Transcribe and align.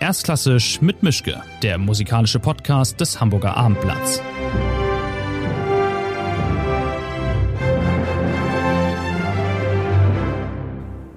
Erstklassisch 0.00 0.80
mit 0.80 1.02
Mischke, 1.02 1.42
der 1.60 1.76
musikalische 1.76 2.38
Podcast 2.38 3.00
des 3.00 3.20
Hamburger 3.20 3.56
Abendblatts. 3.56 4.22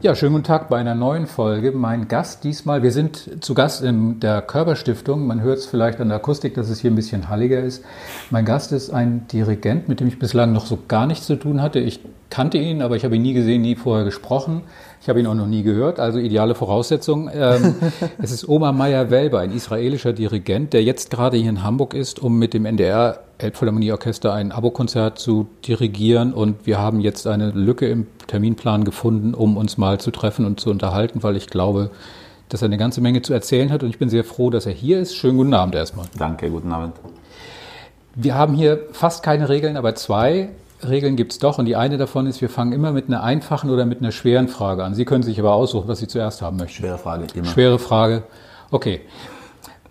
Ja, 0.01 0.15
schönen 0.15 0.33
guten 0.33 0.45
Tag 0.45 0.67
bei 0.69 0.79
einer 0.79 0.95
neuen 0.95 1.27
Folge. 1.27 1.73
Mein 1.73 2.07
Gast 2.07 2.43
diesmal, 2.43 2.81
wir 2.81 2.91
sind 2.91 3.43
zu 3.43 3.53
Gast 3.53 3.83
in 3.83 4.19
der 4.19 4.41
Körperstiftung. 4.41 5.27
Man 5.27 5.41
hört 5.41 5.59
es 5.59 5.67
vielleicht 5.67 5.99
an 5.99 6.09
der 6.09 6.17
Akustik, 6.17 6.55
dass 6.55 6.71
es 6.71 6.79
hier 6.79 6.89
ein 6.89 6.95
bisschen 6.95 7.29
halliger 7.29 7.59
ist. 7.59 7.85
Mein 8.31 8.45
Gast 8.45 8.71
ist 8.71 8.89
ein 8.89 9.27
Dirigent, 9.27 9.89
mit 9.89 9.99
dem 9.99 10.07
ich 10.07 10.17
bislang 10.17 10.53
noch 10.53 10.65
so 10.65 10.79
gar 10.87 11.05
nichts 11.05 11.27
zu 11.27 11.35
tun 11.35 11.61
hatte. 11.61 11.77
Ich 11.77 11.99
kannte 12.31 12.57
ihn, 12.57 12.81
aber 12.81 12.95
ich 12.95 13.05
habe 13.05 13.15
ihn 13.15 13.21
nie 13.21 13.33
gesehen, 13.33 13.61
nie 13.61 13.75
vorher 13.75 14.05
gesprochen. 14.05 14.63
Ich 15.01 15.09
habe 15.09 15.19
ihn 15.19 15.27
auch 15.27 15.35
noch 15.35 15.47
nie 15.47 15.61
gehört, 15.61 15.99
also 15.99 16.17
ideale 16.17 16.55
Voraussetzung. 16.55 17.29
Ähm, 17.31 17.75
es 18.21 18.31
ist 18.31 18.47
Omar 18.47 18.71
Meyer-Welber, 18.71 19.39
ein 19.39 19.51
israelischer 19.51 20.13
Dirigent, 20.13 20.73
der 20.73 20.83
jetzt 20.83 21.11
gerade 21.11 21.37
hier 21.37 21.49
in 21.49 21.63
Hamburg 21.63 21.93
ist, 21.93 22.19
um 22.19 22.39
mit 22.39 22.53
dem 22.55 22.65
NDR 22.65 23.19
Elbphilharmonieorchester 23.37 24.33
ein 24.33 24.51
Abokonzert 24.51 25.19
zu 25.19 25.47
dirigieren. 25.67 26.33
Und 26.33 26.65
wir 26.65 26.79
haben 26.79 26.99
jetzt 27.01 27.27
eine 27.27 27.51
Lücke 27.51 27.87
im 27.87 28.07
Terminplan 28.27 28.85
gefunden, 28.85 29.33
um 29.33 29.57
uns 29.57 29.77
mal 29.77 29.99
zu 29.99 30.11
treffen 30.11 30.45
und 30.45 30.59
zu 30.59 30.69
unterhalten, 30.69 31.23
weil 31.23 31.35
ich 31.35 31.47
glaube, 31.47 31.91
dass 32.49 32.61
er 32.61 32.67
eine 32.67 32.77
ganze 32.77 33.01
Menge 33.01 33.21
zu 33.21 33.33
erzählen 33.33 33.71
hat. 33.71 33.83
Und 33.83 33.89
ich 33.89 33.99
bin 33.99 34.09
sehr 34.09 34.23
froh, 34.23 34.49
dass 34.49 34.65
er 34.65 34.73
hier 34.73 34.99
ist. 34.99 35.15
Schönen 35.15 35.37
guten 35.37 35.53
Abend 35.53 35.75
erstmal. 35.75 36.05
Danke, 36.17 36.49
guten 36.49 36.71
Abend. 36.71 36.95
Wir 38.15 38.35
haben 38.35 38.53
hier 38.53 38.87
fast 38.91 39.23
keine 39.23 39.49
Regeln, 39.49 39.77
aber 39.77 39.95
zwei 39.95 40.49
Regeln 40.87 41.15
gibt 41.15 41.33
es 41.33 41.39
doch 41.39 41.57
und 41.57 41.65
die 41.65 41.75
eine 41.75 41.97
davon 41.97 42.27
ist, 42.27 42.41
wir 42.41 42.49
fangen 42.49 42.71
immer 42.71 42.91
mit 42.91 43.07
einer 43.07 43.23
einfachen 43.23 43.69
oder 43.69 43.85
mit 43.85 43.99
einer 43.99 44.11
schweren 44.11 44.47
Frage 44.47 44.83
an. 44.83 44.93
Sie 44.95 45.05
können 45.05 45.23
sich 45.23 45.39
aber 45.39 45.53
aussuchen, 45.53 45.87
was 45.87 45.99
Sie 45.99 46.07
zuerst 46.07 46.41
haben 46.41 46.57
möchten. 46.57 46.77
Schwere 46.81 46.97
Frage, 46.97 47.27
immer. 47.33 47.45
Schwere 47.45 47.79
Frage. 47.79 48.23
Okay. 48.71 49.01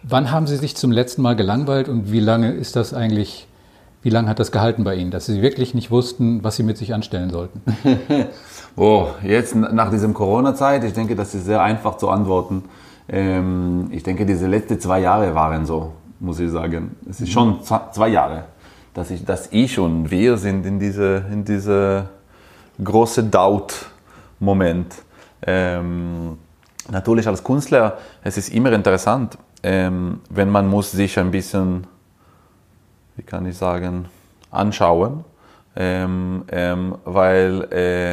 Wann 0.03 0.31
haben 0.31 0.47
Sie 0.47 0.57
sich 0.57 0.77
zum 0.77 0.93
letzten 0.93 1.23
Mal 1.23 1.37
gelangweilt 1.37 1.89
und 1.89 2.11
wie 2.11 2.21
lange 2.21 2.53
ist 2.53 2.75
das 2.77 2.95
eigentlich, 2.95 3.47
wie 4.03 4.11
lange 4.11 4.29
hat 4.29 4.39
das 4.39 4.51
gehalten 4.51 4.83
bei 4.83 4.95
Ihnen, 4.95 5.11
dass 5.11 5.27
Sie 5.27 5.43
wirklich 5.43 5.75
nicht 5.75 5.91
wussten, 5.91 6.43
was 6.43 6.57
Sie 6.57 6.63
mit 6.63 6.79
sich 6.79 6.95
anstellen 6.95 7.31
sollten? 7.31 7.61
oh, 8.77 9.09
jetzt 9.23 9.55
nach 9.55 9.91
diesem 9.91 10.15
Corona-Zeit, 10.15 10.85
ich 10.85 10.95
denke, 10.95 11.17
das 11.17 11.35
ist 11.35 11.45
sehr 11.45 11.63
einfach 11.63 11.99
zu 11.99 12.09
antworten. 12.09 12.65
Ähm, 13.09 13.89
ich 13.91 14.03
denke, 14.03 14.25
diese 14.25 14.47
letzten 14.47 14.81
zwei 14.81 15.01
Jahre 15.01 15.35
waren 15.35 15.67
so, 15.67 15.93
muss 16.19 16.41
ich 16.41 16.51
sagen. 16.51 16.97
Es 17.09 17.21
ist 17.21 17.31
schon 17.31 17.59
zwei 17.63 18.09
Jahre 18.09 18.45
dass 18.95 19.11
ich, 19.11 19.25
dass 19.25 19.49
ich 19.53 19.79
und 19.79 20.11
wir 20.11 20.37
sind 20.37 20.67
in 20.67 20.79
diese, 20.79 21.25
in 21.31 21.45
diese 21.45 22.09
große 22.83 23.25
Doubt-Moment. 23.25 25.03
Ähm, 25.47 26.39
natürlich 26.91 27.27
als 27.27 27.43
Künstler, 27.43 27.99
es 28.23 28.37
ist 28.37 28.53
immer 28.53 28.73
interessant, 28.73 29.39
ähm, 29.63 30.21
wenn 30.31 30.51
man 30.51 30.67
muss 30.67 30.91
sich 30.91 31.19
ein 31.19 31.31
bisschen, 31.31 31.87
wie 33.17 33.23
kann 33.23 33.47
ich 33.47 33.57
sagen, 33.57 34.07
anschauen, 34.51 35.25
ähm, 35.77 36.45
ähm 36.51 36.97
weil 37.05 37.63
äh, 37.73 38.13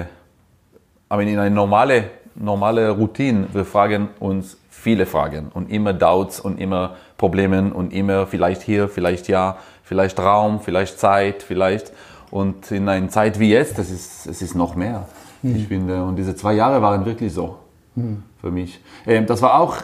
in 1.10 1.40
einer 1.40 1.50
normale, 1.50 2.12
normale 2.36 2.92
Routine, 2.92 3.48
wir 3.54 3.66
fragen 3.66 4.10
uns 4.20 4.58
viele 4.70 5.06
Fragen 5.06 5.50
und 5.54 5.72
immer 5.72 5.94
Doubts 5.94 6.40
und 6.40 6.60
immer 6.60 6.96
Probleme 7.18 7.74
und 7.74 7.92
immer 7.94 8.28
vielleicht 8.28 8.62
hier, 8.62 8.88
vielleicht 8.88 9.28
ja, 9.28 9.58
vielleicht 9.88 10.20
Raum, 10.20 10.60
vielleicht 10.60 11.00
Zeit, 11.00 11.44
vielleicht. 11.44 11.94
Und 12.30 12.72
in 12.72 12.90
einer 12.90 13.08
Zeit 13.08 13.40
wie 13.40 13.52
jetzt, 13.52 13.80
das 13.80 13.90
ist, 13.90 14.28
es 14.28 14.42
ist 14.42 14.54
noch 14.54 14.76
mehr. 14.76 15.08
Mhm. 15.42 15.56
Ich 15.56 15.68
finde, 15.68 16.04
und 16.04 16.18
diese 16.18 16.36
zwei 16.36 16.54
Jahre 16.54 16.82
waren 16.82 17.06
wirklich 17.06 17.34
so 17.34 17.58
mhm. 17.96 18.24
für 18.42 18.52
mich. 18.52 18.82
Ähm, 19.06 19.26
das 19.26 19.42
war 19.42 19.60
auch, 19.60 19.78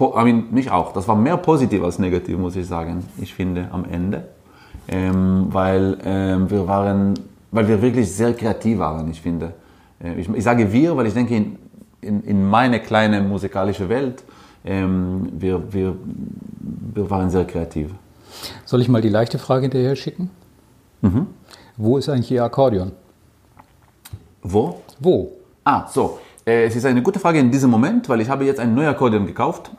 I 0.00 0.24
mean, 0.24 0.46
nicht 0.50 0.70
auch, 0.70 0.94
das 0.94 1.06
war 1.06 1.14
mehr 1.14 1.36
positiv 1.36 1.82
als 1.82 1.98
negativ, 1.98 2.38
muss 2.38 2.56
ich 2.56 2.66
sagen, 2.66 3.04
ich 3.18 3.34
finde, 3.34 3.68
am 3.70 3.84
Ende. 3.84 4.28
Ähm, 4.90 5.48
weil 5.50 5.98
ähm, 6.06 6.50
wir 6.50 6.66
waren, 6.66 7.12
weil 7.50 7.68
wir 7.68 7.82
wirklich 7.82 8.10
sehr 8.10 8.32
kreativ 8.32 8.78
waren, 8.78 9.10
ich 9.10 9.20
finde. 9.20 9.52
Äh, 10.02 10.14
ich, 10.14 10.28
ich, 10.30 10.42
sage 10.42 10.72
wir, 10.72 10.96
weil 10.96 11.06
ich 11.06 11.12
denke, 11.12 11.36
in, 11.36 11.58
in, 12.00 12.22
in 12.22 12.48
meine 12.48 12.80
kleine 12.80 13.20
musikalische 13.20 13.88
Welt, 13.88 14.24
wir, 14.64 15.72
wir, 15.72 15.96
wir 16.94 17.10
waren 17.10 17.30
sehr 17.30 17.44
kreativ. 17.44 17.90
Soll 18.64 18.80
ich 18.80 18.88
mal 18.88 19.02
die 19.02 19.08
leichte 19.08 19.38
Frage 19.38 19.62
hinterher 19.62 19.96
schicken? 19.96 20.30
Mhm. 21.00 21.26
Wo 21.76 21.98
ist 21.98 22.08
eigentlich 22.08 22.30
Ihr 22.30 22.44
Akkordeon? 22.44 22.92
Wo? 24.42 24.82
Wo? 24.98 25.32
Ah, 25.64 25.86
so. 25.88 26.18
Äh, 26.46 26.64
es 26.64 26.76
ist 26.76 26.84
eine 26.84 27.02
gute 27.02 27.20
Frage 27.20 27.38
in 27.38 27.50
diesem 27.50 27.70
Moment, 27.70 28.08
weil 28.08 28.20
ich 28.20 28.28
habe 28.28 28.44
jetzt 28.44 28.60
ein 28.60 28.74
neues 28.74 28.88
Akkordeon 28.88 29.26
gekauft. 29.26 29.70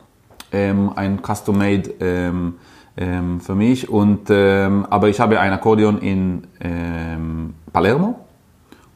Ähm, 0.52 0.92
ein 0.96 1.20
Custom-Made 1.22 1.94
ähm, 2.00 2.54
ähm, 2.96 3.40
für 3.40 3.54
mich. 3.54 3.88
Und, 3.88 4.28
ähm, 4.30 4.86
aber 4.88 5.08
ich 5.08 5.20
habe 5.20 5.40
ein 5.40 5.52
Akkordeon 5.52 5.98
in 5.98 6.44
ähm, 6.60 7.54
Palermo 7.72 8.20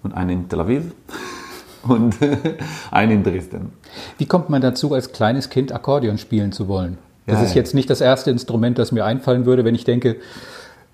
und 0.02 0.14
einen 0.14 0.30
in 0.30 0.48
Tel 0.48 0.60
Aviv 0.60 0.94
und 1.82 2.16
einen 2.90 3.12
in 3.12 3.22
Dresden. 3.24 3.72
Wie 4.18 4.26
kommt 4.26 4.50
man 4.50 4.62
dazu, 4.62 4.94
als 4.94 5.12
kleines 5.12 5.50
Kind 5.50 5.72
Akkordeon 5.72 6.18
spielen 6.18 6.52
zu 6.52 6.68
wollen? 6.68 6.98
Das 7.26 7.40
ja, 7.40 7.46
ist 7.46 7.54
jetzt 7.54 7.74
nicht 7.74 7.88
das 7.88 8.00
erste 8.00 8.30
Instrument, 8.30 8.78
das 8.78 8.92
mir 8.92 9.04
einfallen 9.04 9.46
würde, 9.46 9.64
wenn 9.64 9.74
ich 9.74 9.84
denke, 9.84 10.16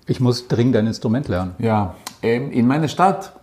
ich 0.07 0.19
muss 0.19 0.47
dringend 0.47 0.75
ein 0.77 0.87
Instrument 0.87 1.27
lernen. 1.27 1.55
Ja, 1.59 1.95
ähm, 2.21 2.51
in 2.51 2.67
meiner 2.67 2.87
Stadt, 2.87 3.33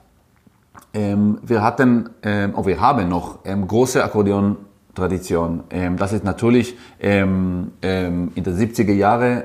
ähm, 0.95 1.39
wir 1.43 1.63
hatten, 1.63 2.11
ähm, 2.23 2.55
oh, 2.57 2.67
wir 2.67 2.81
haben 2.81 3.09
noch 3.09 3.41
ähm, 3.45 3.67
große 3.67 4.03
Akkordeon-Tradition. 4.03 5.65
Ähm, 5.71 5.97
das 5.97 6.13
ist 6.13 6.25
natürlich 6.25 6.77
ähm, 7.01 7.73
in 7.83 8.33
den 8.35 8.57
70er 8.57 8.93
Jahren 8.93 9.43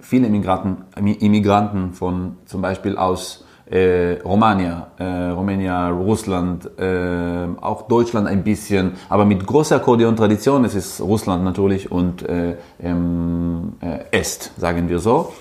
viele 0.00 0.26
Immigranten, 0.26 0.84
Immigranten 0.96 1.92
von 1.92 2.36
zum 2.46 2.62
Beispiel 2.62 2.96
aus 2.96 3.45
äh, 3.70 4.18
Romania, 4.24 4.88
äh, 4.98 5.04
Romania, 5.30 5.88
Russland, 5.88 6.70
äh, 6.78 7.46
auch 7.60 7.88
Deutschland 7.88 8.28
ein 8.28 8.44
bisschen, 8.44 8.92
aber 9.08 9.24
mit 9.24 9.46
großer 9.46 9.76
Akkordeon-Tradition, 9.76 10.64
es 10.64 10.74
ist 10.74 11.00
Russland 11.00 11.44
natürlich 11.44 11.90
und 11.90 12.22
äh, 12.28 12.56
ähm, 12.80 13.74
äh, 13.80 14.16
Est, 14.16 14.52
sagen 14.56 14.88
wir 14.88 14.98
so. 14.98 15.32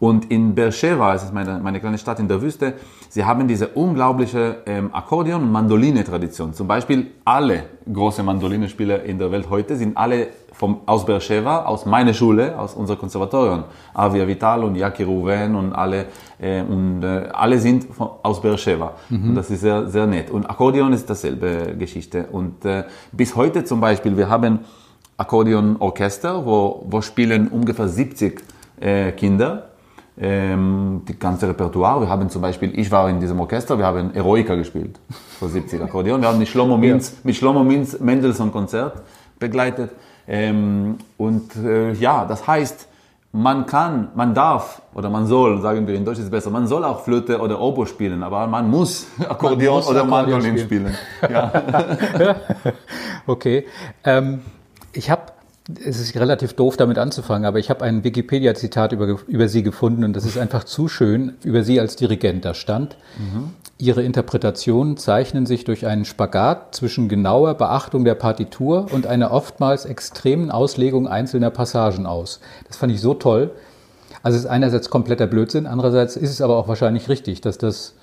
Und 0.00 0.30
in 0.30 0.54
Beersheba, 0.54 1.14
es 1.14 1.24
ist 1.24 1.32
meine, 1.32 1.60
meine 1.60 1.80
kleine 1.80 1.98
Stadt 1.98 2.18
in 2.18 2.28
der 2.28 2.42
Wüste, 2.42 2.74
sie 3.14 3.24
haben 3.24 3.46
diese 3.46 3.68
unglaubliche 3.68 4.56
ähm, 4.66 4.90
Akkordeon- 4.92 5.42
und 5.42 5.52
Mandoline-Tradition. 5.52 6.52
Zum 6.52 6.66
Beispiel 6.66 7.12
alle 7.24 7.62
große 7.90 8.24
Mandolinespieler 8.24 9.04
in 9.04 9.20
der 9.20 9.30
Welt 9.30 9.48
heute 9.48 9.76
sind 9.76 9.96
alle 9.96 10.26
vom, 10.52 10.80
aus 10.86 11.06
Beersheba, 11.06 11.64
aus 11.64 11.86
meiner 11.86 12.12
Schule, 12.12 12.58
aus 12.58 12.74
unserem 12.74 12.98
Konservatorium. 12.98 13.64
Avia 13.94 14.26
Vital 14.26 14.64
und 14.64 14.74
Jackie 14.74 15.04
Rouven 15.04 15.54
und 15.54 15.72
alle, 15.72 16.06
äh, 16.40 16.62
und, 16.62 17.04
äh, 17.04 17.28
alle 17.32 17.60
sind 17.60 17.84
von, 17.84 18.08
aus 18.24 18.42
Beersheba. 18.42 18.94
Mhm. 19.08 19.28
Und 19.28 19.34
das 19.36 19.48
ist 19.48 19.60
sehr, 19.60 19.86
sehr 19.88 20.06
nett. 20.06 20.32
Und 20.32 20.50
Akkordeon 20.50 20.92
ist 20.92 21.08
dasselbe 21.08 21.76
Geschichte. 21.78 22.26
Und 22.32 22.64
äh, 22.64 22.82
bis 23.12 23.36
heute 23.36 23.62
zum 23.62 23.80
Beispiel, 23.80 24.16
wir 24.16 24.28
haben 24.28 24.58
Akkordeon-Orchester, 25.18 26.44
wo, 26.44 26.84
wo 26.90 27.00
spielen 27.00 27.46
ungefähr 27.46 27.86
70 27.86 28.42
äh, 28.80 29.12
Kinder 29.12 29.68
ähm, 30.20 31.02
die 31.08 31.18
ganze 31.18 31.48
Repertoire. 31.48 32.00
Wir 32.00 32.08
haben 32.08 32.28
zum 32.30 32.42
Beispiel, 32.42 32.78
ich 32.78 32.90
war 32.90 33.08
in 33.08 33.20
diesem 33.20 33.40
Orchester, 33.40 33.78
wir 33.78 33.86
haben 33.86 34.14
Eroica 34.14 34.54
gespielt, 34.54 34.98
vor 35.38 35.48
70 35.48 35.82
Akkordeon. 35.82 36.20
Wir 36.20 36.28
haben 36.28 36.38
mit 36.38 36.48
Shlomo 36.48 36.76
Minz, 36.76 37.16
mit 37.24 37.34
Shlomo 37.36 37.64
Minz 37.64 37.98
Mendelssohn-Konzert 37.98 39.02
begleitet. 39.38 39.90
Ähm, 40.26 40.98
und 41.16 41.56
äh, 41.56 41.92
ja, 41.92 42.24
das 42.24 42.46
heißt, 42.46 42.88
man 43.32 43.66
kann, 43.66 44.10
man 44.14 44.32
darf 44.32 44.80
oder 44.94 45.10
man 45.10 45.26
soll, 45.26 45.60
sagen 45.60 45.86
wir 45.88 45.96
in 45.96 46.04
Deutsch 46.04 46.18
ist 46.18 46.26
es 46.26 46.30
besser, 46.30 46.50
man 46.50 46.68
soll 46.68 46.84
auch 46.84 47.02
Flöte 47.02 47.40
oder 47.40 47.60
Oboe 47.60 47.84
spielen, 47.86 48.22
aber 48.22 48.46
man 48.46 48.70
muss 48.70 49.08
Akkordeon 49.28 49.74
man 49.74 49.82
muss 49.82 49.90
oder 49.90 50.04
Mandolin 50.04 50.58
spielen. 50.58 50.94
spielen. 51.20 51.30
Ja. 51.30 52.36
okay. 53.26 53.66
Ähm, 54.04 54.42
ich 54.92 55.10
habe 55.10 55.33
es 55.68 55.98
ist 55.98 56.14
relativ 56.16 56.52
doof, 56.52 56.76
damit 56.76 56.98
anzufangen, 56.98 57.46
aber 57.46 57.58
ich 57.58 57.70
habe 57.70 57.84
ein 57.84 58.04
Wikipedia-Zitat 58.04 58.92
über, 58.92 59.18
über 59.26 59.48
Sie 59.48 59.62
gefunden 59.62 60.04
und 60.04 60.14
das 60.14 60.26
ist 60.26 60.36
einfach 60.36 60.64
zu 60.64 60.88
schön 60.88 61.34
über 61.42 61.62
Sie 61.62 61.80
als 61.80 61.96
Dirigent. 61.96 62.44
Da 62.44 62.52
stand, 62.52 62.96
mhm. 63.18 63.50
Ihre 63.78 64.02
Interpretationen 64.02 64.96
zeichnen 64.98 65.46
sich 65.46 65.64
durch 65.64 65.86
einen 65.86 66.04
Spagat 66.04 66.74
zwischen 66.74 67.08
genauer 67.08 67.54
Beachtung 67.54 68.04
der 68.04 68.14
Partitur 68.14 68.86
und 68.92 69.06
einer 69.06 69.32
oftmals 69.32 69.84
extremen 69.84 70.50
Auslegung 70.50 71.08
einzelner 71.08 71.50
Passagen 71.50 72.06
aus. 72.06 72.40
Das 72.68 72.76
fand 72.76 72.92
ich 72.92 73.00
so 73.00 73.14
toll. 73.14 73.50
Also 74.22 74.36
es 74.36 74.44
ist 74.44 74.50
einerseits 74.50 74.90
kompletter 74.90 75.26
Blödsinn, 75.26 75.66
andererseits 75.66 76.16
ist 76.16 76.30
es 76.30 76.40
aber 76.40 76.56
auch 76.56 76.68
wahrscheinlich 76.68 77.08
richtig, 77.08 77.40
dass 77.40 77.58
das 77.58 77.94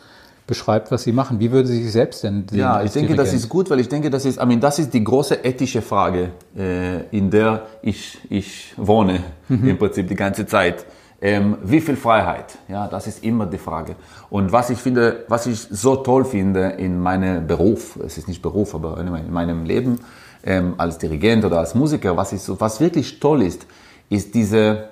beschreibt, 0.51 0.91
was 0.91 1.03
Sie 1.03 1.13
machen. 1.13 1.39
Wie 1.39 1.49
würden 1.49 1.65
Sie 1.65 1.81
sich 1.81 1.93
selbst 1.93 2.25
denn 2.25 2.45
sehen? 2.49 2.59
Ja, 2.59 2.83
ich 2.83 2.91
denke, 2.91 3.13
Dirigent? 3.13 3.19
das 3.19 3.33
ist 3.33 3.47
gut, 3.47 3.69
weil 3.69 3.79
ich 3.79 3.87
denke, 3.87 4.09
das 4.09 4.25
ist, 4.25 4.37
I 4.37 4.45
mean, 4.45 4.59
das 4.59 4.79
ist 4.79 4.93
die 4.93 5.01
große 5.01 5.45
ethische 5.45 5.81
Frage, 5.81 6.31
äh, 6.57 7.05
in 7.17 7.29
der 7.29 7.67
ich, 7.81 8.17
ich 8.29 8.73
wohne, 8.75 9.23
mhm. 9.47 9.69
im 9.69 9.77
Prinzip 9.77 10.09
die 10.09 10.15
ganze 10.15 10.45
Zeit. 10.45 10.85
ähm, 11.21 11.57
wie 11.63 11.79
viel 11.79 11.95
Freiheit? 11.95 12.57
Ja, 12.67 12.89
das 12.89 13.07
ist 13.07 13.23
immer 13.23 13.45
die 13.45 13.59
Frage. 13.59 13.95
Und 14.29 14.51
was 14.51 14.69
ich 14.71 14.79
finde, 14.79 15.23
was 15.29 15.45
ich 15.45 15.57
so 15.57 15.95
toll 15.95 16.25
finde 16.25 16.63
in 16.77 16.99
meinem 16.99 17.47
Beruf, 17.47 17.97
es 18.05 18.17
ist 18.17 18.27
nicht 18.27 18.41
Beruf, 18.41 18.75
aber 18.75 18.99
in 18.99 19.31
meinem 19.31 19.63
Leben 19.63 19.99
ähm, 20.43 20.73
als 20.77 20.97
Dirigent 20.97 21.45
oder 21.45 21.59
als 21.59 21.75
Musiker, 21.75 22.17
was, 22.17 22.33
ist, 22.33 22.59
was 22.59 22.81
wirklich 22.81 23.21
toll 23.21 23.43
ist, 23.43 23.65
ist 24.09 24.35
diese, 24.35 24.89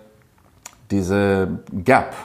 diese 0.89 1.49
Gap 1.83 2.15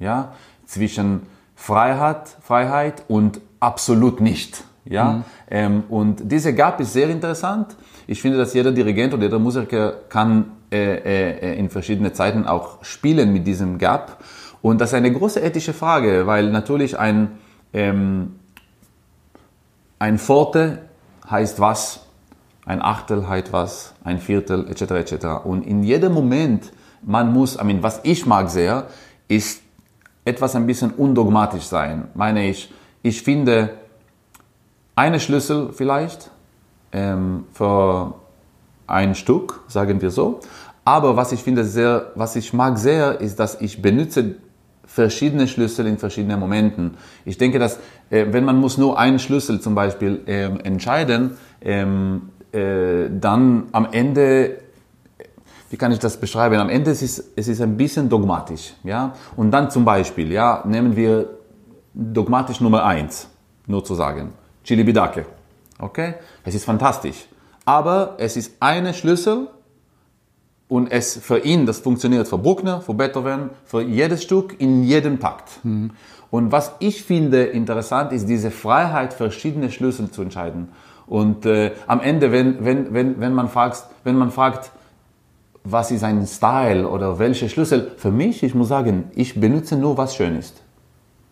ja, 0.00 0.34
zwischen 0.66 1.33
Freiheit, 1.64 2.28
Freiheit 2.42 3.04
und 3.08 3.40
absolut 3.58 4.20
nicht. 4.20 4.64
Ja? 4.84 5.12
Mhm. 5.12 5.24
Ähm, 5.50 5.84
und 5.88 6.30
diese 6.30 6.52
Gap 6.54 6.78
ist 6.80 6.92
sehr 6.92 7.08
interessant. 7.08 7.74
Ich 8.06 8.20
finde, 8.20 8.36
dass 8.36 8.52
jeder 8.52 8.70
Dirigent 8.70 9.14
oder 9.14 9.22
jeder 9.22 9.38
Musiker 9.38 9.94
kann 10.10 10.52
äh, 10.70 10.96
äh, 10.96 11.58
in 11.58 11.70
verschiedene 11.70 12.12
Zeiten 12.12 12.44
auch 12.44 12.84
spielen 12.84 13.32
mit 13.32 13.46
diesem 13.46 13.78
Gap. 13.78 14.18
Und 14.60 14.78
das 14.78 14.90
ist 14.90 14.94
eine 14.94 15.10
große 15.10 15.40
ethische 15.40 15.72
Frage, 15.72 16.26
weil 16.26 16.50
natürlich 16.50 16.98
ein, 16.98 17.38
ähm, 17.72 18.34
ein 19.98 20.18
Forte 20.18 20.80
heißt 21.30 21.60
was, 21.60 22.00
ein 22.66 22.82
Achtel 22.82 23.26
heißt 23.26 23.54
was, 23.54 23.94
ein 24.04 24.18
Viertel 24.18 24.68
etc. 24.68 24.82
etc. 24.82 25.26
Und 25.44 25.66
in 25.66 25.82
jedem 25.82 26.12
Moment, 26.12 26.72
man 27.00 27.32
muss, 27.32 27.56
I 27.58 27.64
mean, 27.64 27.82
was 27.82 28.00
ich 28.02 28.26
mag 28.26 28.50
sehr, 28.50 28.88
ist 29.28 29.63
etwas 30.24 30.56
ein 30.56 30.66
bisschen 30.66 30.90
undogmatisch 30.90 31.64
sein. 31.64 32.08
Meine 32.14 32.48
ich, 32.48 32.72
ich 33.02 33.22
finde 33.22 33.70
eine 34.96 35.20
Schlüssel 35.20 35.72
vielleicht 35.72 36.30
ähm, 36.92 37.44
für 37.52 38.14
ein 38.86 39.14
Stück, 39.14 39.62
sagen 39.68 40.00
wir 40.00 40.10
so. 40.10 40.40
Aber 40.84 41.16
was 41.16 41.32
ich 41.32 41.42
finde 41.42 41.64
sehr, 41.64 42.12
was 42.14 42.36
ich 42.36 42.52
mag 42.52 42.78
sehr, 42.78 43.20
ist, 43.20 43.38
dass 43.38 43.60
ich 43.60 43.80
benutze 43.80 44.36
verschiedene 44.86 45.48
Schlüssel 45.48 45.86
in 45.86 45.98
verschiedenen 45.98 46.38
Momenten. 46.38 46.96
Ich 47.24 47.38
denke, 47.38 47.58
dass 47.58 47.78
äh, 48.10 48.26
wenn 48.30 48.44
man 48.44 48.58
muss 48.58 48.78
nur 48.78 48.98
einen 48.98 49.18
Schlüssel 49.18 49.60
zum 49.60 49.74
Beispiel 49.74 50.20
ähm, 50.26 50.60
entscheiden, 50.62 51.32
ähm, 51.62 52.30
äh, 52.52 53.08
dann 53.10 53.64
am 53.72 53.88
Ende 53.90 54.58
wie 55.74 55.76
kann 55.76 55.90
ich 55.90 55.98
das 55.98 56.16
beschreiben? 56.16 56.60
Am 56.60 56.68
Ende 56.68 56.92
ist 56.92 57.02
es, 57.02 57.18
ist 57.18 57.60
ein 57.60 57.76
bisschen 57.76 58.08
dogmatisch, 58.08 58.74
ja. 58.84 59.12
Und 59.34 59.50
dann 59.50 59.72
zum 59.72 59.84
Beispiel, 59.84 60.30
ja, 60.30 60.62
nehmen 60.64 60.94
wir 60.94 61.30
dogmatisch 61.92 62.60
Nummer 62.60 62.84
eins, 62.84 63.28
nur 63.66 63.82
zu 63.82 63.96
sagen, 63.96 64.34
Chili 64.62 64.84
Bidake, 64.84 65.26
okay? 65.80 66.14
Es 66.44 66.54
ist 66.54 66.64
fantastisch, 66.64 67.26
aber 67.64 68.14
es 68.18 68.36
ist 68.36 68.52
eine 68.60 68.94
Schlüssel 68.94 69.48
und 70.68 70.92
es 70.92 71.16
für 71.16 71.40
ihn, 71.40 71.66
das 71.66 71.80
funktioniert 71.80 72.28
für 72.28 72.38
Bruckner, 72.38 72.80
für 72.80 72.94
Beethoven, 72.94 73.50
für 73.64 73.82
jedes 73.82 74.22
Stück 74.22 74.54
in 74.60 74.84
jedem 74.84 75.18
Takt. 75.18 75.58
Mhm. 75.64 75.90
Und 76.30 76.52
was 76.52 76.70
ich 76.78 77.02
finde 77.02 77.42
interessant 77.42 78.12
ist 78.12 78.28
diese 78.28 78.52
Freiheit, 78.52 79.12
verschiedene 79.12 79.72
Schlüssel 79.72 80.08
zu 80.08 80.22
entscheiden. 80.22 80.68
Und 81.08 81.46
äh, 81.46 81.72
am 81.88 82.00
Ende, 82.00 82.30
wenn, 82.30 82.64
wenn, 82.64 82.94
wenn, 82.94 83.18
wenn, 83.18 83.34
man 83.34 83.48
fragt, 83.48 83.82
wenn 84.04 84.16
man 84.16 84.30
fragt, 84.30 84.70
was 85.64 85.90
ist 85.90 86.04
ein 86.04 86.26
Style 86.26 86.88
oder 86.88 87.18
welche 87.18 87.48
Schlüssel, 87.48 87.92
für 87.96 88.10
mich, 88.10 88.42
ich 88.42 88.54
muss 88.54 88.68
sagen, 88.68 89.04
ich 89.14 89.40
benutze 89.40 89.76
nur, 89.76 89.96
was 89.96 90.14
schön 90.14 90.36
ist. 90.36 90.62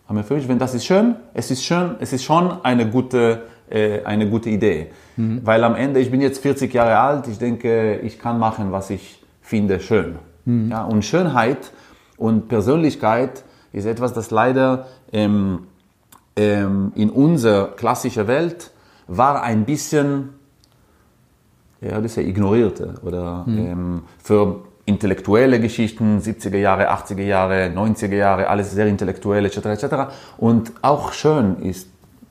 Aber 0.07 0.23
für 0.23 0.33
mich, 0.35 0.47
wenn 0.47 0.59
das 0.59 0.73
ist 0.73 0.85
schön, 0.85 1.15
es 1.33 1.51
ist 1.51 1.63
schön, 1.63 1.95
es 1.99 2.11
ist 2.13 2.23
schon 2.23 2.63
eine 2.63 2.89
gute, 2.89 3.43
äh, 3.69 4.03
eine 4.03 4.29
gute 4.29 4.49
Idee. 4.49 4.87
Mhm. 5.15 5.41
Weil 5.43 5.63
am 5.63 5.75
Ende, 5.75 5.99
ich 5.99 6.11
bin 6.11 6.19
jetzt 6.19 6.39
40 6.41 6.73
Jahre 6.73 6.97
alt, 6.97 7.27
ich 7.27 7.37
denke, 7.37 7.99
ich 7.99 8.19
kann 8.19 8.39
machen, 8.39 8.71
was 8.71 8.89
ich 8.89 9.23
finde 9.41 9.79
schön. 9.79 10.15
Mhm. 10.45 10.71
Ja, 10.71 10.83
und 10.83 11.05
Schönheit 11.05 11.71
und 12.17 12.47
Persönlichkeit 12.47 13.43
ist 13.71 13.85
etwas, 13.85 14.13
das 14.13 14.31
leider 14.31 14.87
ähm, 15.11 15.67
ähm, 16.35 16.91
in 16.95 17.11
unserer 17.11 17.67
klassischen 17.75 18.27
Welt 18.27 18.71
war 19.07 19.43
ein 19.43 19.65
bisschen, 19.65 20.29
ja, 21.87 22.01
das 22.01 22.11
ist 22.11 22.15
ja 22.17 22.23
ignorierte 22.23 22.95
oder 23.03 23.43
mhm. 23.45 23.57
ähm, 23.57 24.01
für 24.21 24.61
intellektuelle 24.85 25.59
Geschichten, 25.59 26.19
70er 26.19 26.57
Jahre, 26.57 26.91
80er 26.91 27.23
Jahre, 27.23 27.71
90er 27.73 28.15
Jahre, 28.15 28.49
alles 28.49 28.71
sehr 28.71 28.87
intellektuell 28.87 29.45
etc. 29.45 29.57
etc. 29.65 29.85
Und 30.37 30.73
auch 30.81 31.13
schön 31.13 31.57
ist, 31.61 31.87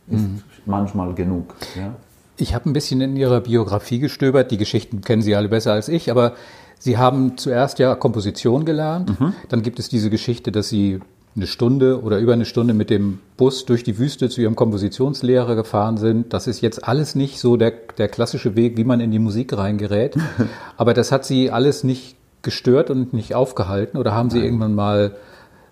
ist 0.08 0.22
mhm. 0.22 0.43
manchmal 0.66 1.14
genug. 1.14 1.54
Ja? 1.76 1.94
Ich 2.37 2.54
habe 2.54 2.69
ein 2.69 2.72
bisschen 2.72 3.00
in 3.00 3.16
Ihrer 3.16 3.40
Biografie 3.40 3.99
gestöbert. 3.99 4.50
Die 4.50 4.58
Geschichten 4.58 5.00
kennen 5.00 5.22
Sie 5.22 5.34
alle 5.34 5.49
besser 5.49 5.72
als 5.72 5.88
ich, 5.88 6.10
aber 6.10 6.34
Sie 6.78 6.99
haben 6.99 7.38
zuerst 7.38 7.78
ja 7.78 7.94
Komposition 7.94 8.64
gelernt. 8.64 9.19
Mhm. 9.19 9.34
Dann 9.49 9.62
gibt 9.62 9.78
es 9.78 9.88
diese 9.88 10.10
Geschichte, 10.10 10.52
dass 10.52 10.69
Sie 10.69 11.00
eine 11.34 11.46
Stunde 11.46 12.02
oder 12.02 12.19
über 12.19 12.34
eine 12.34 12.44
Stunde 12.44 12.75
mit 12.75 12.90
dem 12.90 13.20
Bus 13.37 13.64
durch 13.64 13.84
die 13.84 13.99
Wüste 13.99 14.29
zu 14.29 14.43
Ihrem 14.43 14.55
Kompositionslehrer 14.55 15.55
gefahren 15.56 15.96
sind. 15.96 16.32
Das 16.32 16.46
ist 16.46 16.61
jetzt 16.61 16.87
alles 16.87 17.14
nicht 17.14 17.38
so 17.38 17.56
der, 17.56 17.73
der 17.96 18.08
klassische 18.08 18.55
Weg, 18.55 18.76
wie 18.76 18.84
man 18.84 19.00
in 19.00 19.11
die 19.11 19.19
Musik 19.19 19.56
reingerät. 19.56 20.17
Aber 20.76 20.93
das 20.93 21.11
hat 21.11 21.25
Sie 21.25 21.50
alles 21.50 21.84
nicht 21.84 22.17
gestört 22.43 22.90
und 22.90 23.12
nicht 23.12 23.34
aufgehalten? 23.34 23.96
Oder 23.96 24.12
haben 24.12 24.31
Sie 24.31 24.38
Nein. 24.38 24.46
irgendwann 24.46 24.75
mal 24.75 25.17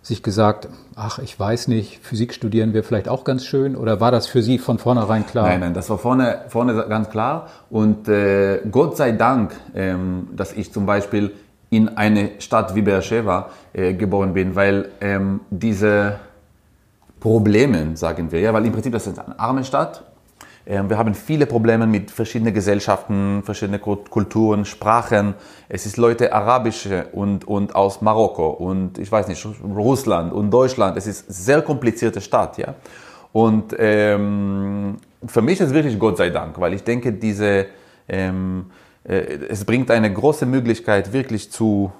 sich 0.02 0.22
gesagt, 0.22 0.68
ach, 0.96 1.18
ich 1.18 1.38
weiß 1.38 1.68
nicht, 1.68 1.98
Physik 2.02 2.32
studieren 2.32 2.72
wäre 2.72 2.84
vielleicht 2.84 3.08
auch 3.08 3.24
ganz 3.24 3.44
schön? 3.44 3.76
Oder 3.76 4.00
war 4.00 4.10
das 4.10 4.26
für 4.26 4.42
Sie 4.42 4.58
von 4.58 4.78
vornherein 4.78 5.26
klar? 5.26 5.46
Nein, 5.46 5.60
nein, 5.60 5.74
das 5.74 5.90
war 5.90 5.98
vorne, 5.98 6.42
vorne 6.48 6.86
ganz 6.88 7.10
klar. 7.10 7.48
Und 7.68 8.08
äh, 8.08 8.60
Gott 8.70 8.96
sei 8.96 9.12
Dank, 9.12 9.52
ähm, 9.74 10.28
dass 10.34 10.54
ich 10.54 10.72
zum 10.72 10.86
Beispiel 10.86 11.32
in 11.70 11.96
eine 11.96 12.32
Stadt 12.40 12.74
wie 12.74 12.82
Beersheba 12.82 13.50
äh, 13.72 13.94
geboren 13.94 14.34
bin, 14.34 14.54
weil 14.56 14.90
ähm, 15.00 15.40
diese 15.50 16.18
Probleme, 17.20 17.96
sagen 17.96 18.30
wir, 18.32 18.40
ja, 18.40 18.52
weil 18.52 18.66
im 18.66 18.72
Prinzip 18.72 18.92
das 18.92 19.06
ist 19.06 19.18
eine 19.18 19.38
arme 19.38 19.64
Stadt, 19.64 20.04
ähm, 20.66 20.90
wir 20.90 20.98
haben 20.98 21.14
viele 21.14 21.46
Probleme 21.46 21.86
mit 21.86 22.10
verschiedenen 22.10 22.52
Gesellschaften, 22.52 23.42
verschiedenen 23.44 23.80
Kulturen, 23.80 24.64
Sprachen. 24.64 25.34
Es 25.68 25.86
ist 25.86 25.96
Leute 25.96 26.32
arabische 26.32 27.06
und, 27.12 27.46
und 27.46 27.74
aus 27.74 28.02
Marokko 28.02 28.50
und 28.50 28.98
ich 28.98 29.10
weiß 29.10 29.28
nicht, 29.28 29.46
Russland 29.64 30.32
und 30.32 30.50
Deutschland. 30.50 30.96
Es 30.96 31.06
ist 31.06 31.26
eine 31.26 31.34
sehr 31.34 31.62
komplizierte 31.62 32.20
Stadt, 32.20 32.58
ja. 32.58 32.74
Und 33.32 33.74
ähm, 33.78 34.96
für 35.24 35.40
mich 35.40 35.60
ist 35.60 35.68
es 35.68 35.74
wirklich 35.74 35.98
Gott 35.98 36.16
sei 36.16 36.30
Dank, 36.30 36.60
weil 36.60 36.74
ich 36.74 36.82
denke, 36.82 37.12
diese, 37.12 37.66
ähm, 38.08 38.66
äh, 38.68 38.89
es 39.02 39.64
bringt 39.64 39.90
eine 39.90 40.12
große 40.12 40.46
Möglichkeit, 40.46 41.12
wirklich 41.12 41.50
zu, 41.50 41.92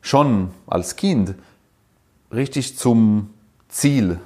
schon 0.00 0.50
als 0.66 0.96
Kind, 0.96 1.34
richtig 2.32 2.76
zum 2.76 3.30
Ziel, 3.68 4.20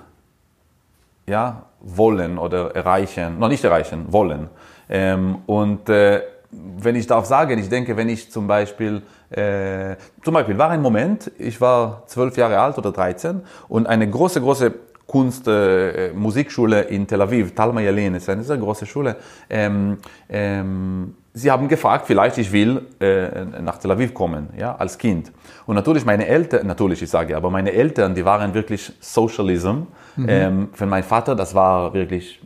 ja, 1.26 1.66
wollen 1.80 2.38
oder 2.38 2.74
erreichen, 2.74 3.38
noch 3.38 3.48
nicht 3.48 3.62
erreichen, 3.62 4.12
wollen. 4.12 4.48
Ähm, 4.88 5.38
und 5.46 5.88
äh, 5.88 6.22
wenn 6.50 6.96
ich 6.96 7.06
darf 7.06 7.26
sagen, 7.26 7.58
ich 7.58 7.68
denke, 7.68 7.96
wenn 7.96 8.08
ich 8.08 8.32
zum 8.32 8.46
Beispiel, 8.46 9.02
äh, 9.30 9.96
zum 10.24 10.34
Beispiel 10.34 10.56
war 10.56 10.70
ein 10.70 10.80
Moment, 10.80 11.30
ich 11.38 11.60
war 11.60 12.02
zwölf 12.06 12.36
Jahre 12.36 12.58
alt 12.58 12.78
oder 12.78 12.90
13 12.90 13.42
und 13.68 13.86
eine 13.86 14.08
große, 14.08 14.40
große 14.40 14.72
Kunst, 15.08 15.48
äh, 15.48 16.12
Musikschule 16.12 16.82
in 16.82 17.06
Tel 17.06 17.22
Aviv, 17.22 17.54
Talma 17.54 17.80
Yalin, 17.80 18.14
ist 18.14 18.28
eine 18.28 18.44
sehr 18.44 18.58
große 18.58 18.84
Schule. 18.84 19.16
Ähm, 19.48 19.96
ähm, 20.28 21.14
sie 21.32 21.50
haben 21.50 21.66
gefragt, 21.66 22.06
vielleicht 22.06 22.36
ich 22.36 22.52
will 22.52 22.82
äh, 23.00 23.42
nach 23.62 23.78
Tel 23.78 23.90
Aviv 23.90 24.12
kommen, 24.12 24.50
ja, 24.58 24.76
als 24.76 24.98
Kind. 24.98 25.32
Und 25.64 25.76
natürlich 25.76 26.04
meine 26.04 26.26
Eltern, 26.26 26.66
natürlich 26.66 27.00
ich 27.00 27.08
sage, 27.08 27.34
aber 27.34 27.48
meine 27.48 27.72
Eltern, 27.72 28.14
die 28.14 28.22
waren 28.22 28.52
wirklich 28.52 28.92
Socialism. 29.00 29.84
Mhm. 30.16 30.26
Ähm, 30.28 30.68
für 30.74 30.84
meinen 30.84 31.04
Vater, 31.04 31.34
das 31.34 31.54
war 31.54 31.94
wirklich 31.94 32.42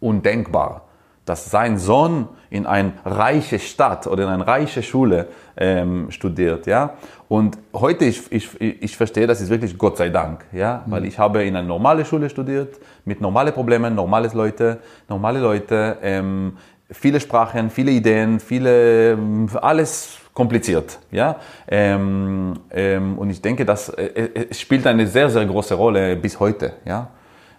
undenkbar, 0.00 0.86
dass 1.24 1.50
sein 1.50 1.78
Sohn 1.78 2.28
in 2.50 2.66
eine 2.66 2.92
reiche 3.04 3.58
Stadt 3.58 4.06
oder 4.06 4.24
in 4.24 4.28
eine 4.28 4.46
reiche 4.46 4.82
Schule 4.82 5.28
ähm, 5.56 6.10
studiert, 6.10 6.66
ja. 6.66 6.94
Und 7.28 7.56
heute 7.72 8.04
ich, 8.04 8.30
ich, 8.30 8.60
ich 8.60 8.96
verstehe, 8.96 9.26
das 9.26 9.40
ist 9.40 9.48
wirklich 9.48 9.78
Gott 9.78 9.96
sei 9.96 10.10
Dank, 10.10 10.44
ja, 10.52 10.82
mhm. 10.84 10.90
weil 10.90 11.04
ich 11.06 11.18
habe 11.18 11.44
in 11.44 11.56
einer 11.56 11.66
normalen 11.66 12.04
Schule 12.04 12.28
studiert 12.28 12.78
mit 13.04 13.20
normalen 13.20 13.54
Problemen, 13.54 13.94
normale 13.94 14.30
Leute, 14.34 14.78
normale 15.08 15.40
Leute, 15.40 15.98
ähm, 16.02 16.56
viele 16.90 17.20
Sprachen, 17.20 17.70
viele 17.70 17.90
Ideen, 17.90 18.38
viele 18.40 19.18
alles 19.60 20.18
kompliziert. 20.34 20.98
Ja? 21.10 21.36
Ähm, 21.68 22.54
ähm, 22.70 23.18
und 23.18 23.30
ich 23.30 23.40
denke, 23.40 23.64
das 23.64 23.88
äh, 23.90 24.04
äh, 24.04 24.54
spielt 24.54 24.86
eine 24.86 25.06
sehr, 25.06 25.28
sehr 25.30 25.44
große 25.44 25.74
Rolle 25.74 26.16
bis 26.16 26.38
heute. 26.38 26.74
Ja? 26.84 27.08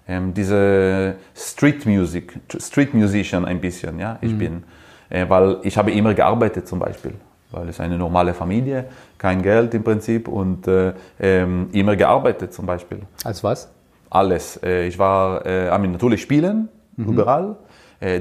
Ähm, 0.07 0.33
diese 0.33 1.15
Street 1.35 1.85
Music, 1.85 2.39
Street 2.59 2.93
Musician 2.93 3.45
ein 3.45 3.61
bisschen, 3.61 3.99
ja, 3.99 4.17
ich 4.21 4.33
mhm. 4.33 4.37
bin. 4.37 4.63
Äh, 5.09 5.29
weil 5.29 5.57
ich 5.63 5.77
habe 5.77 5.91
immer 5.91 6.13
gearbeitet 6.13 6.67
zum 6.67 6.79
Beispiel. 6.79 7.13
Weil 7.51 7.69
es 7.69 7.79
eine 7.79 7.97
normale 7.97 8.33
Familie, 8.33 8.85
kein 9.17 9.41
Geld 9.43 9.73
im 9.75 9.83
Prinzip 9.83 10.27
und 10.27 10.67
äh, 10.67 10.93
ähm, 11.19 11.69
immer 11.71 11.95
gearbeitet 11.95 12.53
zum 12.53 12.65
Beispiel. 12.65 13.01
Als 13.23 13.43
was? 13.43 13.69
Alles. 14.09 14.59
Äh, 14.63 14.87
ich 14.87 14.97
war 14.97 15.45
äh, 15.45 15.77
natürlich 15.87 16.21
spielen, 16.21 16.69
mhm. 16.97 17.13
überall, 17.13 17.55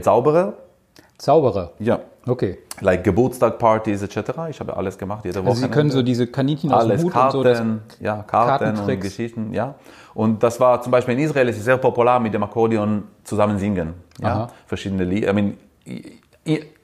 Zauberer 0.00 0.54
Zauberer. 1.22 1.70
Ja. 1.78 2.00
Okay. 2.26 2.58
Like 2.80 3.04
Geburtstagpartys 3.04 4.02
etc. 4.02 4.32
Ich 4.50 4.58
habe 4.58 4.76
alles 4.76 4.98
gemacht, 4.98 5.24
jede 5.24 5.38
Woche. 5.38 5.50
Also 5.50 5.62
Sie 5.62 5.68
können 5.68 5.90
so 5.92 6.02
diese 6.02 6.26
Kaninchen 6.26 6.72
aus 6.72 6.82
dem 6.82 6.90
alles 6.90 7.04
Hut 7.04 7.12
Karten, 7.12 7.36
und 7.36 7.44
so. 7.44 7.48
Das, 7.48 7.62
ja, 8.00 8.24
Karten 8.24 8.76
und. 8.76 9.00
Geschichten, 9.00 9.54
ja. 9.54 9.76
Und 10.14 10.42
das 10.42 10.60
war 10.60 10.82
zum 10.82 10.92
Beispiel 10.92 11.14
in 11.14 11.20
Israel 11.20 11.48
ist 11.48 11.58
es 11.58 11.64
sehr 11.64 11.78
popular 11.78 12.20
mit 12.20 12.34
dem 12.34 12.42
Akkordeon 12.42 13.04
zusammen 13.24 13.58
singen, 13.58 13.94
ja. 14.20 14.28
Aha. 14.28 14.48
Verschiedene 14.66 15.04
Lieder. 15.04 15.30
I 15.30 15.32
mean, 15.32 15.56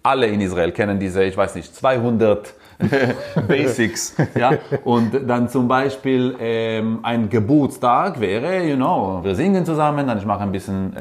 alle 0.02 0.26
in 0.26 0.40
Israel 0.40 0.72
kennen 0.72 0.98
diese, 0.98 1.24
ich 1.24 1.36
weiß 1.36 1.54
nicht, 1.54 1.74
200 1.74 2.54
Basics, 3.48 4.14
ja. 4.38 4.52
Und 4.84 5.10
dann 5.26 5.48
zum 5.48 5.66
Beispiel 5.66 6.36
ähm, 6.40 7.00
ein 7.02 7.28
Geburtstag 7.28 8.20
wäre, 8.20 8.64
you 8.64 8.76
know, 8.76 9.18
wir 9.22 9.34
singen 9.34 9.66
zusammen, 9.66 10.06
dann 10.06 10.18
ich 10.18 10.24
mache 10.24 10.44
ein 10.44 10.52
bisschen 10.52 10.94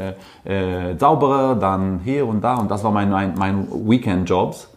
äh, 0.44 0.92
äh, 0.92 0.98
sauberer, 0.98 1.56
dann 1.56 2.00
hier 2.04 2.26
und 2.26 2.44
da 2.44 2.56
und 2.56 2.72
das 2.72 2.84
war 2.84 2.92
mein, 2.92 3.12
mein, 3.12 3.36
mein 3.38 3.68
Weekend-Jobs 3.70 4.70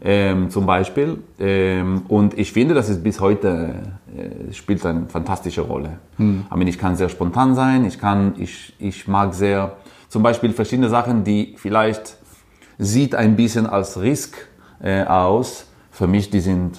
ähm, 0.00 0.48
zum 0.48 0.64
Beispiel. 0.64 1.18
Ähm, 1.40 2.02
und 2.06 2.38
ich 2.38 2.52
finde, 2.52 2.74
das 2.74 2.88
ist 2.88 3.02
bis 3.02 3.20
heute 3.20 3.74
äh, 4.16 4.52
spielt 4.52 4.86
eine 4.86 5.06
fantastische 5.08 5.62
Rolle. 5.62 5.98
Aber 6.50 6.62
ich 6.62 6.78
kann 6.78 6.94
sehr 6.94 7.08
spontan 7.08 7.56
sein, 7.56 7.84
ich 7.84 7.98
kann, 7.98 8.34
ich, 8.38 8.74
ich 8.78 9.08
mag 9.08 9.34
sehr 9.34 9.72
zum 10.08 10.22
Beispiel 10.22 10.52
verschiedene 10.52 10.88
Sachen, 10.88 11.24
die 11.24 11.56
vielleicht 11.58 12.16
sieht 12.78 13.14
ein 13.14 13.36
bisschen 13.36 13.66
als 13.66 14.00
Risk 14.00 14.36
äh, 14.82 15.04
aus. 15.04 15.66
Für 15.90 16.06
mich, 16.06 16.30
die 16.30 16.40
sind, 16.40 16.78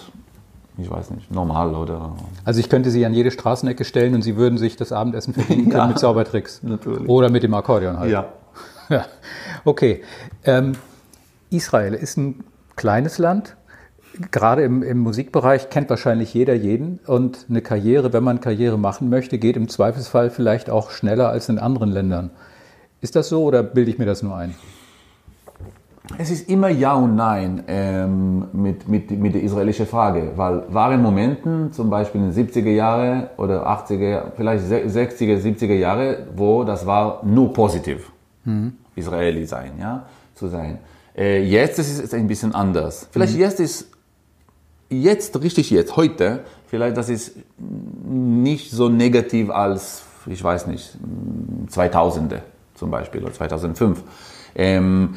ich 0.77 0.89
weiß 0.89 1.11
nicht, 1.11 1.31
normal 1.31 1.73
oder 1.75 2.15
also 2.43 2.59
ich 2.59 2.69
könnte 2.69 2.89
Sie 2.91 3.05
an 3.05 3.13
jede 3.13 3.31
Straßenecke 3.31 3.85
stellen 3.85 4.13
und 4.13 4.21
Sie 4.23 4.35
würden 4.35 4.57
sich 4.57 4.75
das 4.75 4.91
Abendessen 4.91 5.33
verdienen 5.33 5.65
können 5.69 5.77
Ja. 5.77 5.87
mit 5.87 5.99
Zaubertricks. 5.99 6.61
Natürlich. 6.63 7.07
Oder 7.07 7.29
mit 7.29 7.43
dem 7.43 7.53
Akkordeon 7.53 7.97
halt. 7.99 8.11
ja. 8.11 8.25
Ja. 8.89 9.05
Okay. 9.63 10.03
Ähm, 10.43 10.73
Israel 11.49 11.95
ist 11.95 12.17
ein 12.17 12.43
kleines 12.75 13.17
Land. 13.17 13.55
Gerade 14.31 14.61
im, 14.63 14.83
im 14.83 14.99
Musikbereich 14.99 15.71
kennt 15.71 15.89
wahrscheinlich 15.89 16.33
jeder 16.35 16.53
jeden. 16.53 16.99
Und 17.07 17.47
eine 17.49 17.61
Karriere, 17.61 18.13
wenn 18.13 18.23
man 18.23 18.41
Karriere 18.41 18.77
machen 18.77 19.09
möchte, 19.09 19.39
geht 19.39 19.57
im 19.57 19.67
Zweifelsfall 19.69 20.29
vielleicht 20.29 20.69
auch 20.69 20.91
schneller 20.91 21.29
als 21.29 21.49
in 21.49 21.57
anderen 21.57 21.89
Ländern. 21.91 22.29
Ist 23.01 23.15
das 23.15 23.27
so 23.29 23.43
oder 23.43 23.63
bilde 23.63 23.89
ich 23.89 23.97
mir 23.97 24.05
das 24.05 24.21
nur 24.21 24.35
ein? 24.37 24.53
Es 26.17 26.29
ist 26.29 26.49
immer 26.49 26.69
Ja 26.69 26.93
und 26.93 27.15
Nein 27.15 27.63
ähm, 27.67 28.47
mit, 28.53 28.87
mit, 28.87 29.11
mit 29.11 29.33
der 29.33 29.43
israelischen 29.43 29.85
Frage, 29.85 30.31
weil 30.35 30.63
waren 30.69 31.01
Momenten, 31.01 31.71
zum 31.71 31.89
Beispiel 31.89 32.21
in 32.21 32.31
den 32.31 32.47
70er 32.47 32.69
Jahre 32.69 33.29
oder 33.37 33.67
80er, 33.67 34.31
vielleicht 34.35 34.65
60er, 34.65 35.37
70er 35.41 35.73
Jahre, 35.73 36.27
wo 36.35 36.63
das 36.63 36.85
war 36.85 37.21
nur 37.25 37.51
positiv, 37.53 38.11
Israeli 38.95 39.45
sein, 39.45 39.73
ja, 39.79 40.05
zu 40.33 40.47
sein. 40.47 40.79
Äh, 41.17 41.43
jetzt 41.43 41.79
ist 41.79 41.99
es 41.99 42.13
ein 42.13 42.27
bisschen 42.27 42.53
anders. 42.53 43.07
Vielleicht 43.11 43.35
jetzt 43.35 43.59
ist, 43.59 43.89
jetzt, 44.89 45.41
richtig 45.41 45.69
jetzt, 45.71 45.95
heute, 45.95 46.41
vielleicht 46.67 46.97
das 46.97 47.09
ist 47.09 47.35
nicht 47.57 48.71
so 48.71 48.89
negativ 48.89 49.49
als, 49.49 50.03
ich 50.27 50.43
weiß 50.43 50.67
nicht, 50.67 50.97
2000er 51.69 52.41
zum 52.75 52.91
Beispiel 52.91 53.23
oder 53.23 53.33
2005. 53.33 54.03
Ähm, 54.57 55.15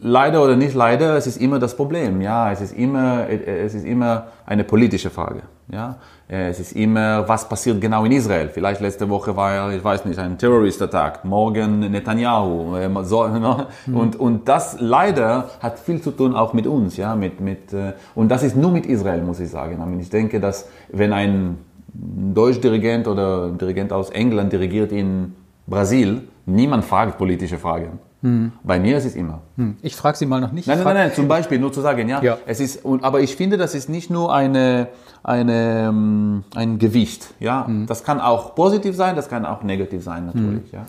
leider 0.00 0.42
oder 0.42 0.56
nicht 0.56 0.74
leider, 0.74 1.16
es 1.16 1.26
ist 1.26 1.40
immer 1.40 1.58
das 1.58 1.76
Problem. 1.76 2.20
Ja, 2.20 2.50
es 2.52 2.60
ist 2.60 2.76
immer, 2.76 3.28
es 3.28 3.74
ist 3.74 3.84
immer 3.84 4.26
eine 4.46 4.64
politische 4.64 5.10
Frage. 5.10 5.42
Ja, 5.72 5.96
es 6.26 6.58
ist 6.58 6.72
immer, 6.72 7.28
was 7.28 7.48
passiert 7.48 7.80
genau 7.80 8.04
in 8.04 8.10
Israel. 8.10 8.48
Vielleicht 8.48 8.80
letzte 8.80 9.08
Woche 9.08 9.36
war 9.36 9.54
ja, 9.54 9.70
ich 9.70 9.84
weiß 9.84 10.04
nicht, 10.04 10.18
ein 10.18 10.36
Terrorist-Attack, 10.36 11.24
morgen 11.24 11.78
Netanyahu. 11.80 12.76
So, 13.04 13.28
ne? 13.28 13.66
und, 13.92 14.16
und 14.16 14.48
das 14.48 14.76
leider 14.80 15.50
hat 15.60 15.78
viel 15.78 16.00
zu 16.00 16.10
tun 16.10 16.34
auch 16.34 16.54
mit 16.54 16.66
uns. 16.66 16.96
Ja, 16.96 17.14
mit, 17.14 17.40
mit, 17.40 17.72
äh, 17.72 17.92
und 18.16 18.30
das 18.30 18.42
ist 18.42 18.56
nur 18.56 18.72
mit 18.72 18.86
Israel, 18.86 19.22
muss 19.22 19.38
ich 19.38 19.50
sagen. 19.50 20.00
Ich 20.00 20.10
denke, 20.10 20.40
dass 20.40 20.68
wenn 20.90 21.12
ein 21.12 21.58
Deutschdirigent 21.92 23.06
oder 23.06 23.46
ein 23.46 23.58
Dirigent 23.58 23.92
aus 23.92 24.10
England 24.10 24.52
dirigiert 24.52 24.90
in 24.90 25.34
Brasil, 25.68 26.22
niemand 26.46 26.84
fragt 26.84 27.16
politische 27.16 27.58
Fragen. 27.58 28.00
Bei 28.22 28.78
mir 28.78 28.98
ist 28.98 29.06
es 29.06 29.16
immer. 29.16 29.40
Hm. 29.56 29.76
Ich 29.80 29.96
frage 29.96 30.18
Sie 30.18 30.26
mal 30.26 30.40
noch 30.40 30.52
nicht. 30.52 30.68
Nein, 30.68 30.78
nein, 30.78 30.86
nein, 30.86 30.94
nein, 31.08 31.12
zum 31.14 31.26
Beispiel, 31.26 31.58
nur 31.58 31.72
zu 31.72 31.80
sagen, 31.80 32.08
ja. 32.08 32.22
Ja. 32.22 32.38
Es 32.46 32.60
ist, 32.60 32.84
und, 32.84 33.02
aber 33.02 33.20
ich 33.20 33.34
finde, 33.34 33.56
das 33.56 33.74
ist 33.74 33.88
nicht 33.88 34.10
nur 34.10 34.34
eine, 34.34 34.88
eine, 35.22 35.86
ähm, 35.88 36.44
ein 36.54 36.78
Gewicht, 36.78 37.32
ja. 37.40 37.66
Das 37.86 38.04
kann 38.04 38.20
auch 38.20 38.54
positiv 38.54 38.94
sein, 38.94 39.16
das 39.16 39.28
kann 39.28 39.46
auch 39.46 39.62
negativ 39.62 40.04
sein, 40.04 40.26
natürlich, 40.26 40.70
ja. 40.72 40.84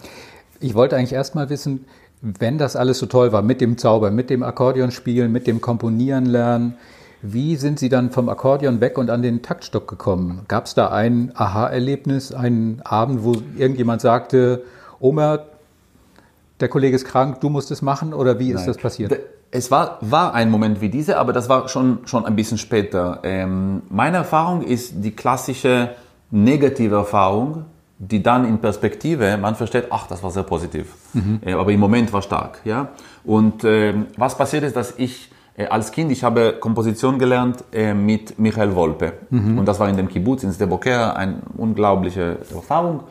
Ich 0.60 0.76
wollte 0.76 0.98
eigentlich 0.98 1.14
erst 1.14 1.34
mal 1.36 1.50
wissen, 1.50 1.86
wenn 2.22 2.58
das 2.58 2.76
alles 2.76 3.00
so 3.00 3.06
toll 3.06 3.32
war 3.32 3.42
mit 3.42 3.62
dem 3.62 3.78
Zauber, 3.78 4.12
mit 4.12 4.30
dem 4.30 4.44
Akkordeonspielen, 4.44 5.32
mit 5.32 5.48
dem 5.48 5.62
Komponieren 5.62 6.26
lernen, 6.26 6.76
wie 7.24 7.56
sind 7.56 7.80
Sie 7.80 7.90
dann 7.90 8.10
vom 8.10 8.30
Akkordeon 8.30 8.82
weg 8.82 8.98
und 8.98 9.10
an 9.10 9.22
den 9.22 9.42
Taktstock 9.44 9.88
gekommen? 9.88 10.42
Gab 10.48 10.66
es 10.66 10.74
da 10.74 10.90
ein 10.90 11.32
Aha-Erlebnis, 11.36 12.34
einen 12.34 12.82
Abend, 12.84 13.24
wo 13.24 13.36
irgendjemand 13.58 14.02
sagte, 14.02 14.64
Oma, 15.00 15.40
der 16.62 16.70
Kollege 16.70 16.96
ist 16.96 17.06
krank, 17.06 17.42
du 17.42 17.50
musst 17.50 17.72
es 17.72 17.82
machen 17.82 18.14
oder 18.14 18.40
wie 18.40 18.52
ist 18.52 18.66
das 18.66 18.78
passiert? 18.78 19.12
Es 19.52 19.70
war, 19.70 19.98
war 20.02 20.34
ein 20.34 20.50
Moment 20.50 20.80
wie 20.80 20.90
dieser, 20.90 21.18
aber 21.18 21.34
das 21.34 21.50
war 21.50 21.68
schon, 21.68 22.00
schon 22.06 22.26
ein 22.26 22.36
bisschen 22.36 22.58
später. 22.58 23.20
Ähm, 23.24 23.82
meine 23.90 24.18
Erfahrung 24.18 24.62
ist 24.62 25.04
die 25.04 25.12
klassische 25.12 25.90
negative 26.30 26.96
Erfahrung, 26.96 27.66
die 27.98 28.24
dann 28.24 28.46
in 28.46 28.60
Perspektive, 28.60 29.38
man 29.38 29.56
versteht, 29.56 29.88
ach, 29.90 30.08
das 30.08 30.24
war 30.24 30.32
sehr 30.32 30.44
positiv. 30.44 30.96
Äh, 31.46 31.54
aber 31.54 31.72
im 31.72 31.80
Moment 31.80 32.14
war 32.14 32.22
stark. 32.22 32.62
Ja? 32.64 32.90
Und 33.26 33.64
ähm, 33.64 34.08
was 34.18 34.38
passiert 34.38 34.64
ist, 34.64 34.76
dass 34.76 34.94
ich 34.98 35.30
äh, 35.58 35.66
als 35.66 35.92
Kind, 35.92 36.12
ich 36.12 36.24
habe 36.24 36.54
Komposition 36.60 37.20
gelernt 37.20 37.64
äh, 37.74 37.94
mit 37.94 38.40
Michael 38.40 38.74
Wolpe. 38.76 39.14
Und 39.58 39.66
das 39.66 39.80
war 39.80 39.90
in 39.90 39.98
dem 39.98 40.08
Kibbutz 40.08 40.44
in 40.44 40.52
Sdeboker, 40.52 41.16
eine 41.16 41.42
unglaubliche 41.58 42.38
Erfahrung. 42.54 43.02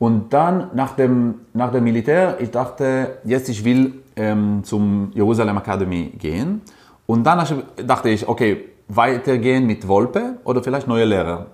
Und 0.00 0.32
dann 0.32 0.70
nach 0.72 0.96
dem, 0.96 1.42
nach 1.52 1.70
dem 1.70 1.84
Militär, 1.84 2.40
ich 2.40 2.50
dachte, 2.50 3.18
jetzt 3.22 3.50
ich 3.50 3.66
will 3.66 4.02
ähm, 4.16 4.64
zum 4.64 5.12
Jerusalem 5.14 5.58
Academy 5.58 6.10
gehen. 6.18 6.62
Und 7.06 7.24
dann 7.24 7.46
dachte 7.86 8.08
ich, 8.08 8.26
okay, 8.26 8.64
weitergehen 8.88 9.66
mit 9.66 9.86
Wolpe 9.86 10.38
oder 10.44 10.62
vielleicht 10.62 10.88
neue 10.88 11.04
Lehrer. 11.04 11.48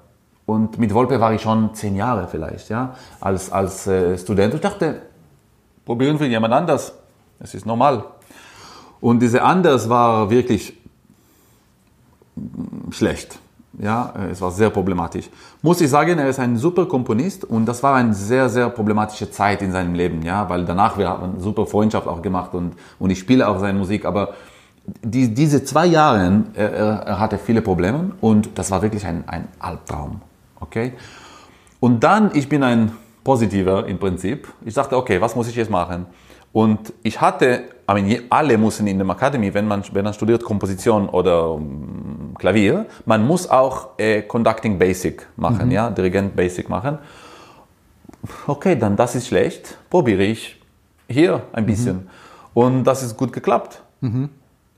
Und 0.47 0.79
mit 0.79 0.95
Wolpe 0.95 1.21
war 1.21 1.35
ich 1.35 1.43
schon 1.43 1.75
zehn 1.75 1.97
Jahre 1.97 2.29
vielleicht, 2.29 2.69
ja, 2.69 2.95
als, 3.21 3.51
als 3.51 3.89
äh, 3.89 4.17
Student. 4.17 4.55
Ich 4.55 4.61
dachte, 4.61 5.03
probieren 5.85 6.21
wir 6.21 6.29
jemand 6.29 6.55
anders. 6.55 6.95
Es 7.41 7.53
ist 7.53 7.67
normal. 7.67 8.05
Und 9.01 9.21
diese 9.23 9.43
anders 9.43 9.89
war 9.89 10.31
wirklich 10.31 10.73
schlecht. 12.91 13.41
Ja, 13.79 14.13
äh, 14.17 14.31
es 14.31 14.41
war 14.41 14.51
sehr 14.51 14.71
problematisch. 14.71 15.29
Muss 15.63 15.81
ich 15.81 15.91
sagen, 15.91 16.19
er 16.19 16.29
ist 16.29 16.39
ein 16.39 16.57
super 16.57 16.87
Komponist 16.87 17.45
und 17.45 17.67
das 17.67 17.83
war 17.83 17.95
eine 17.95 18.15
sehr, 18.15 18.49
sehr 18.49 18.71
problematische 18.71 19.31
Zeit 19.31 19.63
in 19.63 19.73
seinem 19.73 19.95
Leben, 19.95 20.23
ja, 20.23 20.49
weil 20.49 20.65
danach 20.65 20.97
wir 20.97 21.09
haben 21.09 21.33
eine 21.33 21.41
super 21.41 21.67
Freundschaft 21.67 22.07
auch 22.07 22.23
gemacht 22.23 22.55
und, 22.55 22.75
und 22.99 23.11
ich 23.11 23.19
spiele 23.19 23.47
auch 23.47 23.59
seine 23.59 23.79
Musik, 23.79 24.05
aber 24.05 24.35
die, 25.03 25.35
diese 25.35 25.65
zwei 25.65 25.87
Jahre, 25.87 26.45
er, 26.55 26.73
er, 26.73 26.87
er 27.07 27.21
hatte 27.21 27.39
viele 27.39 27.61
Probleme 27.61 28.13
und 28.21 28.51
das 28.57 28.71
war 28.71 28.83
wirklich 28.83 29.05
ein, 29.05 29.25
ein 29.27 29.49
Albtraum, 29.59 30.21
okay? 30.61 30.93
Und 31.81 32.03
dann, 32.05 32.31
ich 32.35 32.49
bin 32.49 32.63
ein 32.63 32.93
Positiver 33.23 33.87
im 33.87 33.99
Prinzip. 33.99 34.47
Ich 34.65 34.75
dachte, 34.75 34.97
okay, 34.97 35.21
was 35.21 35.35
muss 35.35 35.49
ich 35.49 35.57
jetzt 35.57 35.71
machen? 35.71 36.07
Und 36.53 36.93
ich 37.03 37.21
hatte, 37.21 37.65
I 37.91 37.95
mean, 37.95 38.23
alle 38.31 38.57
müssen 38.57 38.87
in 38.87 38.99
der 38.99 39.09
Academy, 39.09 39.53
wenn 39.53 39.67
man, 39.67 39.83
wenn 39.93 40.05
man 40.05 40.15
studiert 40.15 40.43
Komposition 40.43 41.09
oder 41.09 41.59
Klavier, 42.39 42.87
man 43.05 43.27
muss 43.27 43.49
auch 43.49 43.99
äh, 43.99 44.23
Conducting 44.23 44.79
Basic 44.79 45.27
machen, 45.37 45.71
ja, 45.71 45.91
Dirigent 45.91 46.37
Basic 46.37 46.69
machen. 46.69 46.99
Okay, 48.47 48.77
dann 48.77 48.97
das 48.97 49.15
ist 49.15 49.29
schlecht, 49.29 49.79
probiere 49.91 50.23
ich 50.23 50.61
hier 51.09 51.43
ein 51.53 51.67
bisschen. 51.67 52.09
Und 52.55 52.85
das 52.85 53.03
ist 53.03 53.17
gut 53.17 53.33
geklappt. 53.33 53.83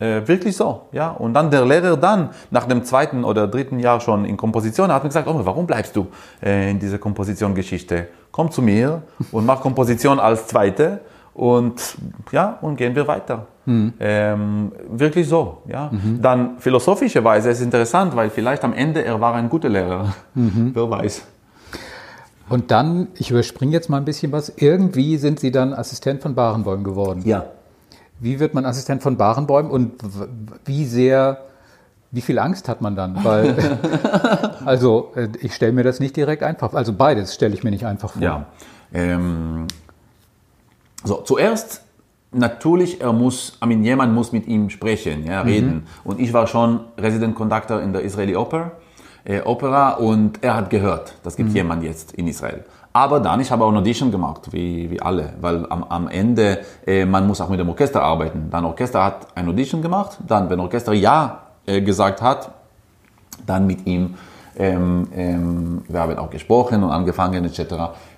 Äh, 0.01 0.29
wirklich 0.29 0.57
so, 0.57 0.83
ja. 0.93 1.11
Und 1.11 1.35
dann 1.35 1.51
der 1.51 1.65
Lehrer 1.65 1.97
dann, 1.97 2.31
nach 2.51 2.67
dem 2.67 2.85
zweiten 2.85 3.25
oder 3.25 3.49
dritten 3.49 3.81
Jahr 3.81 4.01
schon 4.01 4.25
in 4.25 4.37
Komposition, 4.37 4.93
hat 4.93 5.03
mir 5.03 5.09
gesagt, 5.09 5.27
oh, 5.27 5.41
warum 5.43 5.67
bleibst 5.67 5.97
du 5.97 6.07
äh, 6.41 6.71
in 6.71 6.79
dieser 6.79 6.99
Komposition-Geschichte? 6.99 8.07
Komm 8.31 8.51
zu 8.53 8.63
mir 8.63 9.03
und 9.33 9.45
mach 9.45 9.61
Komposition 9.61 10.21
als 10.21 10.47
zweite 10.47 11.01
und 11.39 11.97
ja, 12.33 12.59
und 12.63 12.77
gehen 12.77 12.97
wir 12.97 13.07
weiter. 13.07 13.47
Ähm, 13.65 14.73
wirklich 14.91 15.29
so, 15.29 15.59
ja. 15.69 15.91
Dann 16.21 16.59
philosophischerweise 16.59 17.51
ist 17.51 17.59
es 17.59 17.65
interessant, 17.65 18.17
weil 18.17 18.31
vielleicht 18.31 18.65
am 18.65 18.73
Ende 18.73 19.05
er 19.05 19.21
war 19.21 19.35
ein 19.35 19.49
guter 19.49 19.69
Lehrer. 19.69 20.15
Wer 20.35 20.91
weiß. 20.91 21.23
Und 22.49 22.71
dann, 22.73 23.09
ich 23.15 23.31
überspringe 23.31 23.73
jetzt 23.73 23.89
mal 23.89 23.99
ein 23.99 24.05
bisschen 24.05 24.33
was, 24.33 24.53
irgendwie 24.57 25.17
sind 25.19 25.39
Sie 25.39 25.53
dann 25.53 25.75
Assistent 25.75 26.23
von 26.23 26.35
Barenbäum 26.35 26.83
geworden. 26.83 27.23
Ja. 27.25 27.45
Wie 28.19 28.41
wird 28.41 28.55
man 28.55 28.65
Assistent 28.65 29.03
von 29.03 29.17
Barenbäumen 29.17 29.71
und 29.71 29.93
wie 30.65 30.87
sehr, 30.87 31.43
wie 32.11 32.23
viel 32.23 32.41
Angst 32.41 32.69
hat 32.69 32.81
man 32.81 32.97
dann? 32.97 33.23
Weil, 33.23 33.55
also 34.65 35.13
äh, 35.15 35.29
ich 35.41 35.55
stelle 35.55 35.73
mir 35.73 35.85
das 35.85 36.01
nicht 36.01 36.17
direkt 36.17 36.43
einfach, 36.43 36.73
also 36.73 36.95
beides 36.95 37.35
stelle 37.35 37.55
ich 37.55 37.63
mir 37.63 37.71
nicht 37.71 37.87
einfach 37.87 38.15
vor. 38.15 38.23
Ja. 38.23 38.47
Ähm, 38.93 39.67
so, 41.05 41.17
zuerst 41.23 41.83
natürlich, 42.33 43.01
er 43.01 43.13
muss, 43.13 43.59
I 43.63 43.67
mean, 43.67 43.83
jemand 43.83 44.15
muss 44.15 44.33
mit 44.33 44.47
ihm 44.47 44.71
sprechen, 44.71 45.25
ja, 45.25 45.41
reden. 45.43 45.75
Mhm. 45.75 45.83
Und 46.05 46.21
ich 46.21 46.33
war 46.33 46.47
schon 46.47 46.81
Resident 46.99 47.35
Conductor 47.35 47.81
in 47.81 47.93
der 47.93 48.03
Israeli 48.03 48.37
Oper, 48.37 48.73
äh, 49.25 49.41
Opera 49.43 49.93
und 49.95 50.43
er 50.43 50.55
hat 50.57 50.71
gehört, 50.71 51.15
das 51.23 51.37
gibt 51.37 51.51
mhm. 51.51 51.57
jemand 51.57 51.83
jetzt 51.85 52.13
in 52.13 52.27
Israel. 52.29 52.65
Aber 52.93 53.21
dann, 53.21 53.41
ich 53.41 53.51
habe 53.51 53.65
auch 53.65 53.69
eine 53.69 53.79
Audition 53.79 54.11
gemacht, 54.11 54.53
wie, 54.53 54.91
wie 54.91 55.01
alle, 55.01 55.35
weil 55.41 55.67
am, 55.71 55.85
am 55.85 56.09
Ende, 56.09 56.61
äh, 56.87 57.05
man 57.05 57.27
muss 57.27 57.41
auch 57.41 57.49
mit 57.49 57.61
dem 57.61 57.69
Orchester 57.69 58.03
arbeiten. 58.03 58.49
Dann 58.51 58.65
Orchester 58.65 59.05
hat 59.05 59.29
ein 59.37 59.49
Audition 59.49 59.83
gemacht, 59.83 60.19
dann, 60.27 60.51
wenn 60.51 60.59
Orchester 60.59 60.93
Ja 60.93 61.43
äh, 61.67 61.81
gesagt 61.81 62.23
hat, 62.23 62.51
dann 63.47 63.67
mit 63.67 63.87
ihm 63.87 64.15
ähm, 64.59 65.07
ähm, 65.15 65.83
wir 65.89 66.01
haben 66.01 66.19
auch 66.19 66.31
gesprochen 66.31 66.83
und 66.83 66.91
angefangen 66.91 67.45
etc. 67.45 67.61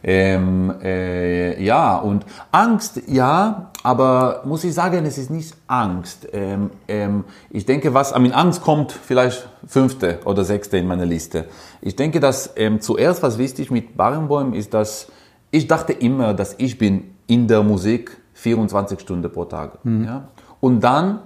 Ähm, 0.02 0.74
äh, 0.82 1.62
ja, 1.62 1.96
und 1.98 2.24
Angst, 2.52 3.02
ja, 3.06 3.70
aber 3.82 4.42
muss 4.44 4.64
ich 4.64 4.74
sagen, 4.74 5.04
es 5.04 5.18
ist 5.18 5.30
nicht 5.30 5.54
Angst. 5.66 6.28
Ähm, 6.32 6.70
ähm, 6.88 7.24
ich 7.50 7.66
denke, 7.66 7.92
was, 7.94 8.12
I 8.12 8.18
mean, 8.18 8.32
Angst 8.32 8.62
kommt 8.62 8.92
vielleicht 8.92 9.48
fünfte 9.66 10.20
oder 10.24 10.44
sechste 10.44 10.78
in 10.78 10.86
meiner 10.86 11.06
Liste. 11.06 11.46
Ich 11.80 11.96
denke, 11.96 12.20
dass 12.20 12.52
ähm, 12.56 12.80
zuerst 12.80 13.22
was 13.22 13.38
wichtig 13.38 13.70
mit 13.70 13.96
Barenboim 13.96 14.54
ist, 14.54 14.74
dass 14.74 15.08
ich 15.50 15.66
dachte 15.66 15.92
immer, 15.92 16.34
dass 16.34 16.54
ich 16.58 16.78
bin 16.78 17.14
in 17.26 17.48
der 17.48 17.62
Musik 17.62 18.20
24 18.34 19.00
Stunden 19.00 19.30
pro 19.30 19.44
Tag. 19.44 19.84
Mhm. 19.84 20.04
Ja? 20.04 20.28
Und 20.60 20.80
dann 20.80 21.20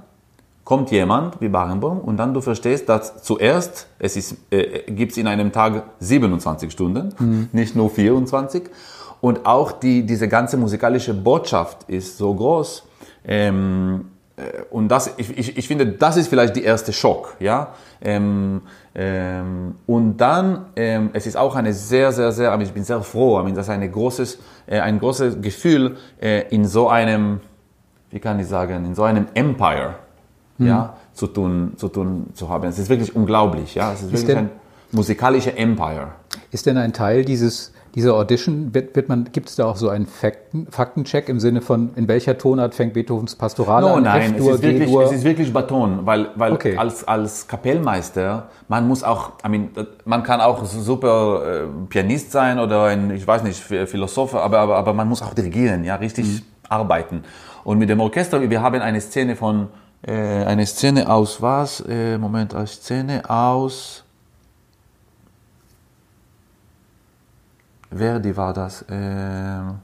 kommt 0.65 0.91
jemand 0.91 1.41
wie 1.41 1.49
Barenboim 1.49 1.99
und 1.99 2.17
dann 2.17 2.33
du 2.33 2.41
verstehst, 2.41 2.89
dass 2.89 3.23
zuerst 3.23 3.87
es 3.99 4.17
ist, 4.17 4.37
äh, 4.51 4.91
gibt 4.91 5.13
es 5.13 5.19
in 5.19 5.27
einem 5.27 5.53
Tag 5.53 5.85
27 6.01 6.73
Stunden, 6.73 7.15
mhm. 7.19 7.49
nicht 7.53 7.77
nur 7.77 7.91
24. 7.91 8.65
Und 9.21 9.47
auch 9.47 9.73
die, 9.73 10.05
diese 10.05 10.29
ganze 10.29 10.57
musikalische 10.57 11.15
Botschaft 11.15 11.85
ist 11.89 12.19
so 12.19 12.35
groß. 12.35 12.85
Ähm, 13.25 14.07
äh, 14.37 14.63
und 14.71 14.89
das, 14.89 15.15
ich, 15.17 15.37
ich, 15.39 15.57
ich 15.57 15.69
finde, 15.69 15.87
das 15.87 16.17
ist 16.17 16.29
vielleicht 16.29 16.57
der 16.57 16.65
erste 16.65 16.93
Schock, 16.93 17.37
ja. 17.41 17.69
Ähm, 18.03 18.63
ähm, 18.95 19.77
und 19.87 20.17
dann, 20.19 20.67
ähm, 20.77 21.11
es 21.13 21.27
ist 21.27 21.37
auch 21.37 21.55
eine 21.57 21.73
sehr, 21.73 22.13
sehr, 22.13 22.33
sehr, 22.33 22.53
aber 22.53 22.63
ich 22.63 22.73
bin 22.73 22.85
sehr 22.85 23.03
froh, 23.03 23.39
ich 23.39 23.45
meine, 23.45 23.57
das 23.57 23.67
ist 23.67 23.71
eine 23.71 23.91
großes, 23.91 24.39
äh, 24.67 24.81
ein 24.81 24.99
großes 24.99 25.41
Gefühl 25.41 25.97
äh, 26.21 26.49
in 26.51 26.67
so 26.67 26.89
einem, 26.89 27.41
wie 28.11 28.21
kann 28.21 28.39
ich 28.39 28.47
sagen, 28.47 28.85
in 28.85 28.95
so 28.95 29.05
einem 29.05 29.27
Empire, 29.35 29.95
mhm. 30.59 30.67
ja, 30.67 30.97
zu 31.13 31.27
tun, 31.27 31.73
zu 31.77 31.89
tun 31.89 32.27
zu 32.35 32.49
haben. 32.49 32.69
Es 32.69 32.79
ist 32.79 32.89
wirklich 32.89 33.15
unglaublich, 33.15 33.75
ja. 33.75 33.93
Es 33.93 34.03
ist, 34.03 34.13
ist 34.13 34.23
wirklich 34.23 34.37
ein 34.37 34.51
musikalischer 34.93 35.57
Empire. 35.57 36.13
Ist 36.51 36.67
denn 36.67 36.77
ein 36.77 36.93
Teil 36.93 37.25
dieses 37.25 37.73
dieser 37.95 38.15
Audition, 38.15 38.75
wird, 38.75 38.97
wird 38.97 39.09
man, 39.09 39.29
gibt 39.31 39.49
es 39.49 39.57
da 39.57 39.67
auch 39.67 39.77
so 39.77 39.89
einen 39.89 40.07
Fakten, 40.07 40.67
Faktencheck 40.69 41.29
im 41.29 41.39
Sinne 41.39 41.61
von, 41.61 41.91
in 41.95 42.09
welcher 42.09 42.37
Tonart 42.37 42.75
fängt 42.75 42.95
Beethovens 42.95 43.37
Pastorale 43.37 43.87
no, 43.87 43.95
an? 43.95 44.03
Nein, 44.03 44.35
es 44.37 44.45
ist, 44.47 44.63
wirklich, 44.63 44.93
es 44.93 45.13
ist 45.13 45.25
wirklich 45.25 45.53
Baton, 45.53 46.01
weil, 46.05 46.31
weil 46.35 46.53
okay. 46.53 46.77
als, 46.77 47.07
als 47.07 47.47
Kapellmeister, 47.47 48.49
man 48.67 48.89
muss 48.89 49.05
auch, 49.05 49.33
I 49.47 49.49
mean, 49.49 49.71
man 50.05 50.25
kann 50.25 50.41
auch 50.41 50.65
super 50.65 51.43
äh, 51.47 51.87
Pianist 51.89 52.33
sein 52.33 52.59
oder 52.59 52.85
ein, 52.85 53.13
ich 53.13 53.27
weiß 53.27 53.45
nicht, 53.45 53.61
Philosoph, 53.61 54.35
aber, 54.35 54.59
aber, 54.59 54.77
aber 54.77 54.93
man 54.93 55.09
muss 55.09 55.23
auch 55.23 55.35
dirigieren, 55.35 55.85
ja, 55.85 55.95
richtig 55.95 56.27
mhm. 56.27 56.41
arbeiten. 56.69 57.23
Und 57.63 57.79
mit 57.79 57.89
dem 57.89 58.01
Orchester, 58.01 58.51
wir 58.51 58.61
haben 58.61 58.81
eine 58.83 59.01
Szene 59.01 59.37
von, 59.37 59.69
äh, 60.07 60.45
eine 60.45 60.67
Szene 60.67 61.09
aus 61.09 61.41
was? 61.41 61.81
Äh, 61.89 62.19
Moment, 62.19 62.55
eine 62.55 62.67
Szene 62.67 63.29
aus. 63.29 64.05
Verdi 67.91 68.37
war 68.37 68.53
das. 68.53 68.85
Ähm, 68.91 69.79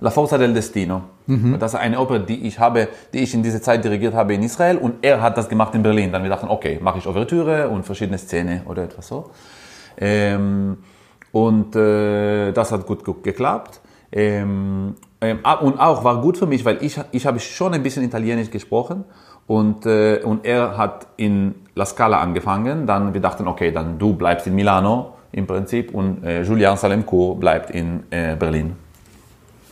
La 0.00 0.10
Forza 0.10 0.36
del 0.36 0.52
Destino. 0.52 1.02
Mhm. 1.26 1.58
Das 1.60 1.74
ist 1.74 1.80
eine 1.80 2.00
Oper, 2.00 2.18
die 2.18 2.46
ich 2.46 2.58
habe, 2.58 2.88
die 3.12 3.20
ich 3.20 3.34
in 3.34 3.42
dieser 3.42 3.62
Zeit 3.62 3.84
dirigiert 3.84 4.14
habe 4.14 4.34
in 4.34 4.42
Israel 4.42 4.78
und 4.78 4.96
er 5.02 5.20
hat 5.20 5.36
das 5.36 5.48
gemacht 5.48 5.74
in 5.74 5.82
Berlin. 5.82 6.10
Dann 6.10 6.24
wir 6.24 6.30
dachten, 6.30 6.48
okay, 6.48 6.80
mache 6.82 6.98
ich 6.98 7.06
Ouvertüre 7.06 7.68
und 7.68 7.84
verschiedene 7.84 8.18
Szenen 8.18 8.62
oder 8.66 8.82
etwas 8.82 9.06
so. 9.06 9.30
Ähm, 9.96 10.78
und 11.30 11.76
äh, 11.76 12.50
das 12.50 12.72
hat 12.72 12.84
gut, 12.84 13.04
gut 13.04 13.22
geklappt. 13.22 13.80
Ähm, 14.10 14.96
ähm, 15.20 15.38
und 15.60 15.78
auch 15.78 16.02
war 16.02 16.20
gut 16.20 16.36
für 16.36 16.46
mich, 16.46 16.64
weil 16.64 16.82
ich, 16.82 17.00
ich 17.12 17.24
habe 17.24 17.38
schon 17.38 17.72
ein 17.72 17.82
bisschen 17.82 18.02
Italienisch 18.02 18.50
gesprochen 18.50 19.04
und, 19.46 19.86
äh, 19.86 20.20
und 20.22 20.44
er 20.44 20.76
hat 20.76 21.06
in 21.16 21.54
La 21.74 21.86
Scala 21.86 22.20
angefangen. 22.20 22.86
Dann 22.86 23.14
wir 23.14 23.20
dachten, 23.20 23.46
okay, 23.48 23.72
dann 23.72 23.98
du 23.98 24.14
bleibst 24.14 24.46
in 24.46 24.54
Milano 24.54 25.14
im 25.32 25.46
Prinzip 25.46 25.94
und 25.94 26.24
äh, 26.24 26.42
Julian 26.42 26.76
Salemcourt 26.76 27.40
bleibt 27.40 27.70
in 27.70 28.04
äh, 28.10 28.36
Berlin. 28.36 28.76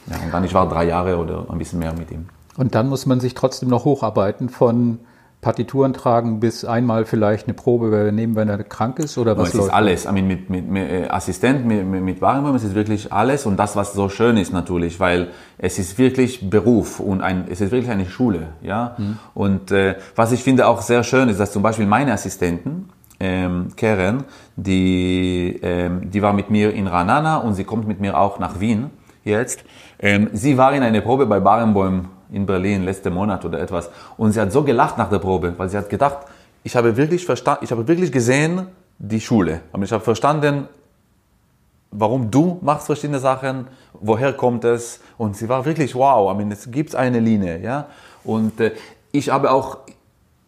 Ja, 0.07 0.17
und 0.25 0.33
dann 0.33 0.45
ich 0.45 0.55
war 0.55 0.69
drei 0.69 0.85
Jahre 0.85 1.17
oder 1.19 1.47
ein 1.51 1.59
bisschen 1.59 1.79
mehr 1.79 1.93
mit 1.93 2.11
ihm. 2.11 2.27
Und 2.57 2.75
dann 2.75 2.89
muss 2.89 3.07
man 3.07 3.21
sich 3.21 3.35
trotzdem 3.35 3.69
noch 3.69 3.85
hocharbeiten 3.85 4.49
von 4.49 4.99
Partituren 5.41 5.95
tragen 5.95 6.39
bis 6.39 6.67
einmal 6.67 7.07
vielleicht 7.07 7.47
eine 7.47 7.55
Probe 7.55 7.87
übernehmen, 7.89 8.37
wenn 8.37 8.51
er 8.51 8.63
krank 8.63 8.99
ist 8.99 9.17
oder 9.17 9.39
was 9.39 9.45
no, 9.45 9.49
es 9.49 9.55
läuft? 9.55 9.69
ist 9.69 9.75
alles. 9.75 10.05
I 10.05 10.13
mean, 10.13 10.27
mit, 10.27 10.51
mit, 10.51 10.69
mit 10.69 10.91
äh, 10.91 11.09
Assistent, 11.09 11.65
mit, 11.65 11.87
mit 11.87 12.21
Warenraum, 12.21 12.55
es 12.57 12.65
ist 12.65 12.75
wirklich 12.75 13.11
alles 13.11 13.47
und 13.47 13.57
das, 13.57 13.75
was 13.75 13.95
so 13.95 14.11
schön 14.11 14.37
ist 14.37 14.53
natürlich, 14.53 15.01
weil 15.01 15.29
es 15.57 15.79
ist 15.79 15.97
wirklich 15.99 16.51
Beruf 16.51 17.01
und 17.01 17.23
ein, 17.23 17.47
es 17.49 17.63
ist 17.63 17.73
wirklich 17.73 17.91
eine 17.91 18.07
Schule, 18.07 18.49
ja. 18.61 18.97
Mhm. 18.99 19.19
Und 19.33 19.71
äh, 19.71 19.97
was 20.15 20.33
ich 20.33 20.43
finde 20.43 20.67
auch 20.67 20.83
sehr 20.83 21.05
schön 21.05 21.31
ist, 21.31 21.41
dass 21.41 21.53
zum 21.53 21.63
Beispiel 21.63 21.87
meine 21.87 22.13
Assistenten, 22.13 22.91
ähm, 23.19 23.69
Karen, 23.77 24.25
die, 24.57 25.59
ähm, 25.63 26.11
die 26.11 26.21
war 26.21 26.35
mit 26.35 26.51
mir 26.51 26.75
in 26.75 26.87
Ranana 26.87 27.39
und 27.39 27.55
sie 27.55 27.65
kommt 27.65 27.89
mit 27.89 28.01
mir 28.01 28.19
auch 28.19 28.39
nach 28.39 28.61
Wien 28.61 28.91
jetzt. 29.25 29.65
Ähm, 29.99 30.29
sie 30.33 30.59
war 30.59 30.75
in 30.75 30.83
einer 30.83 31.01
Probe 31.01 31.25
bei 31.27 31.41
Barenboim 31.41 32.09
in 32.33 32.47
Berlin 32.47 32.85
letzten 32.85 33.13
Monat 33.13 33.45
oder 33.45 33.61
etwas. 33.61 33.91
Und 34.17 34.33
sie 34.33 34.41
hat 34.41 34.53
so 34.53 34.63
gelacht 34.63 34.99
nach 34.99 35.11
der 35.11 35.19
Probe, 35.19 35.55
weil 35.57 35.69
sie 35.69 35.77
hat 35.77 35.89
gedacht, 35.89 36.19
ich 36.63 36.77
habe 36.77 36.97
wirklich 36.97 37.25
verstanden, 37.25 37.65
ich 37.65 37.71
habe 37.71 37.87
wirklich 37.87 38.13
gesehen 38.13 38.67
die 38.99 39.21
Schule. 39.21 39.61
Und 39.73 39.83
ich 39.83 39.93
habe 39.93 40.05
verstanden, 40.05 40.69
warum 41.91 42.31
du 42.31 42.59
machst 42.63 42.87
verschiedene 42.87 43.19
Sachen, 43.19 43.67
woher 43.95 44.33
kommt 44.33 44.65
es. 44.65 45.01
Und 45.19 45.37
sie 45.37 45.49
war 45.49 45.65
wirklich 45.65 45.95
wow. 45.95 46.33
I 46.33 46.37
mean, 46.37 46.53
es 46.53 46.71
gibt 46.71 46.95
eine 46.95 47.21
Linie, 47.21 47.61
ja. 47.61 47.87
Und 48.25 48.61
äh, 48.61 48.73
ich 49.13 49.31
habe 49.31 49.51
auch 49.51 49.79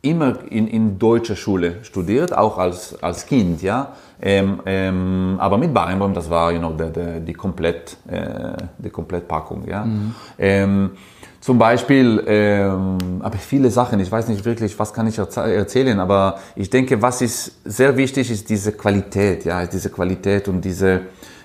immer 0.03 0.39
in, 0.51 0.67
in 0.67 0.99
deutscher 0.99 1.37
Schule 1.37 1.77
studiert, 1.85 2.37
auch 2.37 2.59
als, 2.59 3.01
als 3.03 3.27
Kind, 3.27 3.63
ja. 3.63 3.93
Ähm, 4.21 4.61
ähm, 4.67 5.37
aber 5.39 5.59
mit 5.59 5.73
Barenboim, 5.73 6.13
das 6.13 6.29
war 6.29 6.53
you 6.53 6.59
know, 6.59 6.73
die, 6.73 6.93
die, 6.93 7.21
die, 7.21 7.33
Komplett, 7.33 7.97
äh, 8.09 8.53
die 8.79 8.91
Komplettpackung, 8.91 9.67
ja. 9.67 9.85
Mhm. 9.85 10.15
Ähm, 10.39 10.91
zum 11.43 11.59
Beispiel, 11.59 12.23
ähm, 12.29 12.99
aber 13.21 13.37
viele 13.37 13.69
Sachen, 13.69 13.99
ich 13.99 14.13
weiß 14.13 14.29
nicht 14.29 14.45
wirklich, 14.45 14.79
was 14.79 14.93
kann 14.93 15.09
ich 15.09 15.19
erzählen, 15.19 15.99
aber 15.99 16.39
ich 16.55 16.71
denke, 16.71 17.03
was 17.03 17.21
ist 17.21 17.57
sehr 17.65 17.97
wichtig, 17.97 18.31
ist 18.31 18.49
diese 18.49 18.71
Qualität, 18.71 19.45
ja, 19.45 19.67
diese 19.67 19.91
Qualität 19.91 20.47
und 20.47 20.65
diese, 20.65 21.01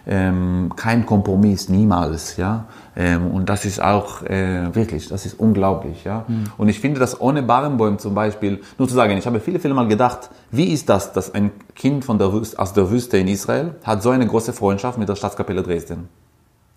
ähm, 0.05 0.71
kein 0.75 1.03
Kompromiss, 1.03 1.67
niemals, 1.67 2.37
ja. 2.37 2.65
Ähm, 2.95 3.31
und 3.31 3.49
das 3.49 3.65
ist 3.65 3.81
auch 3.81 4.21
äh, 4.21 4.73
wirklich, 4.75 5.09
das 5.09 5.25
ist 5.25 5.39
unglaublich, 5.39 6.03
ja. 6.03 6.25
Mhm. 6.27 6.43
Und 6.59 6.69
ich 6.69 6.79
finde, 6.79 6.99
dass 6.99 7.19
ohne 7.19 7.41
Barenbäum 7.41 7.97
zum 7.97 8.13
Beispiel, 8.13 8.61
nur 8.77 8.87
zu 8.87 8.93
sagen, 8.93 9.17
ich 9.17 9.25
habe 9.25 9.39
viele, 9.39 9.59
viele 9.59 9.73
Mal 9.73 9.87
gedacht, 9.87 10.29
wie 10.51 10.73
ist 10.73 10.89
das, 10.89 11.11
dass 11.11 11.33
ein 11.33 11.49
Kind 11.73 12.05
von 12.05 12.19
der 12.19 12.31
Wüste, 12.31 12.59
aus 12.59 12.71
der 12.71 12.91
Wüste 12.91 13.17
in 13.17 13.27
Israel 13.27 13.73
hat 13.83 14.03
so 14.03 14.11
eine 14.11 14.27
große 14.27 14.53
Freundschaft 14.53 14.99
mit 14.99 15.09
der 15.09 15.15
Staatskapelle 15.15 15.63
Dresden? 15.63 16.07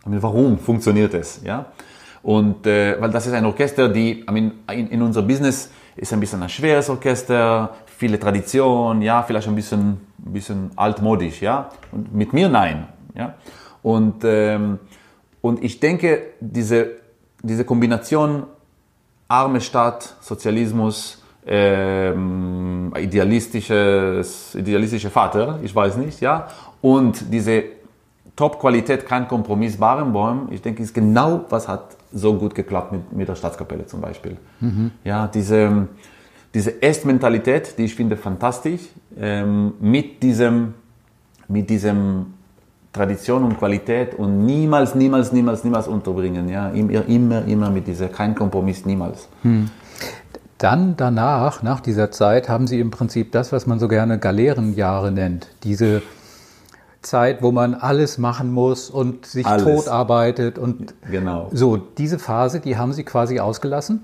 Warum 0.07 0.59
funktioniert 0.59 1.13
es, 1.13 1.43
ja? 1.45 1.67
Und 2.23 2.67
äh, 2.67 3.01
weil 3.01 3.11
das 3.11 3.27
ist 3.27 3.33
ein 3.33 3.45
Orchester, 3.47 3.89
die, 3.89 4.21
I 4.21 4.31
mean, 4.31 4.53
in, 4.71 4.89
in 4.89 5.03
unser 5.03 5.23
Business 5.23 5.71
ist 5.97 6.13
ein 6.13 6.21
bisschen 6.21 6.43
ein 6.43 6.49
schweres 6.49 6.89
Orchester, 6.91 7.75
viele 7.87 8.19
Tradition, 8.19 9.03
ja, 9.03 9.23
vielleicht 9.23 9.49
ein 9.49 9.55
bisschen, 9.55 10.01
bisschen 10.19 10.71
altmodisch, 10.77 11.41
ja. 11.41 11.71
Und 11.93 12.15
mit 12.15 12.33
mir 12.33 12.49
nein, 12.49 12.89
ja. 13.15 13.35
Und, 13.83 14.23
ähm, 14.25 14.79
und 15.41 15.63
ich 15.65 15.81
denke, 15.81 16.23
diese, 16.41 16.91
diese 17.43 17.65
Kombination 17.65 18.45
arme 19.29 19.61
Stadt, 19.61 20.17
Sozialismus, 20.21 21.23
ähm, 21.47 22.93
idealistisches, 22.99 24.55
idealistischer 24.55 25.11
Vater, 25.11 25.59
ich 25.63 25.75
weiß 25.75 25.97
nicht, 25.97 26.21
ja, 26.21 26.49
und 26.83 27.33
diese 27.33 27.65
Top-Qualität, 28.37 29.07
kein 29.07 29.27
Kompromiss, 29.27 29.77
Barenbäum, 29.77 30.49
ich 30.51 30.63
denke, 30.63 30.83
ist 30.83 30.95
genau, 30.95 31.45
was 31.49 31.69
hat 31.69 31.97
so 32.13 32.35
gut 32.35 32.55
geklappt 32.55 32.93
mit, 32.93 33.13
mit 33.13 33.29
der 33.29 33.35
Staatskapelle 33.35 33.87
zum 33.87 34.01
Beispiel. 34.01 34.37
Mhm. 34.61 34.91
Ja, 35.05 35.27
diese, 35.27 35.89
diese 36.55 36.83
Est-Mentalität, 36.83 37.77
die 37.79 37.85
ich 37.85 37.95
finde 37.95 38.17
fantastisch, 38.17 38.83
ähm, 39.19 39.75
mit 39.81 40.23
diesem, 40.23 40.75
mit 41.49 41.71
diesem 41.71 42.27
Tradition 42.93 43.45
und 43.45 43.59
Qualität 43.59 44.15
und 44.15 44.45
niemals, 44.45 44.95
niemals, 44.95 45.33
niemals, 45.33 45.63
niemals 45.63 45.87
unterbringen. 45.87 46.49
Ja, 46.49 46.71
immer, 46.71 47.07
immer, 47.07 47.45
immer 47.45 47.71
mit 47.71 47.87
dieser, 47.87 48.09
kein 48.09 48.35
Kompromiss, 48.35 48.85
niemals. 48.85 49.29
Mhm. 49.43 49.71
Dann 50.59 50.95
danach, 50.97 51.63
nach 51.63 51.81
dieser 51.81 52.11
Zeit, 52.11 52.49
haben 52.49 52.67
Sie 52.67 52.81
im 52.81 52.91
Prinzip 52.91 53.33
das, 53.33 53.51
was 53.51 53.67
man 53.67 53.79
so 53.79 53.89
gerne 53.89 54.19
Galeerenjahre 54.19 55.11
nennt. 55.11 55.49
Diese 55.63 56.03
Zeit, 57.03 57.43
wo 57.43 57.51
man 57.53 57.75
alles 57.75 58.19
machen 58.19 58.53
muss 58.53 58.91
und 58.91 59.25
sich 59.27 59.47
Alles. 59.47 59.65
tot 59.65 59.89
arbeitet 59.89 60.59
und 60.59 60.95
Genau. 61.11 61.49
so 61.53 61.77
diese 61.77 62.19
Phase, 62.19 62.61
die 62.61 62.77
haben 62.77 62.93
sie 62.93 63.05
quasi 63.05 63.41
ausgelassen 63.41 64.03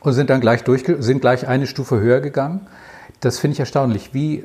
und 0.00 0.12
sind 0.12 0.30
dann 0.30 0.40
gleich 0.40 0.62
durch, 0.62 0.84
sind 1.00 1.20
gleich 1.20 1.48
eine 1.48 1.66
Stufe 1.66 1.98
höher 2.00 2.20
gegangen. 2.20 2.60
Das 3.20 3.38
finde 3.38 3.54
ich 3.54 3.60
erstaunlich. 3.60 4.12
Wie, 4.14 4.44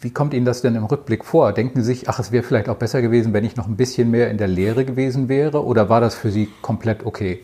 wie 0.00 0.10
kommt 0.10 0.32
Ihnen 0.34 0.46
das 0.46 0.62
denn 0.62 0.74
im 0.74 0.84
Rückblick 0.84 1.24
vor? 1.24 1.52
Denken 1.52 1.82
Sie 1.82 1.86
sich, 1.86 2.08
ach, 2.08 2.18
es 2.18 2.32
wäre 2.32 2.42
vielleicht 2.42 2.68
auch 2.68 2.76
besser 2.76 3.02
gewesen, 3.02 3.32
wenn 3.32 3.44
ich 3.44 3.56
noch 3.56 3.68
ein 3.68 3.76
bisschen 3.76 4.10
mehr 4.10 4.30
in 4.30 4.38
der 4.38 4.48
Lehre 4.48 4.84
gewesen 4.84 5.28
wäre? 5.28 5.64
Oder 5.64 5.88
war 5.88 6.00
das 6.00 6.14
für 6.14 6.30
Sie 6.30 6.48
komplett 6.62 7.04
okay? 7.04 7.40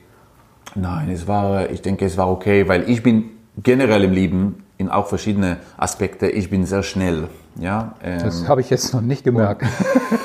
Nein, 0.74 1.10
es 1.10 1.28
war, 1.28 1.70
ich 1.70 1.82
denke, 1.82 2.06
es 2.06 2.16
war 2.16 2.30
okay, 2.30 2.66
weil 2.68 2.88
ich 2.88 3.02
bin 3.02 3.24
generell 3.62 4.04
im 4.04 4.12
Leben 4.12 4.64
in 4.82 4.88
auch 4.90 5.06
verschiedene 5.06 5.58
Aspekte, 5.76 6.28
ich 6.28 6.50
bin 6.50 6.66
sehr 6.66 6.82
schnell. 6.82 7.28
Ja, 7.56 7.94
ähm, 8.02 8.20
Das 8.22 8.48
habe 8.48 8.60
ich 8.60 8.70
jetzt 8.70 8.92
noch 8.92 9.00
nicht 9.00 9.24
gemerkt. 9.24 9.62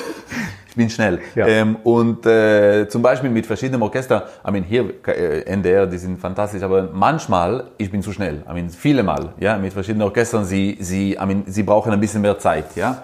ich 0.69 0.75
bin 0.75 0.89
schnell. 0.89 1.19
Ja. 1.35 1.47
Ähm, 1.47 1.77
und 1.83 2.25
äh, 2.25 2.87
zum 2.89 3.01
Beispiel 3.01 3.29
mit 3.29 3.45
verschiedenen 3.45 3.81
Orchestern, 3.81 4.23
I 4.47 4.51
mean, 4.51 4.63
hier, 4.63 4.93
äh, 5.07 5.41
NDR, 5.41 5.85
die 5.87 5.97
sind 5.97 6.19
fantastisch, 6.19 6.63
aber 6.63 6.89
manchmal, 6.91 7.71
ich 7.77 7.91
bin 7.91 8.01
zu 8.01 8.11
schnell. 8.11 8.43
I 8.49 8.53
mean, 8.53 8.69
viele 8.69 9.03
Mal, 9.03 9.33
ja, 9.39 9.57
mit 9.57 9.73
verschiedenen 9.73 10.03
Orchestern, 10.03 10.45
sie, 10.45 10.77
sie, 10.79 11.13
I 11.13 11.25
mean, 11.25 11.43
sie 11.47 11.63
brauchen 11.63 11.91
ein 11.91 11.99
bisschen 11.99 12.21
mehr 12.21 12.37
Zeit, 12.39 12.75
ja. 12.75 13.03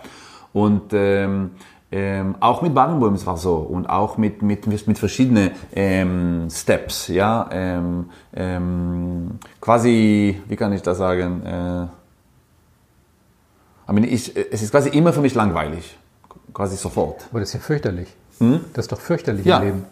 Und 0.53 0.93
ähm, 0.93 1.51
ähm, 1.95 2.33
auch 2.39 2.63
mit 2.63 2.73
Barenboim 2.73 3.13
es 3.13 3.27
war 3.27 3.37
so 3.37 3.57
und 3.57 3.85
auch 3.87 4.17
mit, 4.17 4.41
mit, 4.41 4.65
mit 4.65 4.97
verschiedenen 4.97 5.51
ähm, 5.75 6.47
Steps, 6.49 7.07
ja. 7.07 7.47
Ähm, 7.51 8.09
ähm, 8.35 9.31
quasi, 9.61 10.41
wie 10.47 10.55
kann 10.55 10.73
ich 10.73 10.81
das 10.81 10.97
sagen? 10.97 11.45
Äh, 11.45 11.83
I 13.91 13.93
mean, 13.93 14.05
ich, 14.05 14.35
es 14.35 14.63
ist 14.63 14.71
quasi 14.71 14.89
immer 14.89 15.13
für 15.13 15.21
mich 15.21 15.35
langweilig, 15.35 15.95
quasi 16.51 16.77
sofort. 16.77 17.27
Aber 17.29 17.41
das 17.41 17.49
ist 17.49 17.53
ja 17.53 17.59
fürchterlich. 17.59 18.07
Das 18.39 18.85
ist 18.85 18.91
doch 18.91 18.99
fürchterlich 18.99 19.45
Ja. 19.45 19.59
im 19.59 19.63
Leben. 19.63 19.85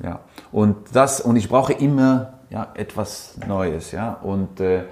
Ja, 0.00 0.20
und 0.52 0.76
das 0.92 1.20
und 1.20 1.34
ich 1.34 1.48
brauche 1.48 1.72
immer 1.72 2.34
ja, 2.50 2.68
etwas 2.74 3.34
Neues, 3.48 3.90
ja. 3.90 4.12
Und, 4.22 4.60
äh, 4.60 4.84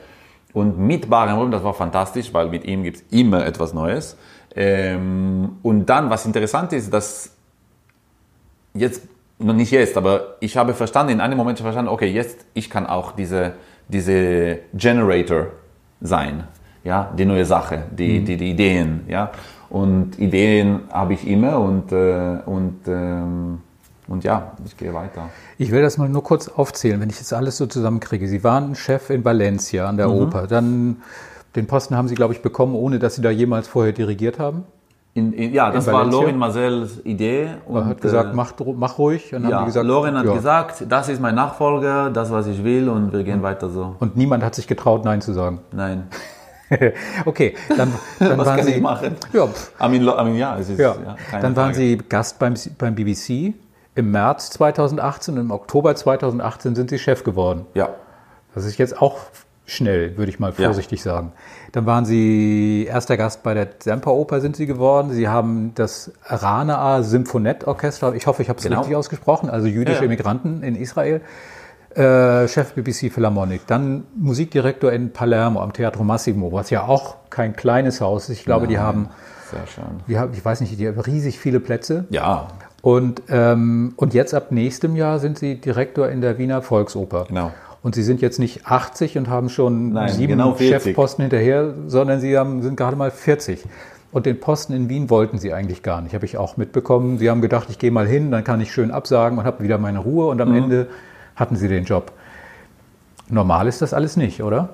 und 0.53 0.81
mit 0.81 1.09
Barenboim, 1.09 1.53
das 1.53 1.63
war 1.63 1.75
fantastisch, 1.75 2.35
weil 2.35 2.49
mit 2.49 2.65
ihm 2.65 2.83
gibt 2.83 2.97
es 2.97 3.05
immer 3.11 3.47
etwas 3.47 3.73
Neues. 3.73 4.17
Ähm, 4.57 5.59
und 5.63 5.87
dann, 5.87 6.11
was 6.11 6.27
interessant 6.27 6.73
ist, 6.73 6.93
dass 6.93 7.31
jetzt, 8.75 9.03
noch 9.39 9.55
nicht 9.55 9.71
jetzt, 9.71 9.97
aber 9.97 10.37
ich 10.41 10.57
habe 10.57 10.75
verstanden, 10.75 11.13
in 11.13 11.21
einem 11.21 11.37
Moment 11.39 11.59
verstanden, 11.59 11.91
okay, 11.91 12.11
jetzt, 12.11 12.45
ich 12.55 12.69
kann 12.69 12.87
auch 12.87 13.13
diese, 13.13 13.53
diese 13.89 14.59
Generator 14.75 15.47
sein, 16.01 16.45
ja, 16.85 17.13
die 17.17 17.25
neue 17.25 17.45
Sache, 17.45 17.85
die, 17.91 18.25
die, 18.25 18.37
die 18.37 18.51
Ideen, 18.51 19.05
ja. 19.09 19.31
Und 19.71 20.19
Ideen 20.19 20.81
habe 20.93 21.15
ich 21.15 21.27
immer 21.27 21.61
und, 21.61 21.93
äh, 21.93 22.39
und, 22.45 22.81
ähm, 22.89 23.61
und 24.09 24.25
ja, 24.25 24.53
ich 24.67 24.77
gehe 24.77 24.93
weiter. 24.93 25.31
Ich 25.59 25.71
will 25.71 25.81
das 25.81 25.97
mal 25.97 26.09
nur 26.09 26.25
kurz 26.25 26.49
aufzählen, 26.49 27.01
wenn 27.01 27.09
ich 27.09 27.19
jetzt 27.19 27.33
alles 27.33 27.57
so 27.57 27.67
zusammenkriege. 27.67 28.27
Sie 28.27 28.43
waren 28.43 28.75
Chef 28.75 29.11
in 29.11 29.25
Valencia 29.25 29.89
an 29.89 29.97
der 29.97 30.09
Mhm. 30.09 30.23
Oper. 30.23 30.47
Dann 30.49 30.97
den 31.57 31.67
Posten 31.67 31.97
haben 31.97 32.09
Sie, 32.09 32.15
glaube 32.15 32.35
ich, 32.35 32.43
bekommen, 32.43 32.75
ohne 32.75 32.99
dass 32.99 33.15
Sie 33.17 33.23
da 33.23 33.31
jemals 33.31 33.69
vorher 33.69 33.93
dirigiert 33.93 34.39
haben. 34.39 34.65
In, 35.13 35.33
in, 35.33 35.53
ja, 35.53 35.71
das 35.73 35.87
In 35.89 35.93
war 35.93 36.01
Valencia? 36.01 36.21
Lorin 36.21 36.39
Marcells 36.39 37.01
Idee. 37.05 37.49
Er 37.69 37.85
hat 37.85 38.01
gesagt, 38.01 38.33
äh, 38.33 38.37
mach, 38.37 38.53
dru- 38.53 38.77
mach 38.77 38.97
ruhig. 38.99 39.35
Und 39.35 39.43
dann 39.43 39.51
ja, 39.51 39.57
haben 39.57 39.65
die 39.65 39.71
gesagt, 39.71 39.87
Lorin 39.87 40.17
hat 40.17 40.25
ja. 40.27 40.33
gesagt, 40.35 40.85
das 40.89 41.09
ist 41.09 41.21
mein 41.21 41.35
Nachfolger, 41.35 42.11
das, 42.11 42.31
was 42.31 42.47
ich 42.47 42.63
will 42.63 42.89
und 42.89 43.13
wir 43.13 43.25
gehen 43.25 43.43
weiter 43.43 43.69
so. 43.71 43.97
Und 43.99 44.17
niemand 44.17 44.45
hat 44.45 44.55
sich 44.55 44.69
getraut, 44.69 45.05
Nein 45.05 45.21
zu 45.21 45.33
sagen. 45.33 45.61
Nein. 45.73 46.07
okay, 47.27 47.55
dann, 47.77 47.93
dann 48.21 48.39
Was 48.39 48.47
waren 48.47 48.57
kann 48.59 48.67
Sie. 48.67 48.75
ich 48.75 48.81
machen? 48.81 49.17
Ja, 49.33 49.49
I 49.85 49.89
mean, 49.89 50.37
ja, 50.37 50.57
es 50.57 50.69
ist, 50.69 50.79
ja. 50.79 50.95
ja, 51.05 51.17
dann 51.33 51.57
waren 51.57 51.75
Frage. 51.75 51.75
Sie 51.75 51.97
Gast 51.97 52.39
beim, 52.39 52.55
beim 52.79 52.95
BBC 52.95 53.55
im 53.97 54.13
März 54.13 54.51
2018 54.51 55.35
und 55.35 55.41
im 55.41 55.51
Oktober 55.51 55.97
2018 55.97 56.77
sind 56.77 56.91
Sie 56.91 57.01
Chef 57.01 57.25
geworden. 57.25 57.67
Ja, 57.75 57.89
Das 58.55 58.65
ist 58.65 58.79
jetzt 58.79 59.03
auch 59.03 59.19
schnell, 59.71 60.17
würde 60.17 60.31
ich 60.31 60.39
mal 60.41 60.53
Ja. 60.57 60.67
vorsichtig 60.67 61.03
sagen. 61.03 61.33
Dann 61.73 61.87
waren 61.87 62.05
Sie 62.05 62.87
erster 62.89 63.17
Gast 63.17 63.43
bei 63.43 63.55
der 63.55 63.69
Semperoper 63.79 64.41
sind 64.41 64.57
Sie 64.57 64.67
geworden. 64.67 65.11
Sie 65.13 65.29
haben 65.29 65.73
das 65.75 66.13
Ranaa 66.25 67.03
Symphonet-Orchester, 67.03 68.15
ich 68.15 68.27
hoffe, 68.27 68.43
ich 68.43 68.49
habe 68.49 68.59
es 68.59 68.65
Genau. 68.65 68.79
richtig 68.81 68.97
ausgesprochen, 68.97 69.49
also 69.51 69.67
jüdische 69.67 69.97
Ja, 69.99 70.03
ja. 70.03 70.07
Immigranten 70.07 70.63
in 70.63 70.75
Israel. 70.77 71.21
Äh, 71.95 72.47
Chef 72.47 72.75
BBC 72.75 73.11
Philharmonic, 73.11 73.67
dann 73.67 74.05
Musikdirektor 74.17 74.93
in 74.93 75.13
Palermo 75.13 75.61
am 75.61 75.73
Teatro 75.73 76.05
Massimo, 76.05 76.53
was 76.53 76.71
ja 76.71 76.85
auch 76.85 77.17
kein 77.31 77.57
kleines 77.57 78.01
Haus 78.01 78.29
ist. 78.29 78.39
Ich 78.39 78.45
glaube, 78.45 78.69
die 78.69 78.79
haben, 78.79 79.09
sehr 79.51 79.67
schön. 79.67 79.85
die 80.07 80.17
haben, 80.17 80.33
ich 80.33 80.45
weiß 80.45 80.61
nicht, 80.61 80.79
die 80.79 80.87
haben 80.87 81.01
riesig 81.01 81.41
viele 81.41 81.59
Plätze. 81.59 82.05
Ja, 82.11 82.47
Und, 82.83 83.23
ähm, 83.29 83.93
und 83.97 84.15
jetzt 84.15 84.33
ab 84.35 84.53
nächstem 84.53 84.95
Jahr 84.97 85.19
sind 85.19 85.39
Sie 85.39 85.61
Direktor 85.61 86.09
in 86.09 86.21
der 86.21 86.39
Wiener 86.39 86.63
Volksoper. 86.63 87.25
Genau. 87.29 87.51
Und 87.83 87.95
Sie 87.95 88.03
sind 88.03 88.21
jetzt 88.21 88.39
nicht 88.39 88.67
80 88.67 89.17
und 89.17 89.29
haben 89.29 89.49
schon 89.49 89.93
Nein, 89.93 90.11
sieben 90.11 90.33
genau 90.33 90.55
40. 90.55 90.83
Chefposten 90.83 91.23
hinterher, 91.23 91.75
sondern 91.87 92.21
Sie 92.21 92.37
haben, 92.37 92.63
sind 92.63 92.77
gerade 92.77 92.97
mal 92.97 93.11
40. 93.11 93.65
Und 94.13 94.27
den 94.27 94.39
Posten 94.41 94.73
in 94.75 94.89
Wien 94.89 95.09
wollten 95.09 95.39
Sie 95.39 95.53
eigentlich 95.55 95.83
gar 95.83 96.01
nicht, 96.03 96.15
habe 96.15 96.27
ich 96.27 96.37
auch 96.37 96.57
mitbekommen. 96.57 97.19
Sie 97.19 97.31
haben 97.31 97.41
gedacht, 97.41 97.69
ich 97.71 97.79
gehe 97.79 97.91
mal 97.91 98.07
hin, 98.07 98.31
dann 98.31 98.45
kann 98.45 98.61
ich 98.61 98.73
schön 98.73 98.91
absagen 98.91 99.39
und 99.39 99.45
habe 99.45 99.63
wieder 99.63 99.79
meine 99.79 100.01
Ruhe. 100.01 100.27
Und 100.29 100.41
am 100.41 100.51
Mhm. 100.51 100.57
Ende 100.57 100.87
hatten 101.37 101.57
Sie 101.57 101.69
den 101.69 101.85
Job. 101.85 102.13
Normal 103.29 103.69
ist 103.69 103.81
das 103.81 103.95
alles 103.95 104.17
nicht, 104.17 104.43
oder? 104.43 104.71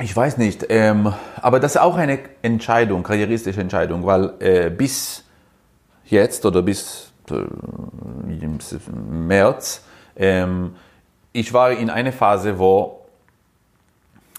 ich 0.00 0.14
weiß 0.16 0.38
nicht, 0.38 0.66
ähm, 0.70 1.12
aber 1.40 1.60
das 1.60 1.76
ist 1.76 1.80
auch 1.80 1.96
eine 1.96 2.18
Entscheidung, 2.42 3.04
karrieristische 3.04 3.60
Entscheidung, 3.60 4.04
weil 4.04 4.32
äh, 4.40 4.68
bis 4.68 5.22
jetzt 6.04 6.44
oder 6.44 6.62
bis 6.62 7.12
äh, 7.30 7.34
März, 9.10 9.82
ähm, 10.16 10.72
ich 11.34 11.52
war 11.52 11.72
in 11.72 11.90
einer 11.90 12.12
Phase, 12.12 12.58
wo 12.58 13.00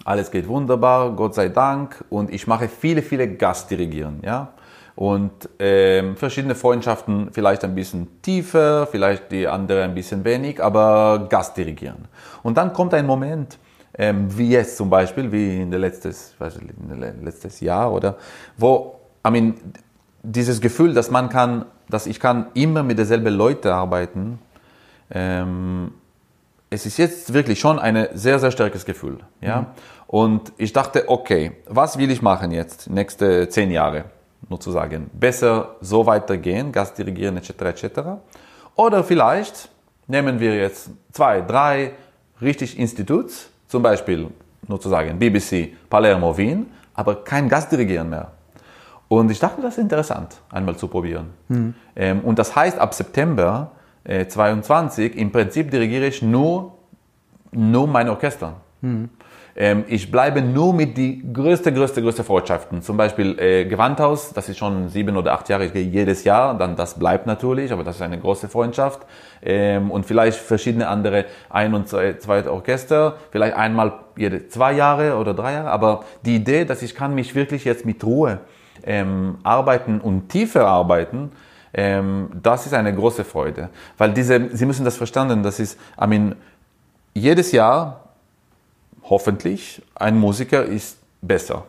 alles 0.06 0.32
geht 0.32 0.48
wunderbar, 0.48 1.12
Gott 1.12 1.36
sei 1.36 1.50
Dank, 1.50 2.04
und 2.10 2.34
ich 2.34 2.48
mache 2.48 2.70
viele, 2.70 3.02
viele 3.02 3.28
Gastdirigieren, 3.28 4.22
ja. 4.24 4.54
Und 4.96 5.50
ähm, 5.60 6.16
verschiedene 6.16 6.56
Freundschaften, 6.56 7.30
vielleicht 7.34 7.66
ein 7.66 7.76
bisschen 7.76 8.22
tiefer, 8.22 8.88
vielleicht 8.88 9.30
die 9.30 9.46
andere 9.46 9.84
ein 9.84 9.94
bisschen 9.94 10.24
wenig, 10.24 10.64
aber 10.64 11.28
Gastdirigieren. 11.30 12.08
Und 12.44 12.58
dann 12.58 12.72
kommt 12.72 12.94
ein 12.94 13.06
Moment, 13.06 13.58
ähm, 13.98 14.28
wie 14.38 14.52
jetzt 14.52 14.78
zum 14.78 14.90
Beispiel, 14.90 15.30
wie 15.34 15.62
in 15.62 15.70
der 15.70 15.82
letztes, 15.82 16.34
weiß 16.40 16.56
ich, 16.56 16.62
in 16.62 16.88
der 16.88 16.98
le- 16.98 17.16
letztes 17.22 17.60
Jahr 17.60 17.92
oder, 17.92 18.16
wo, 18.58 19.02
I 19.28 19.32
mean, 19.32 19.56
dieses 20.24 20.62
Gefühl, 20.62 20.94
dass 20.94 21.12
man 21.12 21.28
kann, 21.28 21.66
dass 21.90 22.08
ich 22.08 22.22
kann 22.22 22.48
immer 22.54 22.82
mit 22.82 22.98
derselben 22.98 23.34
Leute 23.34 23.74
arbeiten, 23.74 24.40
ähm, 25.12 25.92
es 26.76 26.86
ist 26.86 26.98
jetzt 26.98 27.34
wirklich 27.34 27.60
schon 27.60 27.80
ein 27.80 28.08
sehr, 28.14 28.38
sehr 28.38 28.52
starkes 28.52 28.86
Gefühl. 28.86 29.20
Ja? 29.42 29.68
Und 30.08 30.52
ich 30.58 30.74
dachte, 30.74 31.06
okay, 31.08 31.54
was 31.68 31.98
will 31.98 32.12
ich 32.12 32.22
machen 32.22 32.52
jetzt, 32.52 32.90
nächste 32.90 33.50
zehn 33.50 33.72
Jahre, 33.72 34.06
nur 34.50 34.60
zu 34.60 34.72
sagen, 34.72 35.10
besser 35.14 35.76
so 35.82 36.06
weitergehen, 36.06 36.72
Gastdirigieren 36.72 37.38
etc. 37.38 37.50
etc. 37.62 37.86
Oder 38.76 39.04
vielleicht 39.04 39.70
nehmen 40.08 40.40
wir 40.40 40.56
jetzt 40.56 40.90
zwei, 41.12 41.42
drei 41.42 41.94
richtig 42.42 42.78
Instituts, 42.78 43.50
zum 43.68 43.82
Beispiel, 43.82 44.28
nur 44.68 44.80
zu 44.80 44.90
sagen, 44.90 45.18
BBC, 45.18 45.74
Palermo, 45.90 46.38
Wien, 46.38 46.68
aber 46.94 47.24
kein 47.24 47.48
Gastdirigieren 47.50 48.10
mehr. 48.10 48.32
Und 49.08 49.32
ich 49.32 49.40
dachte, 49.40 49.62
das 49.62 49.78
ist 49.78 49.82
interessant, 49.82 50.36
einmal 50.52 50.76
zu 50.76 50.88
probieren. 50.88 51.30
Ähm, 51.96 52.20
und 52.22 52.38
das 52.38 52.56
heißt, 52.56 52.80
ab 52.80 52.94
September 52.94 53.72
äh, 54.06 54.28
22, 54.28 55.16
im 55.18 55.32
Prinzip 55.32 55.70
dirigiere 55.72 56.08
ich 56.08 56.22
nur, 56.22 56.78
nur 57.52 57.88
mein 57.88 58.10
Orchester. 58.10 58.56
Ähm, 59.58 59.86
ich 59.88 60.12
bleibe 60.12 60.42
nur 60.42 60.74
mit 60.74 60.98
die 60.98 61.24
größte, 61.32 61.72
größte, 61.72 62.02
größte 62.02 62.24
Freundschaften. 62.26 62.82
Zum 62.82 62.98
Beispiel 62.98 63.40
äh, 63.40 63.66
Gewandhaus, 63.66 64.34
das 64.34 64.50
ist 64.50 64.58
schon 64.58 64.90
sieben 64.90 65.16
oder 65.16 65.32
acht 65.32 65.48
Jahre, 65.48 65.66
ich 65.66 65.74
gehe 65.74 65.84
jedes 65.84 66.26
Jahr, 66.26 66.58
dann 66.58 66.76
das 66.76 67.00
bleibt 67.00 67.26
natürlich, 67.26 67.72
aber 67.72 67.86
das 67.86 67.96
ist 67.96 68.02
eine 68.02 68.20
große 68.20 68.50
Freundschaft. 68.50 69.06
Ähm, 69.42 69.92
und 69.92 70.06
vielleicht 70.06 70.38
verschiedene 70.38 70.90
andere 70.90 71.26
ein- 71.50 71.74
und 71.74 71.88
zwei, 71.88 72.14
zweite 72.18 72.52
Orchester, 72.52 73.16
vielleicht 73.32 73.56
einmal 73.56 73.94
jede 74.18 74.50
zwei 74.50 74.74
Jahre 74.74 75.16
oder 75.16 75.34
drei 75.34 75.54
Jahre. 75.54 75.72
Aber 75.72 76.04
die 76.26 76.36
Idee, 76.36 76.66
dass 76.66 76.82
ich 76.82 76.94
kann 76.94 77.16
mich 77.16 77.34
wirklich 77.34 77.64
jetzt 77.64 77.86
mit 77.86 78.04
Ruhe 78.04 78.40
ähm, 78.84 79.38
arbeiten 79.44 80.02
und 80.02 80.28
tiefer 80.28 80.68
arbeiten, 80.68 81.32
ähm, 81.78 82.30
das 82.42 82.66
ist 82.66 82.74
eine 82.74 82.96
große 82.96 83.26
Freude. 83.26 83.70
Weil 83.98 84.14
diese, 84.14 84.50
Sie 84.56 84.66
müssen 84.66 84.86
das 84.86 84.96
verstanden, 84.96 85.44
das 85.44 85.60
ist, 85.60 85.78
I 86.02 86.08
mean, 86.08 86.36
jedes 87.14 87.52
Jahr 87.52 88.06
hoffentlich 89.04 89.82
ein 89.94 90.18
Musiker 90.18 90.64
ist 90.64 90.98
besser. 91.22 91.64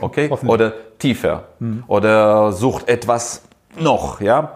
Okay? 0.00 0.30
Oder 0.46 0.72
tiefer. 0.98 1.44
Oder 1.86 2.52
sucht 2.52 2.88
etwas 2.88 3.42
noch, 3.78 4.20
ja? 4.20 4.54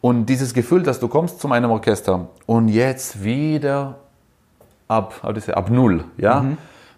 Und 0.00 0.26
dieses 0.26 0.54
Gefühl, 0.54 0.82
dass 0.82 0.98
du 0.98 1.08
kommst 1.08 1.38
zu 1.38 1.46
meinem 1.46 1.70
Orchester 1.70 2.28
und 2.46 2.68
jetzt 2.68 3.22
wieder 3.22 3.96
ab, 4.88 5.14
ab 5.22 5.70
null, 5.70 6.04
ja? 6.16 6.44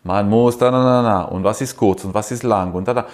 Man 0.04 0.28
muss 0.28 0.56
da, 0.56 0.70
na, 0.70 0.82
na, 0.82 1.02
na. 1.02 1.22
Und 1.22 1.42
was 1.42 1.60
ist 1.60 1.76
kurz 1.76 2.04
und 2.04 2.14
was 2.14 2.30
ist 2.30 2.44
lang 2.44 2.72
und 2.74 2.86
da, 2.86 2.94
da. 2.94 3.06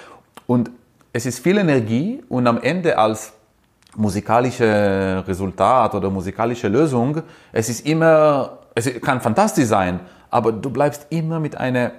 Und 0.46 0.70
es 1.12 1.24
ist 1.24 1.38
viel 1.38 1.56
Energie 1.56 2.22
und 2.28 2.46
am 2.46 2.61
Ende 2.61 2.98
als 2.98 3.33
musikalische 3.96 5.24
Resultat 5.26 5.94
oder 5.94 6.11
musikalische 6.11 6.68
Lösung, 6.68 7.22
es 7.53 7.68
ist 7.68 7.87
immer, 7.87 8.59
es 8.74 9.00
kann 9.00 9.20
fantastisch 9.20 9.66
sein, 9.66 10.00
aber 10.31 10.53
du 10.53 10.70
bleibst 10.70 11.07
immer 11.11 11.40
mit 11.40 11.57
einer, 11.57 11.92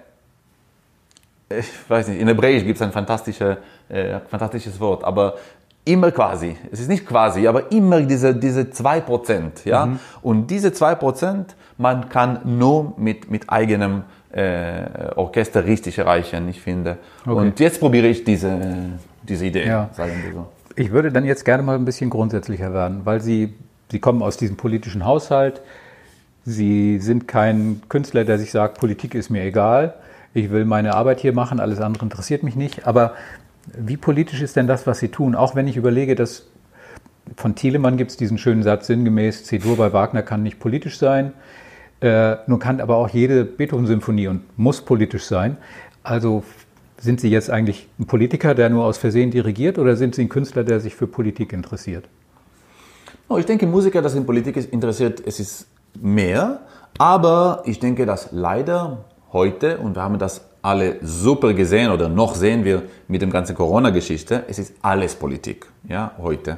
ich 1.50 1.68
weiß 1.90 2.08
nicht, 2.08 2.22
in 2.22 2.28
Hebräisch 2.28 2.64
gibt 2.64 2.78
es 2.78 2.82
ein 2.82 2.92
fantastische, 2.92 3.58
äh, 3.90 4.20
fantastisches 4.30 4.80
Wort, 4.80 5.04
aber 5.04 5.36
immer 5.84 6.12
quasi, 6.12 6.56
es 6.72 6.80
ist 6.80 6.88
nicht 6.88 7.06
quasi, 7.06 7.48
aber 7.48 7.72
immer 7.72 8.02
diese, 8.02 8.36
diese 8.36 8.62
2%, 8.62 9.66
ja, 9.66 9.86
mhm. 9.86 10.00
und 10.22 10.48
diese 10.48 10.70
2%, 10.70 11.46
man 11.78 12.10
kann 12.10 12.40
nur 12.46 12.94
mit, 12.98 13.30
mit 13.30 13.50
eigenem 13.50 14.04
äh, 14.32 14.84
Orchester 15.16 15.66
richtig 15.66 15.98
erreichen, 15.98 16.48
ich 16.48 16.62
finde. 16.62 16.98
Okay. 17.26 17.32
Und 17.32 17.60
jetzt 17.60 17.80
probiere 17.80 18.08
ich 18.08 18.24
diese, 18.24 18.58
diese 19.24 19.46
Idee, 19.46 19.68
ja. 19.68 19.90
sagen 19.92 20.14
wir 20.24 20.34
so. 20.34 20.48
Ich 20.82 20.90
würde 20.90 21.12
dann 21.12 21.26
jetzt 21.26 21.46
gerne 21.46 21.62
mal 21.62 21.76
ein 21.76 21.86
bisschen 21.86 22.10
grundsätzlicher 22.10 22.74
werden, 22.74 23.02
weil 23.04 23.22
Sie, 23.22 23.54
Sie 23.92 24.00
kommen 24.00 24.24
aus 24.24 24.38
diesem 24.38 24.58
politischen 24.58 25.06
Haushalt. 25.06 25.62
Sie 26.44 26.98
sind 26.98 27.28
kein 27.28 27.84
Künstler, 27.88 28.26
der 28.26 28.40
sich 28.40 28.50
sagt, 28.50 28.80
Politik 28.80 29.14
ist 29.14 29.30
mir 29.30 29.44
egal. 29.44 29.94
Ich 30.34 30.50
will 30.50 30.66
meine 30.66 30.96
Arbeit 30.96 31.20
hier 31.20 31.34
machen, 31.34 31.60
alles 31.60 31.80
andere 31.82 32.04
interessiert 32.04 32.42
mich 32.42 32.56
nicht. 32.56 32.88
Aber 32.88 33.14
wie 33.78 33.96
politisch 33.96 34.42
ist 34.42 34.56
denn 34.56 34.66
das, 34.66 34.88
was 34.88 34.98
Sie 34.98 35.10
tun? 35.10 35.36
Auch 35.36 35.54
wenn 35.54 35.68
ich 35.68 35.78
überlege, 35.78 36.16
dass 36.16 36.48
von 37.38 37.54
Thielemann 37.54 37.98
gibt 37.98 38.10
es 38.10 38.18
diesen 38.18 38.40
schönen 38.40 38.64
Satz 38.64 38.88
sinngemäß, 38.88 39.44
C-Dur 39.44 39.78
bei 39.78 39.94
Wagner 39.94 40.24
kann 40.24 40.42
nicht 40.42 40.60
politisch 40.60 40.98
sein. 40.98 41.34
Äh, 42.00 42.38
nun 42.48 42.58
kann 42.58 42.82
aber 42.82 42.96
auch 42.96 43.10
jede 43.10 43.46
Beethoven-Symphonie 43.46 44.30
und 44.30 44.58
muss 44.58 44.82
politisch 44.82 45.26
sein. 45.26 45.58
Also 46.02 46.44
sind 47.02 47.20
Sie 47.20 47.30
jetzt 47.30 47.50
eigentlich 47.50 47.88
ein 48.00 48.06
Politiker, 48.06 48.54
der 48.54 48.70
nur 48.70 48.86
aus 48.86 48.98
Versehen 48.98 49.32
dirigiert, 49.32 49.80
oder 49.80 49.96
sind 49.96 50.16
Sie 50.16 50.22
ein 50.22 50.30
Künstler, 50.30 50.64
der 50.64 50.80
sich 50.80 50.96
für 50.96 51.08
Politik 51.08 51.52
interessiert? 51.52 52.08
Oh, 53.28 53.38
ich 53.38 53.46
denke, 53.46 53.66
Musiker, 53.66 54.02
das 54.02 54.14
in 54.14 54.26
Politik 54.26 54.72
interessiert, 54.72 55.22
es 55.26 55.40
ist 55.40 55.68
mehr. 56.00 56.62
Aber 56.98 57.64
ich 57.66 57.80
denke, 57.80 58.06
dass 58.06 58.30
leider 58.32 59.06
heute, 59.34 59.80
und 59.80 59.96
wir 59.96 60.04
haben 60.04 60.20
das 60.20 60.42
alle 60.62 60.98
super 61.02 61.54
gesehen 61.54 61.92
oder 61.92 62.08
noch 62.08 62.36
sehen 62.36 62.64
wir 62.66 62.84
mit 63.08 63.22
dem 63.22 63.32
ganzen 63.32 63.56
Corona-Geschichte, 63.56 64.44
es 64.48 64.60
ist 64.60 64.76
alles 64.82 65.16
Politik, 65.16 65.66
ja, 65.88 66.12
heute. 66.20 66.58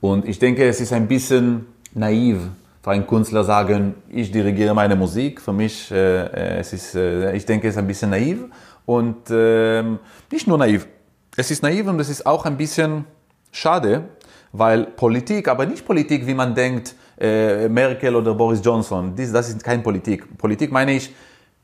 Und 0.00 0.26
ich 0.26 0.38
denke, 0.38 0.66
es 0.66 0.80
ist 0.80 0.92
ein 0.92 1.06
bisschen 1.06 1.66
naiv, 1.92 2.38
für 2.82 2.90
einen 2.90 3.06
Künstler 3.06 3.44
sagen, 3.44 3.94
ich 4.08 4.32
dirigiere 4.32 4.74
meine 4.74 4.96
Musik. 4.96 5.40
Für 5.40 5.52
mich, 5.52 5.90
äh, 5.90 6.26
äh 6.26 6.58
es 6.58 6.72
ist, 6.72 6.94
äh, 6.94 7.34
ich 7.34 7.46
denke, 7.46 7.68
es 7.68 7.74
ist 7.74 7.78
ein 7.78 7.86
bisschen 7.86 8.10
naiv. 8.10 8.44
Und 8.84 9.30
äh, 9.30 9.82
nicht 10.30 10.48
nur 10.48 10.58
naiv, 10.58 10.88
es 11.36 11.50
ist 11.50 11.62
naiv 11.62 11.86
und 11.86 12.00
es 12.00 12.08
ist 12.08 12.26
auch 12.26 12.44
ein 12.44 12.56
bisschen 12.56 13.04
schade, 13.52 14.08
weil 14.50 14.84
Politik, 14.84 15.48
aber 15.48 15.66
nicht 15.66 15.86
Politik, 15.86 16.26
wie 16.26 16.34
man 16.34 16.54
denkt, 16.54 16.94
äh, 17.18 17.68
Merkel 17.68 18.16
oder 18.16 18.34
Boris 18.34 18.60
Johnson, 18.64 19.14
dies, 19.14 19.32
das 19.32 19.48
ist 19.48 19.62
keine 19.62 19.82
Politik. 19.82 20.36
Politik 20.36 20.72
meine 20.72 20.92
ich, 20.92 21.14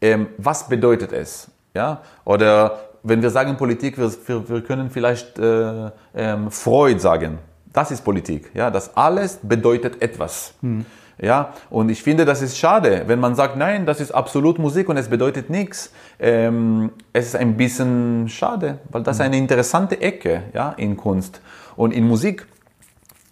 ähm, 0.01 0.29
was 0.39 0.69
bedeutet 0.69 1.13
es? 1.13 1.51
Ja? 1.75 2.03
Oder 2.25 2.79
wenn 3.03 3.21
wir 3.21 3.31
sagen 3.31 3.57
Politik, 3.57 3.99
wir, 3.99 4.13
wir, 4.27 4.49
wir 4.49 4.63
können 4.63 4.91
vielleicht 4.91 5.39
äh, 5.39 5.91
ähm, 6.15 6.51
Freud 6.51 7.01
sagen. 7.01 7.39
Das 7.73 7.91
ist 7.91 8.05
Politik. 8.05 8.51
Ja? 8.55 8.71
Das 8.71 8.97
alles 8.97 9.41
bedeutet 9.43 10.01
etwas. 10.01 10.55
Hm. 10.63 10.87
Ja, 11.21 11.53
und 11.69 11.89
ich 11.89 12.03
finde, 12.03 12.25
das 12.25 12.43
ist 12.43 12.57
schade, 12.57 13.03
wenn 13.07 13.19
man 13.19 13.35
sagt, 13.35 13.57
nein, 13.57 13.87
das 13.87 14.01
ist 14.01 14.13
absolut 14.13 14.59
Musik 14.59 14.89
und 14.89 14.97
es 14.97 15.09
bedeutet 15.09 15.51
nichts. 15.51 15.93
Ähm, 16.21 16.91
es 17.13 17.29
ist 17.29 17.37
ein 17.37 17.57
bisschen 17.57 18.29
schade, 18.29 18.79
weil 18.91 19.03
das 19.03 19.17
ist 19.17 19.23
eine 19.23 19.37
interessante 19.37 20.01
Ecke 20.01 20.45
ja, 20.55 20.75
in 20.77 20.97
Kunst. 20.97 21.41
Und 21.75 21.93
in 21.93 22.07
Musik, 22.07 22.47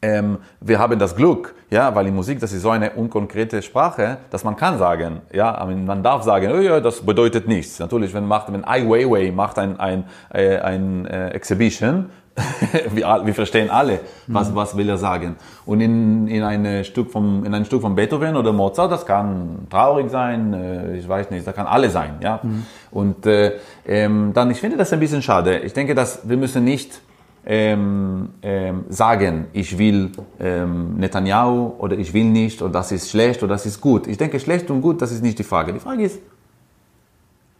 ähm, 0.02 0.38
wir 0.60 0.80
haben 0.80 0.98
das 0.98 1.14
Glück, 1.14 1.54
ja, 1.70 1.94
weil 1.94 2.08
in 2.08 2.14
Musik, 2.16 2.40
das 2.40 2.52
ist 2.52 2.62
so 2.62 2.70
eine 2.70 2.90
unkonkrete 2.90 3.62
Sprache, 3.62 4.18
dass 4.30 4.42
man 4.42 4.56
kann 4.56 4.78
sagen, 4.78 5.20
ja, 5.32 5.64
man 5.64 6.02
darf 6.02 6.24
sagen, 6.24 6.52
oh 6.52 6.60
ja, 6.60 6.80
das 6.80 7.02
bedeutet 7.02 7.46
nichts. 7.46 7.78
Natürlich, 7.78 8.12
wenn, 8.14 8.26
macht, 8.26 8.52
wenn 8.52 8.64
Ai 8.64 8.82
Weiwei 8.82 9.30
macht 9.30 9.58
ein, 9.60 9.78
ein, 9.78 10.04
äh, 10.32 10.58
ein, 10.58 11.06
ein 11.06 11.06
äh, 11.06 11.28
Exhibition, 11.30 12.10
wir, 12.90 13.22
wir, 13.24 13.34
verstehen 13.34 13.70
alle, 13.70 14.00
was, 14.26 14.54
was 14.54 14.76
will 14.76 14.88
er 14.88 14.98
sagen. 14.98 15.36
Und 15.64 15.80
in, 15.80 16.28
in, 16.28 16.42
ein 16.42 16.84
Stück 16.84 17.10
vom, 17.10 17.44
in 17.44 17.54
ein 17.54 17.64
Stück 17.64 17.80
von 17.80 17.94
Beethoven 17.94 18.36
oder 18.36 18.52
Mozart, 18.52 18.92
das 18.92 19.06
kann 19.06 19.66
traurig 19.70 20.10
sein, 20.10 20.52
äh, 20.52 20.96
ich 20.96 21.08
weiß 21.08 21.30
nicht, 21.30 21.46
das 21.46 21.54
kann 21.54 21.66
alle 21.66 21.88
sein. 21.88 22.16
Ja? 22.22 22.40
Mhm. 22.42 22.66
Und 22.90 23.26
äh, 23.26 23.52
ähm, 23.86 24.32
dann, 24.34 24.50
ich 24.50 24.60
finde 24.60 24.76
das 24.76 24.92
ein 24.92 25.00
bisschen 25.00 25.22
schade. 25.22 25.60
Ich 25.60 25.72
denke, 25.72 25.94
dass 25.94 26.28
wir 26.28 26.36
müssen 26.36 26.64
nicht 26.64 27.00
ähm, 27.46 28.30
ähm, 28.42 28.84
sagen, 28.88 29.46
ich 29.52 29.78
will 29.78 30.10
ähm, 30.40 30.96
Netanyahu 30.96 31.74
oder 31.78 31.96
ich 31.96 32.12
will 32.12 32.24
nicht 32.24 32.60
oder 32.60 32.72
das 32.72 32.90
ist 32.92 33.08
schlecht 33.08 33.42
oder 33.42 33.54
das 33.54 33.64
ist 33.64 33.80
gut. 33.80 34.08
Ich 34.08 34.18
denke, 34.18 34.40
schlecht 34.40 34.70
und 34.70 34.82
gut, 34.82 35.00
das 35.00 35.12
ist 35.12 35.22
nicht 35.22 35.38
die 35.38 35.44
Frage. 35.44 35.72
Die 35.72 35.78
Frage 35.78 36.02
ist, 36.02 36.18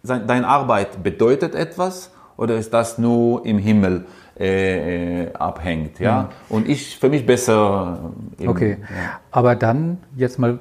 deine 0.02 0.46
Arbeit 0.46 1.02
bedeutet 1.02 1.54
etwas 1.54 2.10
oder 2.36 2.56
ist 2.56 2.74
das 2.74 2.98
nur 2.98 3.46
im 3.46 3.58
Himmel? 3.58 4.06
Äh, 4.38 5.22
äh, 5.22 5.32
abhängt. 5.32 5.98
Ja? 5.98 6.22
Mhm. 6.22 6.56
Und 6.56 6.68
ich 6.68 6.98
für 6.98 7.08
mich 7.08 7.24
besser. 7.24 8.10
Im, 8.38 8.50
okay, 8.50 8.76
ja. 8.82 9.20
aber 9.30 9.56
dann 9.56 9.96
jetzt 10.14 10.38
mal 10.38 10.58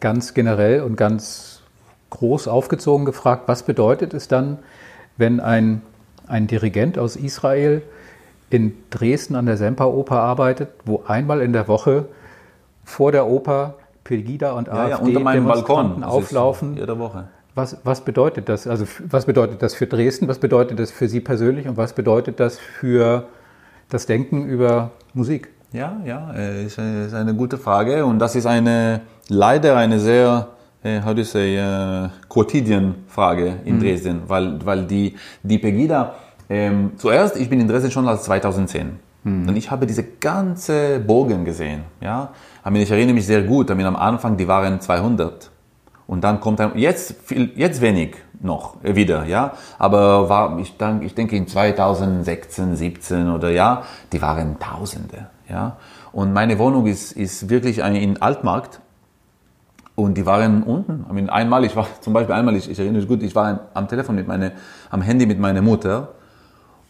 ganz 0.00 0.34
generell 0.34 0.82
und 0.82 0.96
ganz 0.96 1.62
groß 2.10 2.46
aufgezogen 2.46 3.06
gefragt, 3.06 3.44
was 3.46 3.62
bedeutet 3.62 4.12
es 4.12 4.28
dann, 4.28 4.58
wenn 5.16 5.40
ein, 5.40 5.80
ein 6.26 6.46
Dirigent 6.46 6.98
aus 6.98 7.16
Israel 7.16 7.80
in 8.50 8.74
Dresden 8.90 9.34
an 9.34 9.46
der 9.46 9.56
Semperoper 9.56 10.20
arbeitet, 10.20 10.68
wo 10.84 11.04
einmal 11.06 11.40
in 11.40 11.54
der 11.54 11.68
Woche 11.68 12.04
vor 12.84 13.12
der 13.12 13.26
Oper 13.26 13.76
Pegida 14.04 14.52
und 14.52 14.68
AfD 14.68 14.90
ja, 14.90 14.98
unter 14.98 15.20
meinem 15.20 15.46
Balkon 15.46 16.04
auflaufen. 16.04 16.76
Jede 16.76 16.98
Woche. 16.98 17.28
Was, 17.54 17.76
was 17.84 18.04
bedeutet 18.04 18.48
das? 18.48 18.66
Also 18.66 18.84
was 19.08 19.26
bedeutet 19.26 19.62
das 19.62 19.74
für 19.74 19.86
Dresden? 19.86 20.26
Was 20.26 20.38
bedeutet 20.38 20.78
das 20.78 20.90
für 20.90 21.08
Sie 21.08 21.20
persönlich? 21.20 21.68
Und 21.68 21.76
was 21.76 21.92
bedeutet 21.92 22.40
das 22.40 22.58
für 22.58 23.28
das 23.88 24.06
Denken 24.06 24.46
über 24.46 24.90
Musik? 25.12 25.50
Ja, 25.72 26.00
ja, 26.04 26.32
äh, 26.32 26.66
ist 26.66 26.78
eine, 26.78 27.06
ist 27.06 27.14
eine 27.14 27.34
gute 27.34 27.58
Frage 27.58 28.04
und 28.06 28.18
das 28.18 28.36
ist 28.36 28.46
eine 28.46 29.00
leider 29.28 29.76
eine 29.76 29.98
sehr 29.98 30.48
äh, 30.84 31.00
how 31.02 31.14
do 31.14 31.20
you 31.20 31.24
say, 31.24 31.58
uh, 31.58 32.08
quotidian 32.28 32.94
Frage 33.08 33.56
in 33.64 33.76
mhm. 33.76 33.80
Dresden, 33.80 34.22
weil, 34.26 34.64
weil 34.64 34.84
die, 34.84 35.16
die 35.42 35.58
Pegida, 35.58 36.14
ähm, 36.48 36.92
zuerst, 36.96 37.36
ich 37.36 37.48
bin 37.48 37.60
in 37.60 37.66
Dresden 37.66 37.90
schon 37.90 38.06
als 38.06 38.24
2010 38.24 38.98
mhm. 39.24 39.48
und 39.48 39.56
ich 39.56 39.70
habe 39.70 39.86
diese 39.86 40.04
ganze 40.04 41.00
Bogen 41.00 41.44
gesehen, 41.44 41.82
ja. 42.00 42.30
Ich 42.74 42.90
erinnere 42.90 43.14
mich 43.14 43.26
sehr 43.26 43.42
gut, 43.42 43.70
am 43.70 43.96
Anfang, 43.96 44.36
die 44.36 44.46
waren 44.46 44.80
200 44.80 45.50
und 46.06 46.22
dann 46.22 46.40
kommt 46.40 46.60
er, 46.60 46.76
jetzt, 46.76 47.16
viel, 47.24 47.52
jetzt 47.56 47.80
wenig 47.80 48.16
noch 48.40 48.76
wieder, 48.82 49.24
ja. 49.24 49.52
Aber 49.78 50.28
war, 50.28 50.58
ich, 50.58 50.76
denke, 50.76 51.06
ich 51.06 51.14
denke 51.14 51.36
in 51.36 51.46
2016, 51.46 52.76
17 52.76 53.30
oder 53.30 53.50
ja, 53.50 53.82
die 54.12 54.20
waren 54.20 54.58
Tausende, 54.58 55.28
ja. 55.48 55.76
Und 56.12 56.32
meine 56.32 56.58
Wohnung 56.58 56.86
ist, 56.86 57.12
ist 57.12 57.48
wirklich 57.48 57.78
in 57.78 58.22
Altmarkt. 58.22 58.80
Und 59.96 60.16
die 60.16 60.26
waren 60.26 60.64
unten. 60.64 61.04
Ich 61.06 61.12
meine, 61.12 61.32
einmal, 61.32 61.64
ich 61.64 61.74
war 61.76 61.86
zum 62.00 62.12
Beispiel 62.12 62.34
einmal, 62.34 62.56
ich, 62.56 62.68
ich 62.68 62.78
erinnere 62.78 63.00
mich 63.00 63.08
gut, 63.08 63.22
ich 63.22 63.34
war 63.34 63.60
am 63.74 63.88
Telefon 63.88 64.16
mit 64.16 64.26
meiner, 64.26 64.52
am 64.90 65.02
Handy 65.02 65.26
mit 65.26 65.38
meiner 65.38 65.62
Mutter 65.62 66.08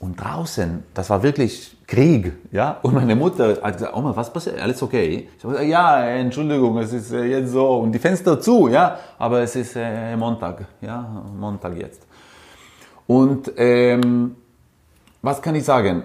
und 0.05 0.17
draußen, 0.17 0.85
das 0.93 1.09
war 1.09 1.23
wirklich 1.23 1.79
Krieg, 1.87 2.33
ja. 2.53 2.79
Und 2.83 2.93
meine 2.95 3.17
Mutter 3.17 3.57
hat 3.63 3.73
gesagt, 3.73 3.97
Oma, 3.97 4.15
was 4.15 4.31
passiert? 4.31 4.61
Alles 4.61 4.83
okay? 4.83 5.29
Ich 5.37 5.43
habe 5.43 5.55
gesagt, 5.55 5.71
ja, 5.71 6.05
Entschuldigung, 6.05 6.77
es 6.77 6.93
ist 6.93 7.11
äh, 7.13 7.25
jetzt 7.25 7.53
so. 7.53 7.79
Und 7.79 7.93
die 7.93 7.99
Fenster 7.99 8.39
zu, 8.39 8.69
ja. 8.69 8.99
Aber 9.19 9.41
es 9.41 9.57
ist 9.57 9.77
äh, 9.77 10.15
Montag, 10.15 10.67
ja, 10.83 11.25
Montag 11.39 11.79
jetzt. 11.79 12.07
Und 13.07 13.51
ähm, 13.57 14.37
was 15.23 15.41
kann 15.41 15.55
ich 15.55 15.65
sagen? 15.65 16.03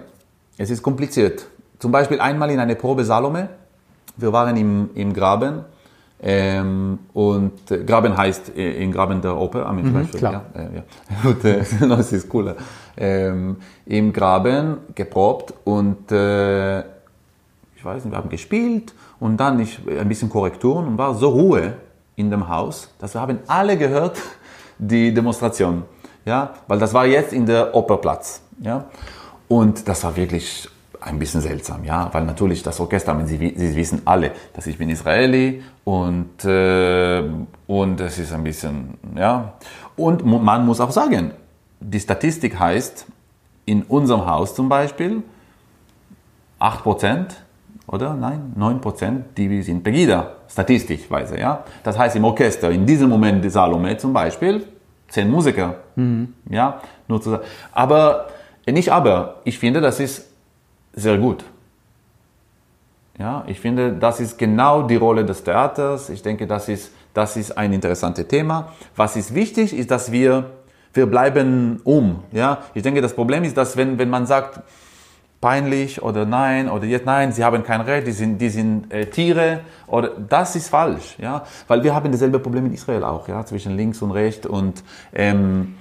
Es 0.56 0.70
ist 0.70 0.82
kompliziert. 0.82 1.46
Zum 1.78 1.92
Beispiel 1.92 2.20
einmal 2.20 2.50
in 2.50 2.58
eine 2.58 2.76
Probe 2.76 3.04
Salome. 3.04 3.50
Wir 4.16 4.32
waren 4.32 4.56
im, 4.56 4.90
im 4.94 5.12
Graben 5.12 5.66
ähm, 6.22 6.98
und 7.14 7.70
äh, 7.70 7.84
Graben 7.84 8.16
heißt 8.16 8.54
äh, 8.54 8.82
in 8.82 8.92
Graben 8.92 9.22
der 9.22 9.36
Oper, 9.36 9.64
am 9.66 9.82
mhm, 9.82 9.94
Beispiel, 9.94 10.20
klar. 10.20 10.44
Ja, 10.54 10.60
äh, 10.60 10.76
ja. 10.76 10.82
Und, 11.30 11.44
äh, 11.44 11.64
das 11.88 12.12
ist 12.12 12.28
cooler. 12.28 12.56
Ähm, 12.96 13.56
Im 13.86 14.12
Graben 14.12 14.78
geprobt 14.94 15.54
und 15.64 16.12
äh, 16.12 16.80
ich 16.80 17.82
weiß 17.82 18.04
nicht, 18.04 18.12
wir 18.12 18.18
haben 18.18 18.28
gespielt 18.28 18.92
und 19.18 19.38
dann 19.38 19.58
ich, 19.60 19.80
ein 19.88 20.06
bisschen 20.08 20.28
Korrekturen 20.28 20.86
und 20.86 20.98
war 20.98 21.14
so 21.14 21.30
Ruhe 21.30 21.74
in 22.16 22.30
dem 22.30 22.46
Haus, 22.46 22.90
dass 22.98 23.14
wir 23.14 23.22
haben 23.22 23.38
alle 23.46 23.78
gehört 23.78 24.18
die 24.78 25.14
Demonstration, 25.14 25.84
ja, 26.26 26.52
weil 26.66 26.78
das 26.78 26.92
war 26.92 27.06
jetzt 27.06 27.32
in 27.32 27.46
der 27.46 27.74
Operplatz, 27.74 28.42
ja, 28.60 28.84
und 29.48 29.88
das 29.88 30.04
war 30.04 30.14
wirklich 30.14 30.68
ein 31.00 31.18
bisschen 31.18 31.40
seltsam, 31.40 31.84
ja, 31.84 32.08
weil 32.12 32.24
natürlich 32.24 32.62
das 32.62 32.78
Orchester, 32.80 33.18
Sie, 33.26 33.54
Sie 33.56 33.76
wissen 33.76 34.02
alle, 34.04 34.32
dass 34.54 34.66
ich 34.66 34.76
bin 34.78 34.90
Israeli 34.90 35.62
und, 35.84 36.44
äh, 36.44 37.22
und 37.66 38.00
es 38.00 38.18
ist 38.18 38.32
ein 38.32 38.44
bisschen, 38.44 38.94
ja, 39.16 39.54
und 39.96 40.24
man 40.24 40.66
muss 40.66 40.80
auch 40.80 40.90
sagen, 40.90 41.32
die 41.80 42.00
Statistik 42.00 42.58
heißt, 42.58 43.06
in 43.64 43.82
unserem 43.84 44.26
Haus 44.26 44.54
zum 44.54 44.68
Beispiel 44.68 45.22
8% 46.58 47.26
oder 47.86 48.14
nein, 48.14 48.54
9%, 48.58 49.22
die 49.36 49.62
sind 49.62 49.82
Pegida, 49.82 50.36
statistischweise. 50.48 51.38
Ja? 51.38 51.64
Das 51.82 51.98
heißt 51.98 52.16
im 52.16 52.24
Orchester, 52.24 52.70
in 52.70 52.86
diesem 52.86 53.08
Moment 53.08 53.44
die 53.44 53.50
Salome 53.50 53.96
zum 53.96 54.12
Beispiel, 54.12 54.66
10 55.08 55.30
Musiker. 55.30 55.76
Mhm. 55.96 56.34
Ja? 56.48 56.80
Nur 57.08 57.20
zu, 57.20 57.38
aber, 57.72 58.28
nicht 58.66 58.92
aber, 58.92 59.40
ich 59.44 59.58
finde, 59.58 59.80
das 59.80 60.00
ist 60.00 60.29
sehr 60.92 61.18
gut. 61.18 61.44
Ja, 63.18 63.44
ich 63.46 63.60
finde, 63.60 63.92
das 63.92 64.18
ist 64.20 64.38
genau 64.38 64.82
die 64.82 64.96
Rolle 64.96 65.24
des 65.24 65.44
Theaters. 65.44 66.08
Ich 66.08 66.22
denke, 66.22 66.46
das 66.46 66.68
ist, 66.68 66.92
das 67.12 67.36
ist 67.36 67.56
ein 67.56 67.72
interessantes 67.72 68.26
Thema. 68.28 68.72
Was 68.96 69.16
ist 69.16 69.34
wichtig, 69.34 69.76
ist, 69.76 69.90
dass 69.90 70.10
wir, 70.10 70.50
wir 70.94 71.06
bleiben 71.06 71.80
um. 71.84 72.22
Ja, 72.32 72.62
ich 72.72 72.82
denke, 72.82 73.02
das 73.02 73.14
Problem 73.14 73.44
ist, 73.44 73.56
dass 73.56 73.76
wenn, 73.76 73.98
wenn 73.98 74.08
man 74.08 74.26
sagt, 74.26 74.60
peinlich 75.40 76.02
oder 76.02 76.26
nein 76.26 76.68
oder 76.68 76.84
jetzt 76.84 77.06
nein, 77.06 77.32
sie 77.32 77.44
haben 77.44 77.62
kein 77.62 77.80
Recht, 77.80 78.06
die 78.06 78.12
sind, 78.12 78.38
die 78.38 78.50
sind 78.50 78.92
äh, 78.92 79.06
Tiere 79.06 79.60
oder 79.86 80.10
das 80.10 80.54
ist 80.54 80.68
falsch, 80.68 81.16
ja, 81.18 81.44
weil 81.66 81.82
wir 81.82 81.94
haben 81.94 82.12
dasselbe 82.12 82.38
Problem 82.38 82.66
in 82.66 82.74
Israel 82.74 83.04
auch, 83.04 83.26
ja, 83.26 83.44
zwischen 83.46 83.76
links 83.76 84.02
und 84.02 84.10
rechts 84.10 84.46
und 84.46 84.84
ähm, 85.14 85.76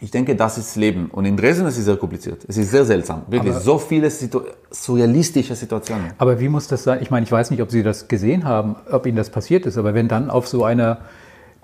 ich 0.00 0.10
denke, 0.12 0.36
das 0.36 0.58
ist 0.58 0.76
Leben. 0.76 1.06
Und 1.10 1.24
in 1.24 1.36
Dresden 1.36 1.66
ist 1.66 1.76
es 1.76 1.84
sehr 1.84 1.96
kompliziert. 1.96 2.44
Es 2.46 2.56
ist 2.56 2.70
sehr 2.70 2.84
seltsam. 2.84 3.22
Wirklich, 3.26 3.52
aber, 3.52 3.60
so 3.60 3.78
viele 3.78 4.08
Situ 4.10 4.42
surrealistische 4.70 5.56
Situationen. 5.56 6.12
Aber 6.18 6.38
wie 6.38 6.48
muss 6.48 6.68
das 6.68 6.84
sein? 6.84 7.00
Ich 7.02 7.10
meine, 7.10 7.24
ich 7.24 7.32
weiß 7.32 7.50
nicht, 7.50 7.62
ob 7.62 7.70
Sie 7.70 7.82
das 7.82 8.06
gesehen 8.06 8.44
haben, 8.44 8.76
ob 8.90 9.06
Ihnen 9.06 9.16
das 9.16 9.30
passiert 9.30 9.66
ist, 9.66 9.76
aber 9.76 9.94
wenn 9.94 10.06
dann 10.06 10.30
auf 10.30 10.46
so 10.46 10.64
einer 10.64 10.98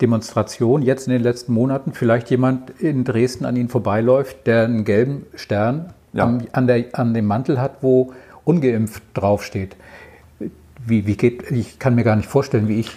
Demonstration 0.01 0.83
jetzt 0.83 1.07
in 1.07 1.12
den 1.12 1.23
letzten 1.23 1.53
Monaten 1.53 1.92
vielleicht 1.92 2.29
jemand 2.31 2.70
in 2.81 3.05
Dresden 3.05 3.44
an 3.44 3.55
Ihnen 3.55 3.68
vorbeiläuft, 3.68 4.47
der 4.49 4.64
einen 4.64 4.85
gelben 4.85 5.27
Stern 5.37 5.92
ja. 6.12 6.25
am, 6.25 6.42
an, 6.51 6.66
der, 6.66 6.87
an 6.92 7.14
dem 7.14 7.27
Mantel 7.27 7.61
hat, 7.61 7.83
wo 7.83 8.12
ungeimpft 8.44 9.03
draufsteht. 9.14 9.77
Wie, 10.85 11.07
wie 11.07 11.16
geht, 11.16 11.51
ich 11.53 11.79
kann 11.79 11.94
mir 11.94 12.05
gar 12.05 12.16
nicht 12.16 12.29
vorstellen, 12.29 12.66
wie 12.66 12.81
ich. 12.81 12.90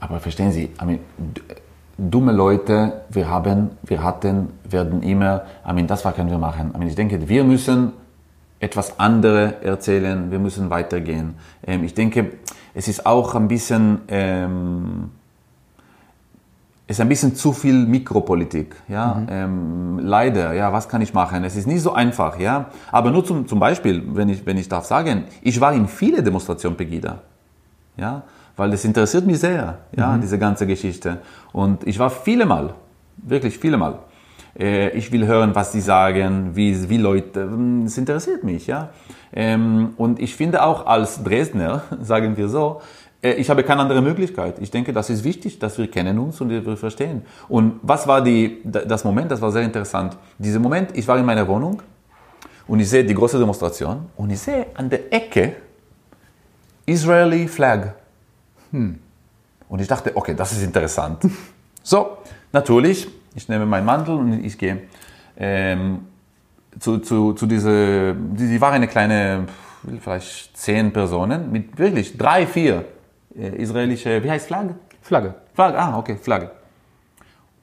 Aber 0.00 0.20
verstehen 0.20 0.52
Sie, 0.52 0.70
dumme 2.10 2.32
Leute, 2.32 3.02
wir 3.10 3.28
haben, 3.28 3.70
wir 3.82 4.02
hatten, 4.02 4.50
werden 4.68 5.02
immer, 5.02 5.42
I 5.68 5.72
mean, 5.72 5.86
das 5.86 6.04
was 6.04 6.14
können 6.14 6.30
wir 6.30 6.38
machen. 6.38 6.72
I 6.74 6.78
mean, 6.78 6.88
ich 6.88 6.94
denke, 6.94 7.28
wir 7.28 7.44
müssen 7.44 7.92
etwas 8.60 8.98
andere 8.98 9.62
erzählen, 9.62 10.30
wir 10.30 10.38
müssen 10.38 10.70
weitergehen. 10.70 11.34
Ähm, 11.66 11.84
ich 11.84 11.94
denke, 11.94 12.32
es 12.74 12.88
ist 12.88 13.06
auch 13.06 13.34
ein 13.34 13.48
bisschen, 13.48 14.00
ähm, 14.08 15.10
es 16.86 16.96
ist 16.96 17.00
ein 17.00 17.08
bisschen 17.08 17.34
zu 17.34 17.52
viel 17.52 17.86
Mikropolitik, 17.86 18.76
ja. 18.88 19.14
Mhm. 19.14 19.26
Ähm, 19.30 19.98
leider, 20.00 20.52
ja, 20.54 20.72
was 20.72 20.88
kann 20.88 21.00
ich 21.02 21.14
machen? 21.14 21.44
Es 21.44 21.56
ist 21.56 21.66
nicht 21.66 21.82
so 21.82 21.92
einfach, 21.92 22.38
ja. 22.38 22.66
Aber 22.90 23.10
nur 23.10 23.24
zum, 23.24 23.46
zum 23.46 23.58
Beispiel, 23.60 24.02
wenn 24.14 24.28
ich, 24.28 24.44
wenn 24.44 24.58
ich 24.58 24.68
darf 24.68 24.84
sagen, 24.84 25.24
ich 25.42 25.60
war 25.60 25.72
in 25.72 25.86
viele 25.86 26.22
Demonstrationen 26.22 26.76
Pegida, 26.76 27.18
ja 27.96 28.22
weil 28.56 28.70
das 28.70 28.84
interessiert 28.84 29.26
mich 29.26 29.40
sehr, 29.40 29.78
ja, 29.96 30.12
mhm. 30.12 30.20
diese 30.20 30.38
ganze 30.38 30.66
Geschichte. 30.66 31.18
Und 31.52 31.86
ich 31.86 31.98
war 31.98 32.10
viele 32.10 32.46
Mal, 32.46 32.74
wirklich 33.16 33.58
viele 33.58 33.76
Mal. 33.76 33.98
Äh, 34.58 34.90
ich 34.90 35.10
will 35.12 35.26
hören, 35.26 35.54
was 35.54 35.72
sie 35.72 35.80
sagen, 35.80 36.50
wie, 36.54 36.88
wie 36.88 36.98
Leute, 36.98 37.42
hm, 37.42 37.84
es 37.86 37.96
interessiert 37.96 38.44
mich, 38.44 38.66
ja. 38.66 38.90
Ähm, 39.32 39.94
und 39.96 40.20
ich 40.20 40.36
finde 40.36 40.62
auch 40.62 40.86
als 40.86 41.22
Dresdner, 41.22 41.82
sagen 42.00 42.36
wir 42.36 42.48
so, 42.48 42.80
äh, 43.22 43.32
ich 43.32 43.48
habe 43.48 43.62
keine 43.62 43.80
andere 43.80 44.02
Möglichkeit. 44.02 44.56
Ich 44.60 44.70
denke, 44.70 44.92
das 44.92 45.08
ist 45.08 45.24
wichtig, 45.24 45.58
dass 45.58 45.78
wir 45.78 45.90
kennen 45.90 46.18
uns 46.18 46.40
und 46.40 46.50
wir 46.50 46.76
verstehen. 46.76 47.22
Und 47.48 47.80
was 47.82 48.06
war 48.06 48.22
die, 48.22 48.60
das 48.64 49.04
Moment? 49.04 49.30
Das 49.30 49.40
war 49.40 49.50
sehr 49.50 49.62
interessant. 49.62 50.16
Dieser 50.38 50.58
Moment, 50.58 50.90
ich 50.94 51.06
war 51.08 51.18
in 51.18 51.24
meiner 51.24 51.46
Wohnung 51.48 51.80
und 52.66 52.80
ich 52.80 52.90
sehe 52.90 53.04
die 53.04 53.14
große 53.14 53.38
Demonstration 53.38 54.06
und 54.16 54.30
ich 54.30 54.40
sehe 54.40 54.66
an 54.74 54.90
der 54.90 55.12
Ecke 55.12 55.56
Israeli 56.84 57.48
Flag. 57.48 57.94
Hm. 58.72 58.98
Und 59.68 59.80
ich 59.80 59.88
dachte, 59.88 60.14
okay, 60.14 60.34
das 60.34 60.52
ist 60.52 60.62
interessant. 60.62 61.22
so, 61.82 62.18
natürlich, 62.52 63.08
ich 63.34 63.48
nehme 63.48 63.64
meinen 63.64 63.86
Mantel 63.86 64.16
und 64.16 64.44
ich 64.44 64.58
gehe 64.58 64.82
ähm, 65.36 66.06
zu, 66.78 66.98
zu, 66.98 67.32
zu 67.32 67.46
dieser, 67.46 68.14
die 68.14 68.60
war 68.60 68.72
eine 68.72 68.88
kleine, 68.88 69.46
vielleicht 70.00 70.56
zehn 70.56 70.92
Personen 70.92 71.50
mit 71.50 71.78
wirklich 71.78 72.16
drei, 72.16 72.46
vier 72.46 72.84
äh, 73.36 73.56
israelische, 73.56 74.22
wie 74.22 74.30
heißt 74.30 74.46
Flagge? 74.46 74.74
Flagge. 75.00 75.34
Flagge, 75.54 75.78
ah, 75.78 75.98
okay, 75.98 76.16
Flagge. 76.16 76.50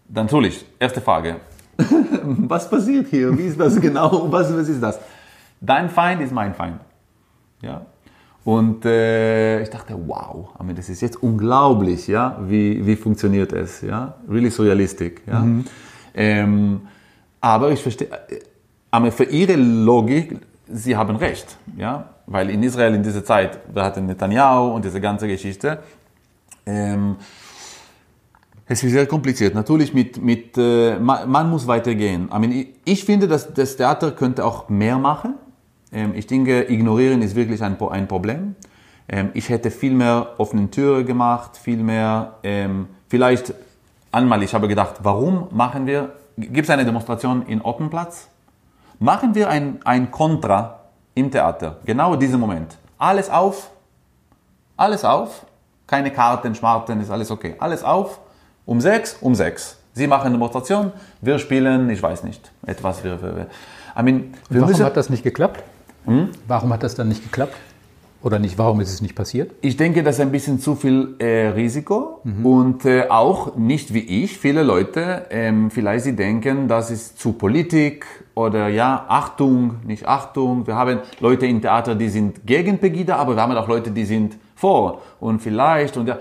Dann 0.08 0.26
natürlich, 0.26 0.66
erste 0.80 1.02
Frage. 1.02 1.38
was 1.78 2.70
passiert 2.70 3.08
hier? 3.08 3.38
Wie 3.38 3.44
ist 3.44 3.60
das 3.60 3.80
genau? 3.80 4.32
Was, 4.32 4.54
was 4.54 4.68
ist 4.68 4.82
das? 4.82 5.00
Dein 5.62 5.90
Feind 5.90 6.22
ist 6.22 6.34
mein 6.34 6.54
Feind. 6.54 6.80
Ja? 7.62 7.86
Und 8.50 8.84
äh, 8.84 9.62
ich 9.62 9.70
dachte, 9.70 9.96
wow, 10.08 10.50
I 10.60 10.64
mean, 10.64 10.76
das 10.76 10.90
ist 10.90 11.02
jetzt 11.02 11.22
unglaublich, 11.22 12.08
ja, 12.08 12.40
wie, 12.48 12.84
wie 12.84 12.96
funktioniert 12.96 13.54
es, 13.54 13.82
ja, 13.82 14.16
really 14.28 14.50
surrealistic, 14.50 15.22
ja. 15.28 15.42
Mhm. 15.42 15.66
Ähm, 16.16 16.82
aber 17.40 17.70
ich 17.70 17.80
verstehe, 17.80 18.08
äh, 18.08 18.40
aber 18.90 19.12
für 19.12 19.26
ihre 19.26 19.56
Logik, 19.56 20.40
sie 20.68 20.98
haben 20.98 21.16
recht, 21.18 21.58
ja, 21.78 22.10
weil 22.26 22.50
in 22.50 22.64
Israel 22.64 22.96
in 22.96 23.04
dieser 23.04 23.24
Zeit, 23.24 23.60
wir 23.72 23.84
hatten 23.84 24.08
Netanyahu 24.08 24.74
und 24.74 24.84
diese 24.84 25.00
ganze 25.00 25.28
Geschichte, 25.28 25.84
ähm, 26.66 27.18
es 28.66 28.82
ist 28.82 28.92
sehr 28.92 29.06
kompliziert. 29.06 29.54
Natürlich 29.54 29.94
mit, 29.94 30.20
mit 30.24 30.58
äh, 30.58 30.98
man, 30.98 31.30
man, 31.30 31.52
muss 31.52 31.68
weitergehen. 31.68 32.30
I 32.36 32.40
mean, 32.40 32.66
ich, 32.84 33.06
finde, 33.06 33.28
dass 33.28 33.54
das 33.54 33.78
Theater 33.78 34.10
könnte 34.10 34.44
auch 34.44 34.70
mehr 34.70 34.98
machen 34.98 35.36
ich 35.92 36.28
denke, 36.28 36.72
ignorieren 36.72 37.22
ist 37.22 37.36
wirklich 37.36 37.64
ein, 37.64 37.80
ein 37.82 38.08
Problem. 38.08 38.56
Ähm, 39.08 39.32
ich 39.34 39.50
hätte 39.50 39.72
viel 39.72 39.94
mehr 39.94 40.36
offene 40.38 40.70
Türen 40.70 41.06
gemacht, 41.06 41.58
viel 41.58 41.78
mehr, 41.78 42.36
ähm, 42.44 42.88
vielleicht 43.08 43.54
einmal, 44.12 44.44
ich 44.44 44.54
habe 44.54 44.68
gedacht, 44.68 44.98
warum 45.02 45.48
machen 45.52 45.88
wir, 45.88 46.14
gibt 46.38 46.66
es 46.66 46.70
eine 46.70 46.86
Demonstration 46.86 47.44
in 47.48 47.62
Ottenplatz? 47.64 48.28
Machen 49.00 49.34
wir 49.34 49.50
ein, 49.50 49.80
ein 49.84 50.12
Kontra 50.12 50.82
im 51.16 51.32
Theater, 51.32 51.78
genau 51.86 52.14
in 52.14 52.20
diesem 52.20 52.40
Moment. 52.40 52.78
Alles 52.98 53.30
auf, 53.30 53.72
alles 54.78 55.04
auf, 55.04 55.46
keine 55.88 56.12
Karten, 56.12 56.54
Schmarten, 56.54 57.02
ist 57.02 57.10
alles 57.10 57.32
okay. 57.32 57.56
Alles 57.60 57.84
auf, 57.84 58.20
um 58.66 58.80
sechs, 58.80 59.18
um 59.22 59.34
sechs. 59.34 59.78
Sie 59.94 60.06
machen 60.06 60.28
eine 60.28 60.34
Demonstration, 60.34 60.92
wir 61.20 61.40
spielen, 61.40 61.90
ich 61.90 62.02
weiß 62.02 62.24
nicht, 62.24 62.52
etwas. 62.66 63.04
Wir, 63.04 63.22
wir, 63.22 63.48
I 63.98 64.04
mean, 64.04 64.34
wir 64.50 64.62
Warum 64.62 64.72
müssen, 64.72 64.86
hat 64.86 64.96
das 64.96 65.10
nicht 65.10 65.24
geklappt? 65.24 65.64
Hm? 66.10 66.30
Warum 66.48 66.74
hat 66.74 66.84
das 66.84 66.96
dann 66.96 67.08
nicht 67.08 67.24
geklappt? 67.24 67.56
Oder 68.22 68.38
nicht, 68.38 68.58
warum 68.58 68.82
ist 68.82 68.92
es 68.92 69.02
nicht 69.02 69.16
passiert? 69.16 69.52
Ich 69.62 69.78
denke, 69.78 70.04
das 70.04 70.16
ist 70.16 70.22
ein 70.22 70.32
bisschen 70.32 70.60
zu 70.60 70.76
viel 70.76 71.16
äh, 71.20 71.48
Risiko 71.50 72.20
mhm. 72.26 72.46
und 72.46 72.86
äh, 72.86 73.06
auch 73.08 73.56
nicht 73.56 73.94
wie 73.94 74.24
ich. 74.24 74.38
Viele 74.38 74.64
Leute, 74.64 75.28
ähm, 75.30 75.72
vielleicht 75.72 76.04
sie 76.04 76.18
denken, 76.18 76.68
das 76.68 76.92
ist 76.92 77.18
zu 77.18 77.32
Politik 77.32 78.06
oder 78.36 78.68
ja, 78.68 79.06
Achtung, 79.08 79.78
nicht 79.86 80.06
Achtung. 80.06 80.68
Wir 80.68 80.76
haben 80.76 81.00
Leute 81.22 81.46
im 81.46 81.62
Theater, 81.62 81.96
die 81.96 82.10
sind 82.10 82.46
gegen 82.46 82.78
Pegida, 82.80 83.16
aber 83.16 83.36
wir 83.36 83.42
haben 83.42 83.56
auch 83.56 83.70
Leute, 83.70 83.92
die 83.92 84.04
sind 84.04 84.36
vor 84.54 85.02
und 85.22 85.42
vielleicht 85.42 85.96
und 85.96 86.08
ja, 86.08 86.18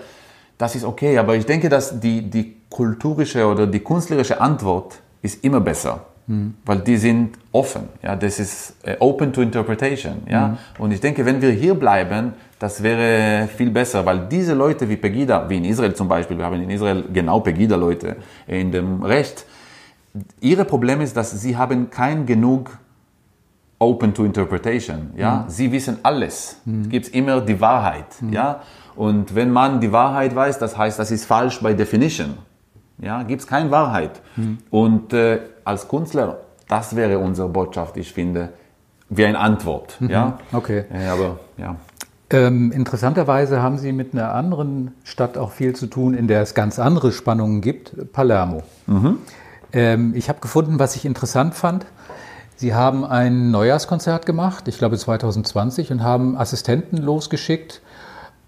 das 0.57 0.77
ist 0.77 0.85
okay. 0.85 1.19
Aber 1.19 1.35
ich 1.35 1.47
denke, 1.47 1.69
dass 1.69 1.99
die, 1.99 2.31
die 2.31 2.59
kulturische 2.71 3.45
oder 3.45 3.67
die 3.67 3.81
künstlerische 3.81 4.41
Antwort 4.41 5.01
ist 5.21 5.43
immer 5.43 5.61
besser. 5.61 6.07
Mhm. 6.29 6.55
Weil 6.65 6.81
die 6.81 6.97
sind 6.97 7.39
offen. 7.53 7.89
Ja, 8.03 8.15
das 8.15 8.39
ist 8.39 8.77
äh, 8.85 8.97
open 9.01 9.33
to 9.33 9.43
interpretation. 9.43 10.23
Ja, 10.31 10.49
mhm. 10.49 10.57
und 10.79 10.93
ich 10.93 11.01
denke, 11.01 11.25
wenn 11.27 11.43
wir 11.43 11.51
hier 11.51 11.75
bleiben, 11.75 12.35
das 12.59 12.83
wäre 12.83 13.49
viel 13.49 13.71
besser, 13.71 14.05
weil 14.05 14.29
diese 14.29 14.55
Leute 14.55 14.89
wie 14.89 14.97
Pegida, 14.97 15.49
wie 15.49 15.57
in 15.57 15.65
Israel 15.65 15.95
zum 15.95 16.07
Beispiel, 16.07 16.37
wir 16.37 16.45
haben 16.45 16.63
in 16.63 16.71
Israel 16.71 17.05
genau 17.13 17.41
Pegida-Leute 17.41 18.17
in 18.47 18.71
dem 18.71 19.03
Recht. 19.03 19.47
Ihre 20.41 20.65
Problem 20.65 21.01
ist, 21.01 21.17
dass 21.17 21.31
sie 21.31 21.57
haben 21.57 21.91
kein 21.91 22.27
genug 22.27 22.79
open 23.79 24.13
to 24.13 24.25
interpretation. 24.25 25.11
Ja, 25.17 25.45
mhm. 25.45 25.51
sie 25.51 25.73
wissen 25.73 25.99
alles. 26.03 26.61
Mhm. 26.65 26.83
Es 26.83 26.89
gibt 26.91 27.09
immer 27.15 27.41
die 27.41 27.61
Wahrheit. 27.61 28.21
Mhm. 28.21 28.33
Ja, 28.33 28.61
und 28.97 29.35
wenn 29.35 29.51
man 29.51 29.81
die 29.81 29.93
Wahrheit 29.93 30.35
weiß, 30.35 30.59
das 30.59 30.77
heißt, 30.77 30.99
das 30.99 31.11
ist 31.11 31.25
falsch 31.25 31.61
by 31.63 31.75
definition. 31.75 32.37
Ja, 33.01 33.23
gibt 33.23 33.43
es 33.43 33.47
keine 33.47 33.71
Wahrheit. 33.71 34.21
Mhm. 34.37 34.59
Und 34.71 35.13
äh, 35.13 35.41
als 35.65 35.89
Künstler, 35.89 36.39
das 36.69 36.97
wäre 36.97 37.19
unsere 37.19 37.49
Botschaft, 37.49 37.97
ich 37.97 38.13
finde, 38.13 38.51
wie 39.09 39.25
eine 39.25 39.39
Antwort. 39.39 40.01
Mhm. 40.01 40.11
Ja? 40.11 40.39
Okay. 40.53 40.85
Äh, 40.93 41.07
aber 41.09 41.39
ja. 41.57 41.77
Ähm, 42.31 42.73
interessanterweise 42.73 43.63
haben 43.63 43.79
Sie 43.79 43.93
mit 43.93 44.13
einer 44.13 44.35
anderen 44.35 44.93
Stadt 45.03 45.39
auch 45.39 45.51
viel 45.51 45.75
zu 45.75 45.87
tun, 45.87 46.13
in 46.13 46.29
der 46.29 46.43
es 46.43 46.55
ganz 46.55 46.79
andere 46.79 47.13
Spannungen 47.13 47.63
gibt, 47.63 48.13
Palermo. 48.13 48.63
Mhm. 48.87 49.19
Ähm, 49.73 50.13
ich 50.15 50.29
habe 50.29 50.41
gefunden, 50.41 50.79
was 50.79 50.95
ich 50.95 51.07
interessant 51.07 51.55
fand. 51.55 51.87
Sie 52.57 52.75
haben 52.75 53.05
ein 53.05 53.51
Neujahrskonzert 53.51 54.27
gemacht, 54.27 54.69
ich 54.69 54.79
glaube 54.79 54.99
2020, 54.99 55.93
und 55.93 56.03
haben 56.03 56.37
Assistenten 56.37 56.99
losgeschickt, 56.99 57.81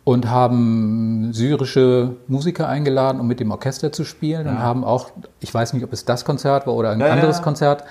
und 0.05 0.31
haben 0.31 1.33
syrische 1.33 2.17
Musiker 2.27 2.69
eingeladen, 2.69 3.21
um 3.21 3.27
mit 3.27 3.41
dem 3.41 3.51
Orchester 3.51 3.93
zu 3.93 4.05
spielen 4.05 4.47
ja. 4.47 4.53
und 4.53 4.59
haben 4.59 4.85
auch, 4.85 5.11
ich 5.41 5.53
weiß 5.53 5.73
nicht, 5.73 5.85
ob 5.85 5.93
es 5.93 6.05
das 6.05 6.25
Konzert 6.25 6.67
war 6.67 6.75
oder 6.75 6.91
ein 6.91 7.01
ja, 7.01 7.07
anderes 7.07 7.39
ja. 7.39 7.43
Konzert, 7.43 7.85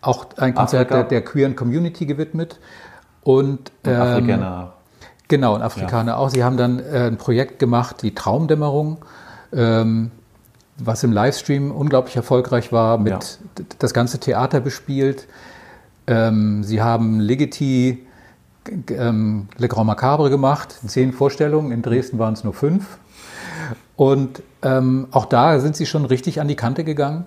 auch 0.00 0.26
ein 0.36 0.54
Konzert 0.54 0.90
der, 0.90 1.04
der, 1.04 1.22
queeren 1.22 1.54
Community 1.54 2.06
gewidmet. 2.06 2.58
Und, 3.22 3.48
und 3.52 3.70
ähm, 3.84 4.00
Afrikaner. 4.00 4.72
Genau, 5.28 5.54
und 5.54 5.62
Afrikaner 5.62 6.18
auch. 6.18 6.28
Sie 6.28 6.42
haben 6.42 6.56
dann 6.56 6.80
äh, 6.80 7.06
ein 7.06 7.16
Projekt 7.16 7.58
gemacht, 7.58 8.02
die 8.02 8.14
Traumdämmerung, 8.14 8.98
ähm, 9.52 10.10
was 10.76 11.04
im 11.04 11.12
Livestream 11.12 11.70
unglaublich 11.70 12.16
erfolgreich 12.16 12.72
war, 12.72 12.98
mit 12.98 13.38
das 13.78 13.94
ganze 13.94 14.18
Theater 14.18 14.60
bespielt. 14.60 15.28
Ähm, 16.08 16.64
Sie 16.64 16.82
haben 16.82 17.20
Legiti 17.20 18.06
ähm, 18.90 19.48
Le 19.58 19.68
Grand 19.68 19.86
Macabre 19.86 20.30
gemacht, 20.30 20.78
zehn 20.86 21.12
Vorstellungen, 21.12 21.72
in 21.72 21.82
Dresden 21.82 22.18
waren 22.18 22.34
es 22.34 22.44
nur 22.44 22.54
fünf. 22.54 22.98
Und 23.96 24.42
ähm, 24.62 25.08
auch 25.10 25.26
da 25.26 25.60
sind 25.60 25.76
Sie 25.76 25.86
schon 25.86 26.04
richtig 26.04 26.40
an 26.40 26.48
die 26.48 26.56
Kante 26.56 26.84
gegangen. 26.84 27.24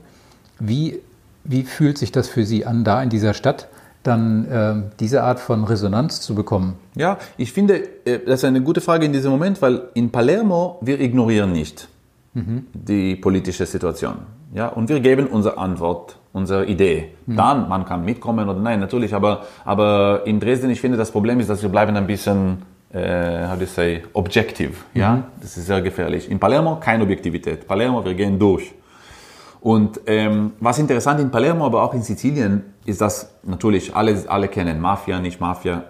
Wie, 0.59 0.99
wie 1.43 1.63
fühlt 1.63 1.97
sich 1.97 2.11
das 2.11 2.27
für 2.27 2.45
Sie 2.45 2.65
an, 2.65 2.83
da 2.83 3.01
in 3.01 3.09
dieser 3.09 3.33
Stadt 3.33 3.67
dann 4.03 4.45
äh, 4.45 4.75
diese 4.99 5.23
Art 5.23 5.39
von 5.39 5.63
Resonanz 5.63 6.21
zu 6.21 6.35
bekommen? 6.35 6.75
Ja, 6.95 7.17
ich 7.37 7.51
finde, 7.51 7.83
äh, 8.05 8.19
das 8.25 8.39
ist 8.39 8.45
eine 8.45 8.61
gute 8.61 8.81
Frage 8.81 9.05
in 9.05 9.13
diesem 9.13 9.31
Moment, 9.31 9.61
weil 9.61 9.89
in 9.93 10.11
Palermo 10.11 10.77
wir 10.81 10.99
ignorieren 10.99 11.51
nicht 11.51 11.87
mhm. 12.33 12.67
die 12.73 13.15
politische 13.15 13.65
Situation. 13.65 14.17
Ja, 14.53 14.67
und 14.67 14.89
wir 14.89 14.99
geben 14.99 15.27
unsere 15.27 15.57
Antwort, 15.57 16.17
unsere 16.35 16.65
Idee. 16.65 17.11
Mhm. 17.25 17.35
Dann, 17.37 17.69
man 17.69 17.85
kann 17.85 18.03
mitkommen 18.03 18.49
oder 18.49 18.59
nein, 18.59 18.81
natürlich, 18.81 19.15
aber, 19.15 19.43
aber 19.63 20.23
in 20.25 20.41
Dresden, 20.41 20.69
ich 20.69 20.81
finde, 20.81 20.97
das 20.97 21.09
Problem 21.09 21.39
ist, 21.39 21.49
dass 21.49 21.61
wir 21.61 21.69
bleiben 21.69 21.95
ein 21.95 22.05
bisschen, 22.05 22.63
äh, 22.91 23.47
how 23.47 23.55
do 23.55 23.61
you 23.61 23.67
say, 23.67 24.03
objective. 24.11 24.73
Mhm. 24.93 25.01
Ja, 25.01 25.23
das 25.39 25.55
ist 25.55 25.67
sehr 25.67 25.81
gefährlich. 25.81 26.29
In 26.29 26.37
Palermo 26.37 26.75
keine 26.75 27.03
Objektivität. 27.03 27.65
Palermo, 27.65 28.03
wir 28.03 28.13
gehen 28.13 28.37
durch. 28.37 28.73
Und 29.61 30.01
ähm, 30.07 30.51
was 30.59 30.77
interessant 30.77 31.21
in 31.21 31.31
Palermo, 31.31 31.65
aber 31.65 31.81
auch 31.81 31.93
in 31.93 32.03
Sizilien, 32.03 32.63
ist, 32.85 32.99
dass 32.99 33.33
natürlich 33.43 33.95
alle, 33.95 34.15
alle 34.27 34.49
kennen 34.49 34.81
Mafia, 34.81 35.19
nicht 35.19 35.39
Mafia. 35.39 35.85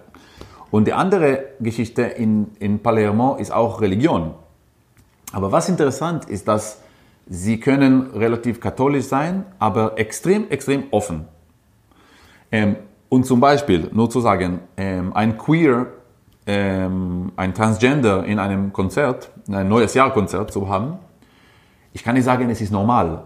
Und 0.70 0.86
die 0.86 0.92
andere 0.92 1.40
Geschichte 1.58 2.02
in, 2.02 2.52
in 2.60 2.78
Palermo 2.78 3.34
ist 3.34 3.52
auch 3.52 3.80
Religion. 3.80 4.34
Aber 5.32 5.50
was 5.50 5.68
interessant 5.68 6.26
ist, 6.26 6.46
dass 6.46 6.80
sie 7.26 7.58
können 7.60 8.10
relativ 8.12 8.60
katholisch 8.60 9.06
sein, 9.06 9.44
aber 9.58 9.98
extrem, 9.98 10.48
extrem 10.48 10.84
offen. 10.90 11.26
Ähm, 12.52 12.76
und 13.08 13.26
zum 13.26 13.40
Beispiel, 13.40 13.90
nur 13.92 14.08
zu 14.10 14.20
sagen, 14.20 14.60
ähm, 14.76 15.12
ein 15.14 15.36
Queer, 15.36 15.86
ähm, 16.46 17.32
ein 17.36 17.54
Transgender 17.54 18.24
in 18.24 18.38
einem 18.38 18.72
Konzert, 18.72 19.30
ein 19.50 19.68
neues 19.68 19.94
Jahrkonzert 19.94 20.52
zu 20.52 20.68
haben, 20.68 20.98
ich 21.92 22.04
kann 22.04 22.14
nicht 22.14 22.24
sagen, 22.24 22.48
es 22.50 22.60
ist 22.60 22.72
normal, 22.72 23.24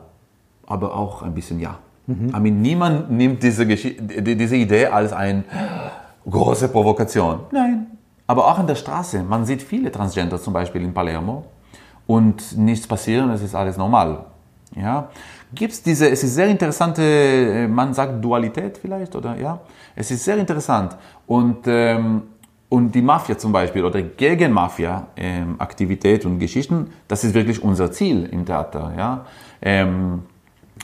aber 0.67 0.95
auch 0.95 1.23
ein 1.23 1.35
bisschen 1.35 1.59
ja. 1.61 1.79
Mhm. 2.07 2.29
I 2.29 2.41
mean, 2.41 2.63
niemand 2.63 3.11
nimmt 3.11 3.43
diese, 3.43 3.67
diese 3.67 4.57
Idee 4.57 4.87
als 4.87 5.13
eine 5.13 5.45
große 6.29 6.69
Provokation. 6.69 7.41
Nein. 7.51 7.87
Aber 8.27 8.47
auch 8.47 8.59
an 8.59 8.67
der 8.67 8.77
Straße, 8.77 9.23
man 9.23 9.45
sieht 9.45 9.63
viele 9.63 9.91
Transgender 9.91 10.41
zum 10.41 10.53
Beispiel 10.53 10.83
in 10.83 10.95
Palermo 10.95 11.45
und 12.11 12.57
nichts 12.59 12.87
passiert, 12.89 13.31
es 13.31 13.43
ist 13.43 13.55
alles 13.55 13.77
normal. 13.77 14.25
Ja, 14.75 15.09
gibt 15.55 15.73
es 15.73 15.83
diese, 15.83 16.09
es 16.11 16.23
ist 16.25 16.35
sehr 16.35 16.49
interessante, 16.49 17.03
äh, 17.03 17.69
man 17.69 17.95
sagt 17.95 18.25
Dualität 18.25 18.79
vielleicht, 18.79 19.15
oder 19.15 19.37
ja, 19.37 19.61
es 19.95 20.11
ist 20.11 20.25
sehr 20.25 20.37
interessant 20.37 20.97
und 21.27 21.59
ähm, 21.67 22.23
und 22.69 22.95
die 22.95 23.03
Mafia 23.03 23.37
zum 23.37 23.53
Beispiel 23.53 23.85
oder 23.85 24.01
gegen 24.03 24.53
Mafia-Aktivität 24.53 26.25
ähm, 26.25 26.33
und 26.33 26.39
Geschichten, 26.39 26.93
das 27.09 27.25
ist 27.25 27.35
wirklich 27.35 27.61
unser 27.63 27.91
Ziel 27.91 28.29
im 28.31 28.47
Theater. 28.47 28.93
Ja? 28.97 29.27
Ähm, 29.61 30.23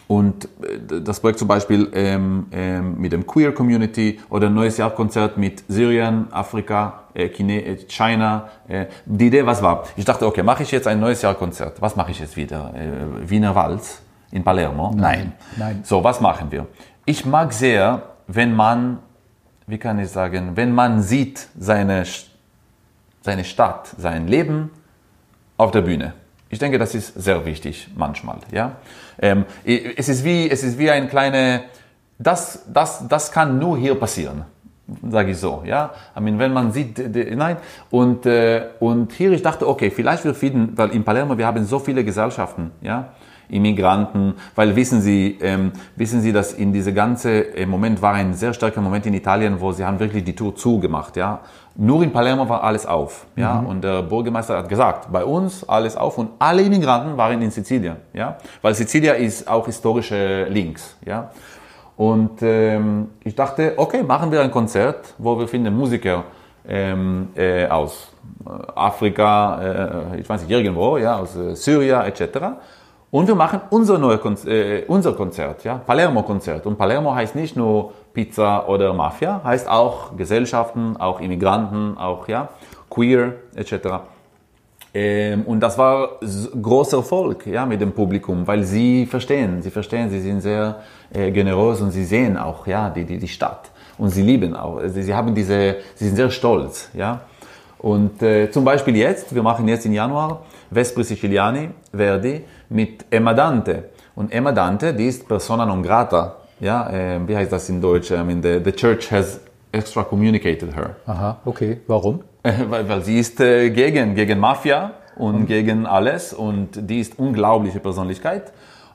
und 0.09 0.45
äh, 0.63 1.01
das 1.01 1.21
Projekt 1.21 1.39
zum 1.39 1.49
Beispiel 1.49 1.91
ähm, 1.93 2.47
ähm, 2.53 3.01
mit 3.01 3.13
dem 3.13 3.27
Queer 3.27 3.53
Community 3.53 4.21
oder 4.31 4.47
ein 4.47 4.55
neues 4.55 4.77
Jahrkonzert 4.77 5.37
mit 5.37 5.65
Syrien, 5.69 6.29
Afrika, 6.33 7.05
äh, 7.15 7.27
äh, 7.27 7.77
China. 7.89 8.49
Äh, 8.69 8.87
die 9.05 9.27
Idee, 9.27 9.45
was 9.45 9.63
war? 9.63 9.85
Ich 9.97 10.05
dachte, 10.05 10.27
okay, 10.27 10.43
mache 10.43 10.63
ich 10.63 10.71
jetzt 10.71 10.87
ein 10.87 11.01
neues 11.01 11.23
Jahrkonzert. 11.23 11.81
Was 11.81 11.97
mache 11.97 12.13
ich 12.13 12.21
jetzt 12.21 12.37
wieder? 12.37 12.73
Äh, 12.75 13.29
Wiener 13.29 13.55
Walz 13.55 14.03
in 14.31 14.45
Palermo? 14.45 14.93
Nein. 14.95 15.33
Nein. 15.57 15.81
So, 15.83 16.03
was 16.05 16.21
machen 16.21 16.51
wir? 16.51 16.67
Ich 17.05 17.25
mag 17.27 17.53
sehr, 17.53 18.03
wenn 18.27 18.55
man, 18.55 18.99
wie 19.67 19.79
kann 19.79 19.99
ich 19.99 20.11
sagen, 20.11 20.53
wenn 20.55 20.73
man 20.73 21.03
sieht 21.03 21.49
seine, 21.59 22.05
seine 23.23 23.45
Stadt, 23.45 23.95
sein 23.99 24.29
Leben 24.29 24.71
auf 25.57 25.71
der 25.73 25.83
Bühne. 25.83 26.13
Ich 26.49 26.61
denke, 26.61 26.79
das 26.79 26.95
ist 26.95 27.15
sehr 27.15 27.45
wichtig 27.45 27.89
manchmal. 27.97 28.39
Ja? 28.53 28.77
Ähm, 29.19 29.45
es, 29.65 30.09
ist 30.09 30.25
wie, 30.25 30.51
es 30.51 30.63
ist 30.63 30.79
wie 30.79 30.91
ein 30.91 31.09
kleine, 31.09 31.65
das, 32.19 32.65
das, 32.73 33.07
das 33.09 33.33
kann 33.33 33.59
nur 33.59 33.79
hier 33.79 33.95
passieren, 33.95 34.45
sage 35.09 35.33
ich 35.33 35.39
so. 35.39 35.63
Ja? 35.65 35.93
I 36.17 36.21
mean, 36.21 36.39
wenn 36.39 36.53
man 36.53 36.73
sieht, 36.73 37.01
nein. 37.37 37.57
Und, 37.91 38.27
äh, 38.27 38.67
und 38.81 39.13
hier, 39.13 39.33
ich 39.33 39.43
dachte, 39.43 39.69
okay, 39.69 39.91
vielleicht 39.91 40.25
wir 40.25 40.35
finden, 40.35 40.77
weil 40.77 40.91
in 40.91 41.05
Palermo, 41.05 41.37
wir 41.37 41.47
haben 41.47 41.65
so 41.65 41.79
viele 41.79 42.05
Gesellschaften. 42.05 42.71
Ja? 42.81 43.11
Immigranten, 43.49 44.35
weil 44.55 44.75
wissen 44.75 45.01
Sie, 45.01 45.39
ähm, 45.41 45.73
wissen 45.95 46.21
Sie, 46.21 46.33
dass 46.33 46.53
in 46.53 46.73
diese 46.73 46.93
ganze 46.93 47.55
äh, 47.57 47.65
Moment 47.65 48.03
war 48.03 48.15
ein 48.15 48.35
sehr 48.35 48.53
starker 48.53 48.81
Moment 48.81 49.07
in 49.07 49.15
Italien, 49.15 49.61
wo 49.61 49.71
sie 49.71 49.85
haben 49.85 50.01
wirklich 50.01 50.25
die 50.25 50.35
Tour 50.35 50.57
zugemacht, 50.57 51.17
ja. 51.17 51.41
Nur 51.79 52.03
in 52.03 52.11
Palermo 52.11 52.49
war 52.49 52.65
alles 52.65 52.87
auf, 52.87 53.27
ja. 53.37 53.61
Mhm. 53.61 53.67
Und 53.67 53.85
der 53.85 54.03
Bürgermeister 54.03 54.57
hat 54.57 54.69
gesagt, 54.69 55.13
bei 55.13 55.25
uns 55.25 55.69
alles 55.69 55.97
auf 55.97 56.17
und 56.17 56.31
alle 56.39 56.63
Immigranten 56.63 57.17
waren 57.17 57.43
in 57.43 57.51
Sizilien, 57.51 57.97
ja. 58.15 58.39
Weil 58.63 58.75
Sizilien 58.75 59.17
ist 59.17 59.47
auch 59.47 59.67
historische 59.67 60.45
Links, 60.45 60.97
ja. 61.05 61.31
Und 61.97 62.43
ähm, 62.43 63.09
ich 63.25 63.35
dachte, 63.35 63.75
okay, 63.77 64.03
machen 64.03 64.31
wir 64.31 64.41
ein 64.43 64.51
Konzert, 64.51 65.15
wo 65.19 65.39
wir 65.39 65.49
finden 65.49 65.75
Musiker 65.75 66.25
ähm, 66.69 67.29
äh, 67.35 67.67
aus 67.67 68.13
äh, 68.45 68.51
Afrika, 68.75 70.13
äh, 70.15 70.21
ich 70.21 70.29
weiß 70.29 70.43
nicht, 70.43 70.51
irgendwo, 70.51 70.99
ja, 70.99 71.19
aus 71.19 71.37
äh, 71.37 71.55
Syrien 71.55 72.03
etc. 72.03 72.39
Und 73.11 73.29
wir 73.29 73.35
machen 73.35 73.61
unser, 73.71 73.99
neue 73.99 74.19
Konzert, 74.19 74.53
äh, 74.53 74.85
unser 74.89 75.13
Konzert, 75.13 75.65
ja, 75.65 75.77
Palermo-Konzert. 75.77 76.67
Und 76.67 76.77
Palermo 76.77 77.15
heißt 77.15 77.35
nicht 77.35 77.57
nur 77.57 77.93
Pizza 78.17 78.67
oder 78.67 78.95
Mafia, 78.95 79.43
heißt 79.45 79.69
auch 79.69 80.17
Gesellschaften, 80.17 80.97
auch 80.97 81.21
Immigranten, 81.21 81.99
auch 81.99 82.27
ja, 82.29 82.49
queer 82.89 83.35
etc. 83.55 83.75
Ähm, 84.95 85.43
und 85.43 85.61
das 85.61 85.77
war 85.77 86.19
großer 86.63 86.97
Erfolg 86.97 87.47
ja, 87.47 87.67
mit 87.67 87.83
dem 87.83 87.93
Publikum, 87.93 88.47
weil 88.47 88.65
sie 88.65 89.05
verstehen, 89.05 89.61
sie 89.61 89.71
verstehen, 89.71 90.09
sie 90.09 90.21
sind 90.21 90.41
sehr 90.41 90.81
äh, 91.13 91.31
generös 91.31 91.83
und 91.83 91.91
sie 91.91 92.07
sehen 92.07 92.39
auch 92.39 92.67
ja, 92.67 92.89
die, 92.89 93.05
die, 93.05 93.19
die 93.19 93.29
Stadt. 93.29 93.71
Und 93.99 94.09
sie 94.09 94.23
lieben 94.23 94.57
auch, 94.57 94.81
sie, 94.87 95.03
sie 95.03 95.15
haben 95.15 95.35
diese, 95.35 95.77
sie 95.95 96.07
sind 96.07 96.17
sehr 96.17 96.31
stolz. 96.31 96.89
Ja. 96.95 97.21
Und 97.77 98.23
äh, 98.23 98.51
zum 98.51 98.65
Beispiel 98.65 98.97
jetzt, 98.97 99.35
wir 99.35 99.43
machen 99.43 99.69
jetzt 99.69 99.85
im 99.85 99.93
Januar 99.93 100.41
Vespri 100.71 101.05
Siciliani, 101.05 101.69
Verdi, 101.95 102.45
mit 102.71 103.05
Emma 103.11 103.35
Dante. 103.35 103.91
Und 104.15 104.33
Emma 104.33 104.53
Dante, 104.53 104.95
die 104.95 105.09
ist 105.09 105.29
persona 105.29 105.67
non 105.67 105.83
grata. 105.83 106.37
Ja, 106.61 106.89
äh, 106.91 107.21
wie 107.27 107.37
heißt 107.37 107.53
das 107.53 107.69
in 107.69 107.81
Deutsch? 107.81 108.11
I 108.11 108.23
mean, 108.25 108.43
the, 108.43 108.61
the 108.65 108.73
church 108.73 109.11
has 109.11 109.41
extra 109.73 110.03
communicated 110.05 110.75
her. 110.75 110.97
Aha, 111.07 111.39
okay. 111.45 111.81
Warum? 111.87 112.21
weil, 112.43 112.89
weil 112.89 113.03
sie 113.03 113.19
ist 113.19 113.41
äh, 113.41 113.71
gegen, 113.71 114.15
gegen 114.15 114.39
Mafia 114.39 114.93
und 115.17 115.41
mhm. 115.41 115.47
gegen 115.47 115.87
alles 115.87 116.33
und 116.33 116.69
die 116.89 117.01
ist 117.01 117.19
unglaubliche 117.19 117.81
Persönlichkeit. 117.81 118.53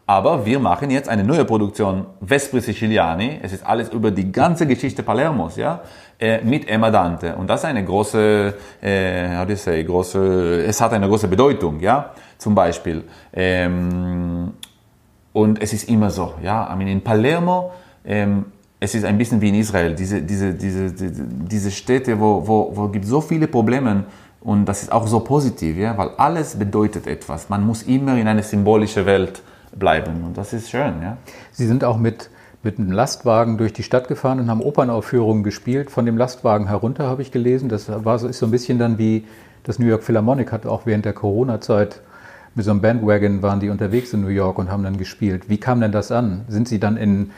Aber 0.08 0.46
wir 0.46 0.60
machen 0.60 0.90
jetzt 0.90 1.08
eine 1.08 1.24
neue 1.24 1.46
Produktion, 1.46 2.06
Vespri 2.20 2.60
Siciliani. 2.60 3.40
Es 3.42 3.54
ist 3.54 3.66
alles 3.66 3.90
über 3.90 4.12
die 4.12 4.32
ganze 4.32 4.66
Geschichte 4.68 5.04
Palermos, 5.04 5.56
ja, 5.56 5.82
äh, 6.20 6.42
mit 6.44 6.68
Emma 6.68 6.90
Dante. 6.90 7.36
Und 7.36 7.50
das 7.50 7.62
ist 7.62 7.66
eine 7.66 7.86
große, 7.86 8.54
äh, 8.82 9.38
how 9.38 9.46
do 9.46 9.52
you 9.52 9.58
say, 9.58 9.84
große, 9.84 10.66
es 10.66 10.82
hat 10.82 10.92
eine 10.94 11.08
große 11.08 11.28
Bedeutung, 11.28 11.80
ja 11.80 12.12
zum 12.42 12.56
Beispiel. 12.56 13.04
Ähm, 13.32 14.54
und 15.34 15.62
es 15.62 15.74
ist 15.74 15.90
immer 15.90 16.10
so, 16.10 16.34
ja, 16.42 16.72
I 16.72 16.76
mean, 16.78 16.88
in 16.88 17.02
Palermo, 17.02 17.72
ähm, 18.06 18.46
es 18.80 18.96
ist 18.96 19.06
ein 19.06 19.18
bisschen 19.18 19.40
wie 19.42 19.50
in 19.50 19.56
Israel, 19.56 19.96
diese, 19.96 20.22
diese, 20.22 20.54
diese, 20.54 20.92
diese 20.92 21.72
Städte, 21.72 22.20
wo, 22.20 22.46
wo, 22.48 22.72
wo 22.74 22.88
gibt 22.88 23.06
so 23.06 23.22
viele 23.22 23.48
Probleme 23.48 24.06
und 24.42 24.66
das 24.66 24.82
ist 24.82 24.92
auch 24.92 25.08
so 25.08 25.20
positiv, 25.20 25.78
ja, 25.78 25.98
weil 25.98 26.10
alles 26.18 26.56
bedeutet 26.56 27.06
etwas. 27.06 27.50
Man 27.50 27.66
muss 27.66 27.84
immer 27.84 28.18
in 28.18 28.28
eine 28.28 28.44
symbolische 28.44 29.06
Welt 29.06 29.44
bleiben 29.78 30.24
und 30.26 30.38
das 30.38 30.54
ist 30.54 30.70
schön, 30.70 31.02
ja. 31.02 31.18
Sie 31.52 31.68
sind 31.68 31.84
auch 31.84 31.98
mit, 31.98 32.30
mit 32.64 32.80
einem 32.80 32.92
Lastwagen 32.92 33.58
durch 33.58 33.72
die 33.72 33.84
Stadt 33.84 34.08
gefahren 34.08 34.40
und 34.40 34.50
haben 34.50 34.62
Opernaufführungen 34.62 35.44
gespielt. 35.44 35.92
Von 35.92 36.06
dem 36.06 36.18
Lastwagen 36.18 36.68
herunter 36.68 37.08
habe 37.08 37.22
ich 37.22 37.32
gelesen. 37.32 37.70
Das 37.70 37.88
war 38.04 38.20
so, 38.20 38.28
ist 38.28 38.40
so 38.40 38.48
ein 38.48 38.52
bisschen 38.52 38.80
dann 38.80 38.98
wie 38.98 39.26
das 39.64 39.78
New 39.78 39.86
York 39.86 40.04
Philharmonic 40.04 40.52
hat 40.52 40.66
auch 40.66 40.86
während 40.86 41.06
der 41.06 41.14
Corona-Zeit 41.14 42.02
mit 42.56 42.66
so 42.66 42.72
einem 42.72 42.82
Bandwagon 42.82 43.42
waren 43.42 43.60
die 43.60 43.70
unterwegs 43.70 44.14
in 44.14 44.22
New 44.22 44.28
York 44.28 44.58
und 44.58 44.70
haben 44.70 44.84
dann 44.84 44.98
gespielt. 44.98 45.50
Wie 45.50 45.58
kam 45.58 45.82
denn 45.82 45.92
das 45.92 46.12
an? 46.12 46.46
Sind 46.48 46.68
Sie 46.68 46.80
dann 46.80 46.98
in 46.98 47.32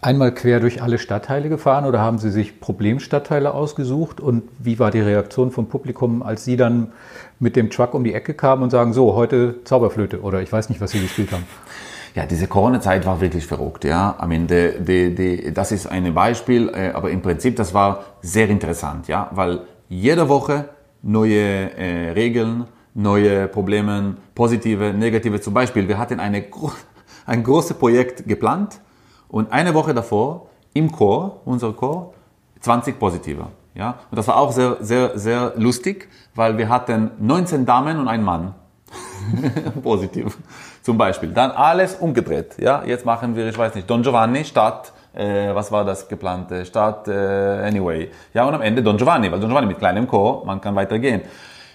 einmal 0.00 0.32
quer 0.32 0.60
durch 0.60 0.82
alle 0.82 0.98
Stadtteile 0.98 1.48
gefahren 1.48 1.84
oder 1.84 2.00
haben 2.00 2.18
Sie 2.18 2.30
sich 2.30 2.60
Problemstadtteile 2.60 3.52
ausgesucht? 3.52 4.20
Und 4.20 4.44
wie 4.58 4.78
war 4.78 4.90
die 4.90 5.00
Reaktion 5.00 5.50
vom 5.50 5.66
Publikum, 5.66 6.22
als 6.22 6.44
Sie 6.44 6.56
dann 6.56 6.92
mit 7.38 7.56
dem 7.56 7.70
Truck 7.70 7.94
um 7.94 8.04
die 8.04 8.14
Ecke 8.14 8.34
kamen 8.34 8.62
und 8.62 8.70
sagen, 8.70 8.92
so, 8.92 9.14
heute 9.14 9.56
Zauberflöte 9.64 10.20
oder 10.22 10.40
ich 10.40 10.52
weiß 10.52 10.68
nicht, 10.68 10.80
was 10.80 10.92
Sie 10.92 11.00
gespielt 11.00 11.32
haben? 11.32 11.44
Ja, 12.14 12.26
diese 12.26 12.48
Corona-Zeit 12.48 13.06
war 13.06 13.20
wirklich 13.20 13.46
verrückt. 13.46 13.84
Ja, 13.84 14.16
am 14.18 14.32
Ende, 14.32 14.80
die, 14.80 15.14
die, 15.14 15.54
das 15.54 15.70
ist 15.70 15.86
ein 15.86 16.12
Beispiel, 16.12 16.68
äh, 16.74 16.90
aber 16.90 17.10
im 17.10 17.22
Prinzip 17.22 17.56
das 17.56 17.72
war 17.72 18.04
sehr 18.20 18.48
interessant, 18.48 19.06
ja, 19.06 19.30
weil 19.32 19.60
jede 19.88 20.28
Woche 20.28 20.70
neue 21.02 21.38
äh, 21.76 22.10
Regeln, 22.10 22.64
neue 22.94 23.48
Probleme, 23.48 24.16
positive, 24.34 24.92
negative. 24.92 25.40
Zum 25.40 25.54
Beispiel, 25.54 25.88
wir 25.88 25.98
hatten 25.98 26.20
eine, 26.20 26.44
ein 27.26 27.42
großes 27.42 27.76
Projekt 27.76 28.26
geplant 28.26 28.80
und 29.28 29.52
eine 29.52 29.74
Woche 29.74 29.94
davor 29.94 30.48
im 30.74 30.90
Chor, 30.90 31.40
unser 31.44 31.72
Chor, 31.72 32.14
20 32.60 32.98
positive. 32.98 33.46
Ja, 33.74 34.00
und 34.10 34.18
das 34.18 34.26
war 34.26 34.36
auch 34.36 34.52
sehr, 34.52 34.78
sehr, 34.80 35.18
sehr 35.18 35.52
lustig, 35.56 36.08
weil 36.34 36.58
wir 36.58 36.68
hatten 36.68 37.12
19 37.18 37.64
Damen 37.64 37.98
und 37.98 38.08
einen 38.08 38.24
Mann. 38.24 38.54
Positiv. 39.82 40.38
Zum 40.82 40.98
Beispiel. 40.98 41.30
Dann 41.30 41.52
alles 41.52 41.94
umgedreht. 41.94 42.56
Ja, 42.58 42.82
jetzt 42.84 43.06
machen 43.06 43.36
wir, 43.36 43.48
ich 43.48 43.56
weiß 43.56 43.74
nicht, 43.74 43.88
Don 43.88 44.02
Giovanni 44.02 44.44
statt, 44.44 44.92
äh, 45.14 45.54
was 45.54 45.70
war 45.70 45.84
das 45.84 46.08
geplante? 46.08 46.64
Statt, 46.64 47.06
äh, 47.06 47.12
anyway. 47.12 48.10
Ja, 48.34 48.44
und 48.44 48.54
am 48.54 48.62
Ende 48.62 48.82
Don 48.82 48.96
Giovanni, 48.96 49.30
weil 49.30 49.38
Don 49.38 49.48
Giovanni 49.48 49.68
mit 49.68 49.78
kleinem 49.78 50.06
Chor, 50.08 50.44
man 50.44 50.60
kann 50.60 50.74
weitergehen. 50.74 51.22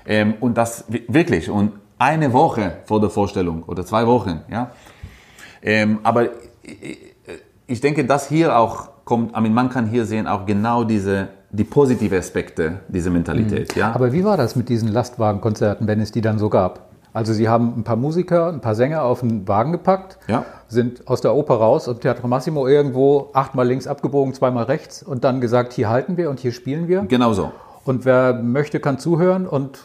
Ähm, 0.06 0.36
und 0.40 0.58
das 0.58 0.86
wirklich. 1.08 1.50
Und 1.50 1.74
eine 1.98 2.34
Woche 2.34 2.78
vor 2.86 3.00
der 3.00 3.10
Vorstellung 3.10 3.64
oder 3.64 3.86
zwei 3.86 4.06
Wochen, 4.06 4.42
ja. 4.50 4.72
Ähm, 5.62 6.00
aber 6.04 6.30
ich, 6.62 7.00
ich 7.68 7.82
denke, 7.82 8.06
dass 8.06 8.28
hier 8.28 8.58
auch 8.58 8.90
kommt, 9.06 9.36
I 9.36 9.42
mean, 9.42 9.54
man 9.54 9.70
kann 9.70 9.88
hier 9.88 10.06
sehen 10.06 10.28
auch 10.28 10.46
genau 10.46 10.84
diese 10.84 11.30
die 11.52 11.64
positive 11.64 12.18
Aspekte 12.18 12.82
dieser 12.90 13.12
Mentalität. 13.12 13.76
Mhm. 13.76 13.80
Ja? 13.80 13.96
Aber 13.96 14.12
wie 14.12 14.24
war 14.24 14.36
das 14.38 14.56
mit 14.56 14.68
diesen 14.68 14.90
Lastwagenkonzerten, 14.90 15.88
wenn 15.88 16.02
es 16.02 16.12
die 16.12 16.22
dann 16.22 16.38
so 16.38 16.50
gab? 16.50 16.90
Also 17.14 17.32
Sie 17.32 17.48
haben 17.48 17.76
ein 17.78 17.84
paar 17.86 17.96
Musiker, 17.96 18.50
ein 18.50 18.60
paar 18.60 18.76
Sänger 18.76 19.04
auf 19.04 19.22
den 19.22 19.48
Wagen 19.48 19.72
gepackt, 19.72 20.18
ja. 20.28 20.44
sind 20.68 21.08
aus 21.08 21.22
der 21.22 21.34
Oper 21.34 21.56
raus 21.56 21.88
und 21.88 22.02
Teatro 22.02 22.28
Massimo 22.28 22.68
irgendwo 22.68 23.30
achtmal 23.32 23.66
links 23.66 23.88
abgebogen, 23.88 24.34
zweimal 24.34 24.66
rechts 24.66 25.02
und 25.02 25.24
dann 25.24 25.40
gesagt, 25.40 25.72
hier 25.72 25.88
halten 25.88 26.18
wir 26.18 26.30
und 26.30 26.42
hier 26.42 26.52
spielen 26.52 26.90
wir. 26.90 27.04
Genau 27.04 27.32
so. 27.32 27.54
Und 27.86 28.04
wer 28.04 28.34
möchte, 28.34 28.82
kann 28.82 29.00
zuhören 29.00 29.48
und 29.48 29.80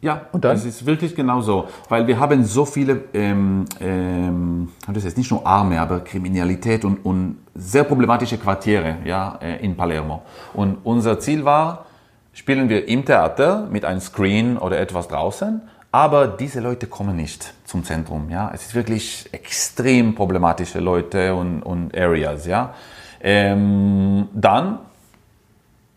ja, 0.00 0.26
und 0.32 0.44
dann? 0.44 0.56
es 0.56 0.64
ist 0.64 0.84
wirklich 0.84 1.14
genau 1.14 1.40
so, 1.40 1.68
weil 1.88 2.06
wir 2.06 2.18
haben 2.20 2.44
so 2.44 2.64
viele, 2.64 3.04
ähm, 3.14 3.64
ähm, 3.80 4.68
das 4.92 5.04
ist 5.04 5.16
nicht 5.16 5.30
nur 5.30 5.46
Arme, 5.46 5.80
aber 5.80 6.00
Kriminalität 6.00 6.84
und, 6.84 7.04
und 7.04 7.38
sehr 7.54 7.84
problematische 7.84 8.36
Quartiere 8.36 8.96
ja, 9.04 9.38
äh, 9.40 9.64
in 9.64 9.76
Palermo. 9.76 10.22
Und 10.52 10.78
unser 10.84 11.18
Ziel 11.18 11.44
war, 11.44 11.86
spielen 12.34 12.68
wir 12.68 12.86
im 12.86 13.04
Theater 13.04 13.66
mit 13.70 13.84
einem 13.84 14.00
Screen 14.00 14.58
oder 14.58 14.78
etwas 14.78 15.08
draußen, 15.08 15.62
aber 15.90 16.28
diese 16.28 16.60
Leute 16.60 16.86
kommen 16.86 17.16
nicht 17.16 17.54
zum 17.64 17.82
Zentrum. 17.82 18.28
Ja, 18.28 18.50
es 18.52 18.66
ist 18.66 18.74
wirklich 18.74 19.30
extrem 19.32 20.14
problematische 20.14 20.78
Leute 20.78 21.34
und, 21.34 21.62
und 21.62 21.96
Areas. 21.96 22.46
Ja, 22.46 22.74
ähm, 23.22 24.28
dann 24.34 24.80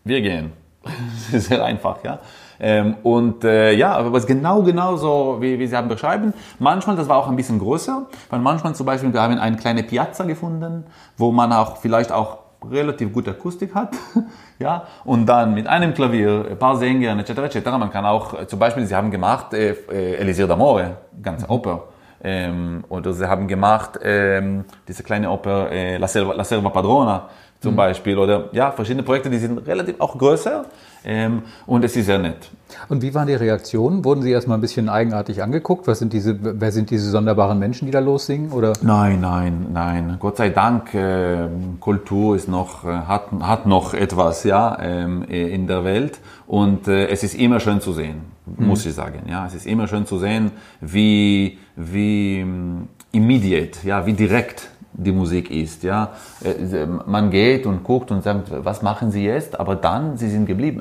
wir 0.04 0.22
gehen. 0.22 0.52
sehr 1.30 1.62
einfach, 1.62 2.02
ja. 2.02 2.18
Ähm, 2.60 2.96
und 3.02 3.42
äh, 3.44 3.72
ja, 3.72 3.94
aber 3.96 4.18
es 4.18 4.24
ist 4.24 4.28
genau, 4.28 4.62
genau 4.62 4.96
so, 4.96 5.38
wie, 5.40 5.58
wie 5.58 5.66
Sie 5.66 5.76
haben 5.76 5.88
beschreiben. 5.88 6.34
Manchmal, 6.58 6.96
das 6.96 7.08
war 7.08 7.16
auch 7.16 7.28
ein 7.28 7.36
bisschen 7.36 7.58
größer, 7.58 8.06
weil 8.28 8.40
manchmal 8.40 8.74
zum 8.74 8.86
Beispiel, 8.86 9.12
wir 9.12 9.22
haben 9.22 9.38
eine 9.38 9.56
kleine 9.56 9.82
Piazza 9.82 10.24
gefunden, 10.24 10.84
wo 11.16 11.32
man 11.32 11.52
auch 11.52 11.78
vielleicht 11.78 12.12
auch 12.12 12.38
relativ 12.70 13.12
gute 13.12 13.30
Akustik 13.30 13.74
hat, 13.74 13.96
ja, 14.58 14.84
und 15.04 15.24
dann 15.26 15.54
mit 15.54 15.66
einem 15.66 15.94
Klavier, 15.94 16.44
ein 16.50 16.58
paar 16.58 16.76
Sängern, 16.76 17.18
etc., 17.18 17.30
etc., 17.54 17.64
man 17.70 17.90
kann 17.90 18.04
auch, 18.04 18.38
äh, 18.38 18.46
zum 18.46 18.58
Beispiel, 18.58 18.84
sie 18.84 18.94
haben 18.94 19.10
gemacht 19.10 19.54
äh, 19.54 19.70
äh, 19.90 20.16
Elisir 20.16 20.46
d'Amore, 20.46 20.90
ganze. 21.22 21.48
Oper, 21.48 21.84
ähm, 22.22 22.84
oder 22.90 23.14
sie 23.14 23.26
haben 23.26 23.48
gemacht 23.48 23.98
ähm, 24.02 24.64
diese 24.86 25.02
kleine 25.02 25.30
Oper 25.30 25.70
äh, 25.70 25.96
La, 25.96 26.06
Selva, 26.06 26.34
La 26.34 26.44
Selva 26.44 26.68
Padrona 26.68 27.30
zum 27.60 27.72
mhm. 27.72 27.76
Beispiel, 27.76 28.18
oder 28.18 28.48
ja, 28.52 28.72
verschiedene 28.72 29.02
Projekte, 29.02 29.30
die 29.30 29.38
sind 29.38 29.58
relativ 29.66 29.96
auch 30.00 30.16
größer, 30.16 30.64
ähm, 31.04 31.42
und 31.66 31.84
es 31.84 31.96
ist 31.96 32.06
sehr 32.06 32.18
nett. 32.18 32.50
Und 32.88 33.02
wie 33.02 33.14
waren 33.14 33.26
die 33.26 33.34
Reaktionen? 33.34 34.04
Wurden 34.04 34.22
Sie 34.22 34.30
erstmal 34.30 34.58
ein 34.58 34.60
bisschen 34.60 34.88
eigenartig 34.88 35.42
angeguckt? 35.42 35.86
Was 35.86 35.98
sind 35.98 36.12
diese, 36.12 36.38
wer 36.40 36.72
sind 36.72 36.90
diese 36.90 37.10
sonderbaren 37.10 37.58
Menschen, 37.58 37.86
die 37.86 37.90
da 37.90 38.00
lossingen? 38.00 38.52
Oder? 38.52 38.74
Nein, 38.82 39.20
nein, 39.20 39.66
nein. 39.72 40.16
Gott 40.20 40.36
sei 40.36 40.50
Dank, 40.50 40.94
äh, 40.94 41.48
Kultur 41.80 42.36
ist 42.36 42.48
noch, 42.48 42.84
äh, 42.84 42.88
hat, 42.88 43.28
hat 43.40 43.66
noch 43.66 43.94
etwas 43.94 44.44
ja, 44.44 44.78
ähm, 44.80 45.22
in 45.24 45.66
der 45.66 45.84
Welt. 45.84 46.20
Und 46.46 46.86
äh, 46.86 47.08
es 47.08 47.22
ist 47.22 47.34
immer 47.34 47.60
schön 47.60 47.80
zu 47.80 47.92
sehen, 47.92 48.22
mhm. 48.44 48.66
muss 48.66 48.84
ich 48.84 48.94
sagen. 48.94 49.22
Ja, 49.28 49.46
es 49.46 49.54
ist 49.54 49.66
immer 49.66 49.88
schön 49.88 50.06
zu 50.06 50.18
sehen, 50.18 50.52
wie, 50.80 51.58
wie 51.76 52.40
ähm, 52.40 52.88
immediate, 53.12 53.86
ja, 53.86 54.06
wie 54.06 54.12
direkt 54.12 54.70
die 54.92 55.12
Musik 55.12 55.50
ist. 55.50 55.82
Ja? 55.82 56.12
Äh, 56.42 56.86
man 56.86 57.30
geht 57.30 57.66
und 57.66 57.84
guckt 57.84 58.10
und 58.10 58.22
sagt, 58.22 58.50
was 58.64 58.82
machen 58.82 59.10
Sie 59.10 59.24
jetzt? 59.24 59.58
Aber 59.58 59.76
dann, 59.76 60.16
Sie 60.16 60.28
sind 60.28 60.46
geblieben. 60.46 60.80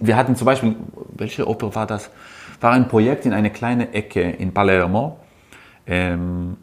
wir 0.00 0.16
hatten 0.16 0.36
zum 0.36 0.46
Beispiel, 0.46 0.76
welche 1.14 1.48
Oper 1.48 1.74
war 1.74 1.86
das? 1.86 2.10
War 2.60 2.72
ein 2.72 2.88
Projekt 2.88 3.26
in 3.26 3.32
eine 3.32 3.50
kleine 3.50 3.92
Ecke 3.92 4.22
in 4.22 4.52
Palermo. 4.52 5.18
Ähm, 5.86 6.56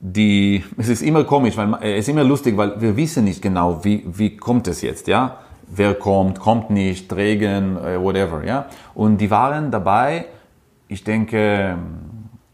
die, 0.00 0.62
es 0.76 0.88
ist 0.88 1.02
immer 1.02 1.24
komisch, 1.24 1.56
weil 1.56 1.74
äh, 1.82 1.94
es 1.94 2.00
ist 2.00 2.08
immer 2.08 2.24
lustig, 2.24 2.56
weil 2.56 2.80
wir 2.80 2.96
wissen 2.96 3.24
nicht 3.24 3.42
genau, 3.42 3.84
wie, 3.84 4.04
wie 4.06 4.36
kommt 4.36 4.68
es 4.68 4.82
jetzt, 4.82 5.06
ja? 5.06 5.38
Wer 5.66 5.94
kommt, 5.94 6.40
kommt 6.40 6.68
nicht, 6.70 7.10
Regen, 7.14 7.78
äh, 7.78 8.00
whatever, 8.00 8.44
ja? 8.44 8.66
Und 8.94 9.18
die 9.18 9.30
waren 9.30 9.70
dabei, 9.70 10.26
ich 10.88 11.02
denke, 11.02 11.78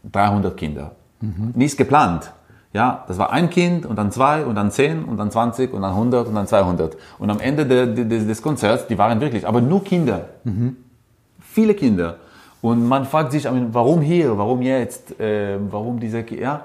300 0.09 0.55
Kinder. 0.55 0.95
Mhm. 1.19 1.51
Nicht 1.55 1.77
geplant. 1.77 2.31
Ja, 2.73 3.03
das 3.07 3.17
war 3.17 3.31
ein 3.31 3.49
Kind 3.49 3.85
und 3.85 3.97
dann 3.97 4.11
zwei 4.11 4.45
und 4.45 4.55
dann 4.55 4.71
zehn 4.71 5.03
und 5.03 5.17
dann 5.17 5.29
20 5.29 5.73
und 5.73 5.81
dann 5.81 5.91
100 5.91 6.27
und 6.27 6.35
dann 6.35 6.47
200. 6.47 6.95
Und 7.19 7.29
am 7.29 7.39
Ende 7.39 7.65
de, 7.65 7.93
de, 7.93 8.25
des 8.25 8.41
Konzerts, 8.41 8.87
die 8.87 8.97
waren 8.97 9.19
wirklich, 9.19 9.45
aber 9.45 9.59
nur 9.59 9.83
Kinder. 9.83 10.29
Mhm. 10.45 10.77
Viele 11.41 11.73
Kinder. 11.73 12.15
Und 12.61 12.87
man 12.87 13.05
fragt 13.05 13.33
sich, 13.33 13.45
warum 13.71 14.01
hier, 14.01 14.37
warum 14.37 14.61
jetzt, 14.61 15.19
äh, 15.19 15.57
warum 15.69 15.99
diese, 15.99 16.23
ja. 16.29 16.63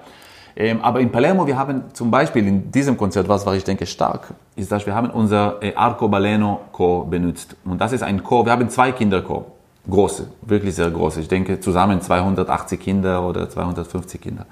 Ähm, 0.54 0.80
aber 0.80 1.00
in 1.00 1.10
Palermo, 1.10 1.46
wir 1.46 1.58
haben 1.58 1.84
zum 1.92 2.10
Beispiel 2.10 2.46
in 2.46 2.70
diesem 2.70 2.96
Konzert, 2.96 3.28
was 3.28 3.44
war 3.44 3.54
ich 3.54 3.64
denke 3.64 3.84
stark, 3.84 4.32
ist, 4.54 4.72
dass 4.72 4.86
wir 4.86 4.94
haben 4.94 5.10
unser 5.10 5.62
äh, 5.62 5.74
Arcobaleno 5.74 6.60
Chor 6.72 7.10
benutzt. 7.10 7.56
Und 7.64 7.80
das 7.80 7.92
ist 7.92 8.02
ein 8.02 8.22
Chor, 8.22 8.46
wir 8.46 8.52
haben 8.52 8.68
zwei 8.70 8.92
Kinderchor. 8.92 9.44
Große, 9.88 10.28
wirklich 10.42 10.74
sehr 10.74 10.90
große. 10.90 11.20
Ich 11.20 11.28
denke 11.28 11.60
zusammen 11.60 12.00
280 12.00 12.80
Kinder 12.80 13.26
oder 13.26 13.48
250 13.48 14.20
Kinder. 14.20 14.46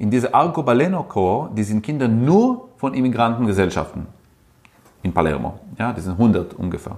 In 0.00 0.10
dieser 0.10 0.34
Arcobaleno 0.34 1.02
Corps, 1.02 1.50
die 1.54 1.62
sind 1.62 1.82
Kinder 1.82 2.08
nur 2.08 2.68
von 2.78 2.94
Immigrantengesellschaften 2.94 4.06
in 5.02 5.12
Palermo. 5.12 5.60
Ja, 5.78 5.92
die 5.92 6.00
sind 6.00 6.12
100 6.12 6.54
ungefähr. 6.54 6.96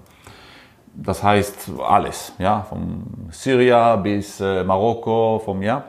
Das 0.94 1.20
heißt 1.20 1.72
alles, 1.84 2.32
ja, 2.38 2.62
von 2.62 3.02
Syrien 3.32 4.00
bis 4.04 4.40
äh, 4.40 4.62
Marokko, 4.62 5.42
vom 5.44 5.62
ja. 5.62 5.82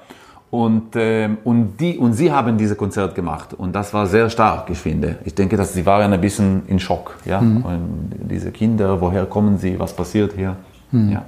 Und, 0.50 0.96
äh, 0.96 1.30
und, 1.44 1.78
die, 1.80 2.00
und 2.00 2.14
sie 2.14 2.32
haben 2.32 2.58
dieses 2.58 2.76
Konzert 2.76 3.14
gemacht 3.14 3.54
und 3.54 3.76
das 3.76 3.94
war 3.94 4.08
sehr 4.08 4.28
stark, 4.32 4.72
ich 4.72 4.80
finde. 4.80 5.20
Ich 5.24 5.36
denke, 5.36 5.56
dass 5.56 5.72
sie 5.74 5.86
waren 5.86 6.12
ein 6.14 6.22
bisschen 6.22 6.64
in 6.66 6.80
Schock. 6.80 7.20
Ja? 7.26 7.42
Mhm. 7.42 7.62
Und 7.64 8.10
diese 8.22 8.52
Kinder, 8.52 9.00
woher 9.02 9.28
kommen 9.28 9.60
sie, 9.60 9.80
was 9.80 9.96
passiert 9.96 10.34
hier? 10.34 10.56
Mhm. 10.90 11.12
Ja. 11.12 11.26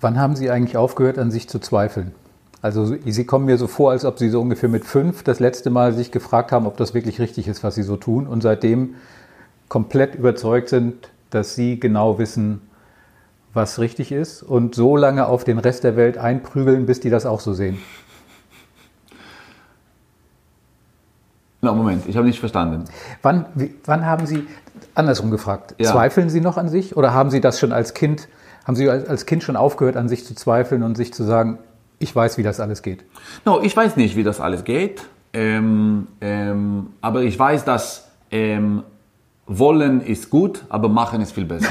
Wann 0.00 0.18
haben 0.18 0.36
Sie 0.36 0.48
eigentlich 0.48 0.76
aufgehört, 0.76 1.18
an 1.18 1.30
sich 1.30 1.48
zu 1.48 1.58
zweifeln? 1.58 2.14
Also 2.60 2.96
Sie 3.04 3.24
kommen 3.24 3.46
mir 3.46 3.56
so 3.56 3.68
vor, 3.68 3.92
als 3.92 4.04
ob 4.04 4.18
Sie 4.18 4.28
so 4.30 4.40
ungefähr 4.40 4.68
mit 4.68 4.84
fünf 4.84 5.22
das 5.22 5.38
letzte 5.38 5.70
Mal 5.70 5.92
sich 5.92 6.10
gefragt 6.10 6.50
haben, 6.50 6.66
ob 6.66 6.76
das 6.76 6.92
wirklich 6.92 7.20
richtig 7.20 7.46
ist, 7.46 7.62
was 7.62 7.76
Sie 7.76 7.84
so 7.84 7.96
tun 7.96 8.26
und 8.26 8.42
seitdem 8.42 8.96
komplett 9.68 10.16
überzeugt 10.16 10.68
sind, 10.68 11.10
dass 11.30 11.54
Sie 11.54 11.78
genau 11.78 12.18
wissen, 12.18 12.62
was 13.54 13.78
richtig 13.78 14.12
ist 14.12 14.42
und 14.42 14.74
so 14.74 14.96
lange 14.96 15.26
auf 15.26 15.44
den 15.44 15.58
Rest 15.58 15.84
der 15.84 15.96
Welt 15.96 16.18
einprügeln, 16.18 16.86
bis 16.86 17.00
die 17.00 17.10
das 17.10 17.26
auch 17.26 17.40
so 17.40 17.52
sehen. 17.52 17.78
Na, 21.60 21.72
Moment, 21.72 22.06
ich 22.06 22.16
habe 22.16 22.26
nicht 22.26 22.38
verstanden. 22.38 22.84
Wann, 23.22 23.46
wann 23.84 24.06
haben 24.06 24.26
Sie, 24.26 24.46
andersrum 24.94 25.30
gefragt, 25.30 25.74
ja. 25.78 25.90
zweifeln 25.90 26.30
Sie 26.30 26.40
noch 26.40 26.56
an 26.56 26.68
sich 26.68 26.96
oder 26.96 27.12
haben 27.12 27.30
Sie 27.30 27.40
das 27.40 27.58
schon 27.58 27.72
als 27.72 27.94
Kind, 27.94 28.28
haben 28.64 28.76
Sie 28.76 28.88
als 28.88 29.26
Kind 29.26 29.42
schon 29.42 29.56
aufgehört, 29.56 29.96
an 29.96 30.08
sich 30.08 30.24
zu 30.24 30.34
zweifeln 30.34 30.82
und 30.84 30.96
sich 30.96 31.12
zu 31.12 31.24
sagen, 31.24 31.58
ich 31.98 32.14
weiß, 32.14 32.38
wie 32.38 32.42
das 32.42 32.60
alles 32.60 32.82
geht. 32.82 33.04
No, 33.44 33.60
ich 33.60 33.76
weiß 33.76 33.96
nicht, 33.96 34.16
wie 34.16 34.22
das 34.22 34.40
alles 34.40 34.64
geht. 34.64 35.04
Ähm, 35.32 36.08
ähm, 36.20 36.88
aber 37.00 37.22
ich 37.22 37.38
weiß, 37.38 37.64
dass 37.64 38.08
ähm, 38.30 38.82
wollen 39.46 40.00
ist 40.00 40.30
gut, 40.30 40.64
aber 40.68 40.88
machen 40.88 41.20
ist 41.20 41.32
viel 41.32 41.44
besser. 41.44 41.68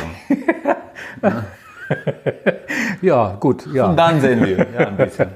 ja. 1.22 1.44
ja, 3.02 3.38
gut. 3.40 3.68
Ja. 3.74 3.88
Und 3.88 3.98
dann 3.98 4.22
sehen 4.22 4.46
wir. 4.46 4.58
Ja, 4.58 4.88
ein 4.88 4.98
bisschen. 4.98 5.30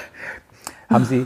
haben, 0.90 1.04
Sie, 1.04 1.24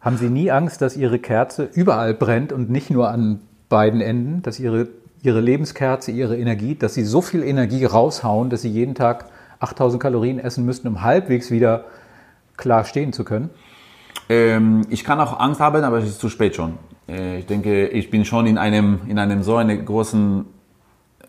haben 0.00 0.16
Sie 0.16 0.28
nie 0.28 0.50
Angst, 0.50 0.82
dass 0.82 0.96
Ihre 0.96 1.18
Kerze 1.18 1.68
überall 1.72 2.14
brennt 2.14 2.52
und 2.52 2.70
nicht 2.70 2.90
nur 2.90 3.08
an 3.08 3.40
beiden 3.68 4.00
Enden, 4.00 4.42
dass 4.42 4.60
Ihre, 4.60 4.88
Ihre 5.22 5.40
Lebenskerze, 5.40 6.10
Ihre 6.10 6.36
Energie, 6.36 6.74
dass 6.74 6.94
Sie 6.94 7.04
so 7.04 7.22
viel 7.22 7.42
Energie 7.42 7.84
raushauen, 7.84 8.50
dass 8.50 8.62
Sie 8.62 8.70
jeden 8.70 8.94
Tag 8.94 9.26
8000 9.60 10.02
Kalorien 10.02 10.38
essen 10.38 10.64
müssten, 10.64 10.88
um 10.88 11.02
halbwegs 11.02 11.50
wieder 11.50 11.84
klar 12.60 12.84
stehen 12.84 13.12
zu 13.12 13.24
können? 13.24 13.50
Ähm, 14.28 14.82
ich 14.90 15.02
kann 15.02 15.18
auch 15.20 15.40
Angst 15.40 15.60
haben, 15.60 15.82
aber 15.82 15.98
es 15.98 16.08
ist 16.08 16.20
zu 16.20 16.28
spät 16.28 16.54
schon. 16.54 16.78
Äh, 17.08 17.38
ich 17.38 17.46
denke, 17.46 17.88
ich 17.88 18.10
bin 18.10 18.24
schon 18.24 18.46
in 18.46 18.58
einem, 18.58 19.00
in 19.08 19.18
einem 19.18 19.42
so 19.42 19.56
einer 19.56 19.76
großen 19.76 20.46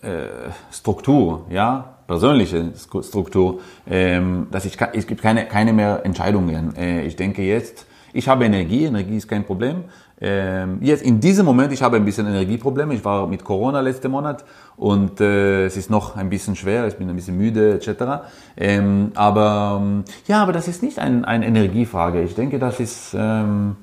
äh, 0.02 0.28
Struktur, 0.72 1.46
ja, 1.50 1.96
persönliche 2.08 2.74
Struktur, 2.76 3.62
ähm, 3.90 4.48
dass 4.52 4.66
ich, 4.66 4.78
es 4.94 5.08
gibt 5.08 5.22
keine, 5.22 5.46
keine 5.46 5.74
mehr 5.74 6.02
Entscheidungen. 6.04 6.76
Äh, 6.76 7.04
ich 7.04 7.16
denke 7.16 7.42
jetzt, 7.42 7.88
ich 8.14 8.28
habe 8.28 8.46
Energie, 8.46 8.86
Energie 8.86 9.18
ist 9.18 9.28
kein 9.28 9.46
Problem. 9.46 9.86
Ähm, 10.24 10.78
jetzt 10.82 11.01
in 11.01 11.19
diesem 11.19 11.47
Moment, 11.47 11.74
ich 11.74 11.82
habe 11.82 11.97
ein 11.97 12.05
bisschen 12.05 12.28
Energieprobleme. 12.28 12.93
Ich 12.93 13.03
war 13.03 13.26
mit 13.26 13.43
Corona 13.43 13.80
letzten 13.82 14.11
Monat 14.11 14.45
und 14.78 15.19
äh, 15.19 15.65
es 15.65 15.78
ist 15.78 15.89
noch 15.89 16.15
ein 16.15 16.30
bisschen 16.30 16.55
schwer. 16.55 16.86
Ich 16.88 16.95
bin 16.95 17.09
ein 17.09 17.15
bisschen 17.15 17.38
müde 17.38 17.74
etc. 17.74 18.24
Ähm, 18.55 19.11
aber 19.15 19.80
ähm, 19.82 20.03
ja, 20.28 20.43
aber 20.43 20.53
das 20.53 20.67
ist 20.67 20.84
nicht 20.84 20.99
ein, 20.99 21.26
eine 21.26 21.47
Energiefrage. 21.47 22.22
Ich 22.22 22.36
denke, 22.36 22.59
das 22.59 22.80
ist, 22.80 23.15
ähm, 23.17 23.78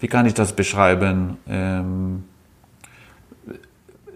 wie 0.00 0.08
kann 0.08 0.24
ich 0.24 0.32
das 0.32 0.54
beschreiben? 0.54 1.36
Ähm, 1.46 2.24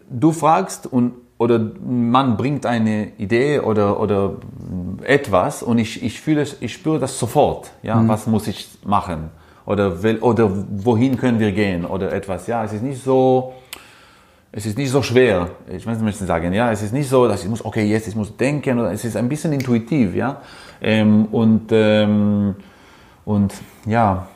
du 0.08 0.32
fragst 0.32 0.86
und 0.90 1.12
oder 1.38 1.58
man 1.58 2.38
bringt 2.38 2.64
eine 2.64 3.12
Idee 3.18 3.60
oder, 3.60 4.00
oder 4.00 4.36
etwas 5.02 5.62
und 5.62 5.76
ich, 5.76 6.02
ich 6.02 6.18
fühle 6.22 6.46
ich 6.60 6.72
spüre 6.72 6.98
das 6.98 7.18
sofort. 7.18 7.70
Ja, 7.82 7.96
mhm. 7.96 8.08
was 8.08 8.26
muss 8.26 8.46
ich 8.46 8.78
machen? 8.86 9.28
Oder, 9.66 9.96
oder 10.20 10.50
wohin 10.70 11.16
können 11.18 11.38
wir 11.38 11.52
gehen 11.52 11.84
oder 11.84 12.12
etwas. 12.12 12.46
Ja, 12.46 12.64
es 12.64 12.72
ist 12.72 12.82
nicht 12.82 13.02
so, 13.02 13.54
es 14.52 14.64
ist 14.64 14.78
nicht 14.78 14.90
so 14.90 15.02
schwer. 15.02 15.50
Ich 15.68 15.84
möchte 15.84 16.24
sagen, 16.24 16.52
ja, 16.52 16.72
es 16.72 16.82
ist 16.82 16.92
nicht 16.92 17.08
so, 17.08 17.28
dass 17.28 17.42
ich 17.42 17.50
muss, 17.50 17.64
okay, 17.64 17.84
jetzt 17.84 18.08
ich 18.08 18.16
muss 18.16 18.36
denken. 18.36 18.78
Es 18.78 19.04
ist 19.04 19.16
ein 19.16 19.28
bisschen 19.28 19.52
intuitiv, 19.52 20.14
ja. 20.14 20.40
Ähm, 20.80 21.26
und 21.26 21.68
ähm, 21.72 22.54
und 23.26 23.52
ja. 23.86 24.28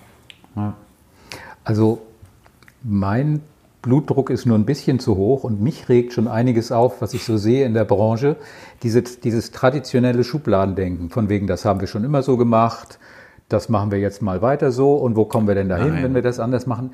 ja. 0.56 0.74
Also 1.64 2.02
mein 2.82 3.40
Blutdruck 3.82 4.28
ist 4.28 4.44
nur 4.44 4.58
ein 4.58 4.66
bisschen 4.66 4.98
zu 4.98 5.16
hoch 5.16 5.44
und 5.44 5.62
mich 5.62 5.88
regt 5.88 6.12
schon 6.12 6.28
einiges 6.28 6.72
auf, 6.72 7.00
was 7.00 7.14
ich 7.14 7.24
so 7.24 7.38
sehe 7.38 7.64
in 7.64 7.72
der 7.72 7.84
Branche. 7.84 8.36
Diese, 8.82 9.02
dieses 9.02 9.52
traditionelle 9.52 10.24
Schubladendenken, 10.24 11.08
von 11.08 11.28
wegen, 11.28 11.46
das 11.46 11.64
haben 11.64 11.80
wir 11.80 11.86
schon 11.86 12.04
immer 12.04 12.22
so 12.22 12.36
gemacht, 12.36 12.98
das 13.52 13.68
machen 13.68 13.90
wir 13.90 13.98
jetzt 13.98 14.22
mal 14.22 14.40
weiter 14.42 14.72
so 14.72 14.94
und 14.94 15.16
wo 15.16 15.24
kommen 15.24 15.46
wir 15.46 15.54
denn 15.54 15.68
dahin, 15.68 15.94
nein. 15.94 16.04
wenn 16.04 16.14
wir 16.14 16.22
das 16.22 16.40
anders 16.40 16.66
machen? 16.66 16.92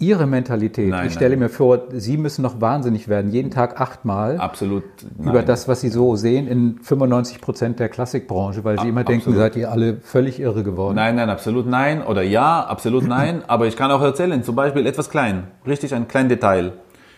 Ihre 0.00 0.28
Mentalität, 0.28 0.90
nein, 0.90 1.08
ich 1.08 1.14
stelle 1.14 1.30
nein. 1.30 1.40
mir 1.40 1.48
vor, 1.48 1.80
Sie 1.90 2.16
müssen 2.16 2.42
noch 2.42 2.60
wahnsinnig 2.60 3.08
werden, 3.08 3.32
jeden 3.32 3.50
Tag 3.50 3.80
achtmal 3.80 4.38
absolut, 4.38 4.84
über 5.18 5.42
das, 5.42 5.66
was 5.66 5.80
Sie 5.80 5.88
so 5.88 6.14
sehen 6.14 6.46
in 6.46 6.78
95 6.80 7.40
Prozent 7.40 7.80
der 7.80 7.88
Klassikbranche, 7.88 8.62
weil 8.62 8.78
Sie 8.78 8.88
immer 8.88 9.00
absolut. 9.00 9.26
denken, 9.26 9.36
seid 9.36 9.56
ihr 9.56 9.72
alle 9.72 9.96
völlig 9.96 10.38
irre 10.38 10.62
geworden. 10.62 10.94
Nein, 10.94 11.16
nein, 11.16 11.28
absolut 11.28 11.66
nein 11.66 12.00
oder 12.02 12.22
ja, 12.22 12.64
absolut 12.64 13.08
nein, 13.08 13.42
aber 13.48 13.66
ich 13.66 13.76
kann 13.76 13.90
auch 13.90 14.00
erzählen, 14.00 14.44
zum 14.44 14.54
Beispiel 14.54 14.86
etwas 14.86 15.10
klein, 15.10 15.48
richtig 15.66 15.92
ein 15.92 16.06
kleines 16.06 16.28
Detail. 16.28 16.74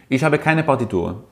Ich 0.09 0.25
habe 0.25 0.39
keine 0.39 0.63
Partitur. 0.63 1.25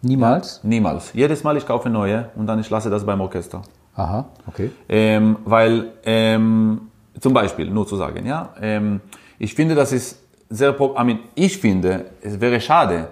Niemals? 0.00 0.60
Ja, 0.62 0.70
niemals. 0.70 1.12
Jedes 1.12 1.44
Mal 1.44 1.58
ich 1.58 1.66
kaufe 1.66 1.90
neue 1.90 2.30
und 2.34 2.46
dann 2.46 2.58
ich 2.58 2.70
lasse 2.70 2.88
das 2.88 3.04
beim 3.04 3.20
Orchester. 3.20 3.60
Aha, 3.94 4.26
okay. 4.46 4.70
Ähm, 4.88 5.36
weil, 5.44 5.92
ähm, 6.04 6.82
zum 7.20 7.34
Beispiel, 7.34 7.70
nur 7.70 7.86
zu 7.86 7.96
sagen, 7.96 8.26
ja, 8.26 8.54
ähm, 8.60 9.00
ich 9.38 9.54
finde, 9.54 9.74
das 9.74 9.92
ist 9.92 10.22
sehr, 10.48 10.78
I 10.80 11.04
mean, 11.04 11.18
ich 11.34 11.58
finde, 11.58 12.06
es 12.22 12.40
wäre 12.40 12.60
schade, 12.60 13.08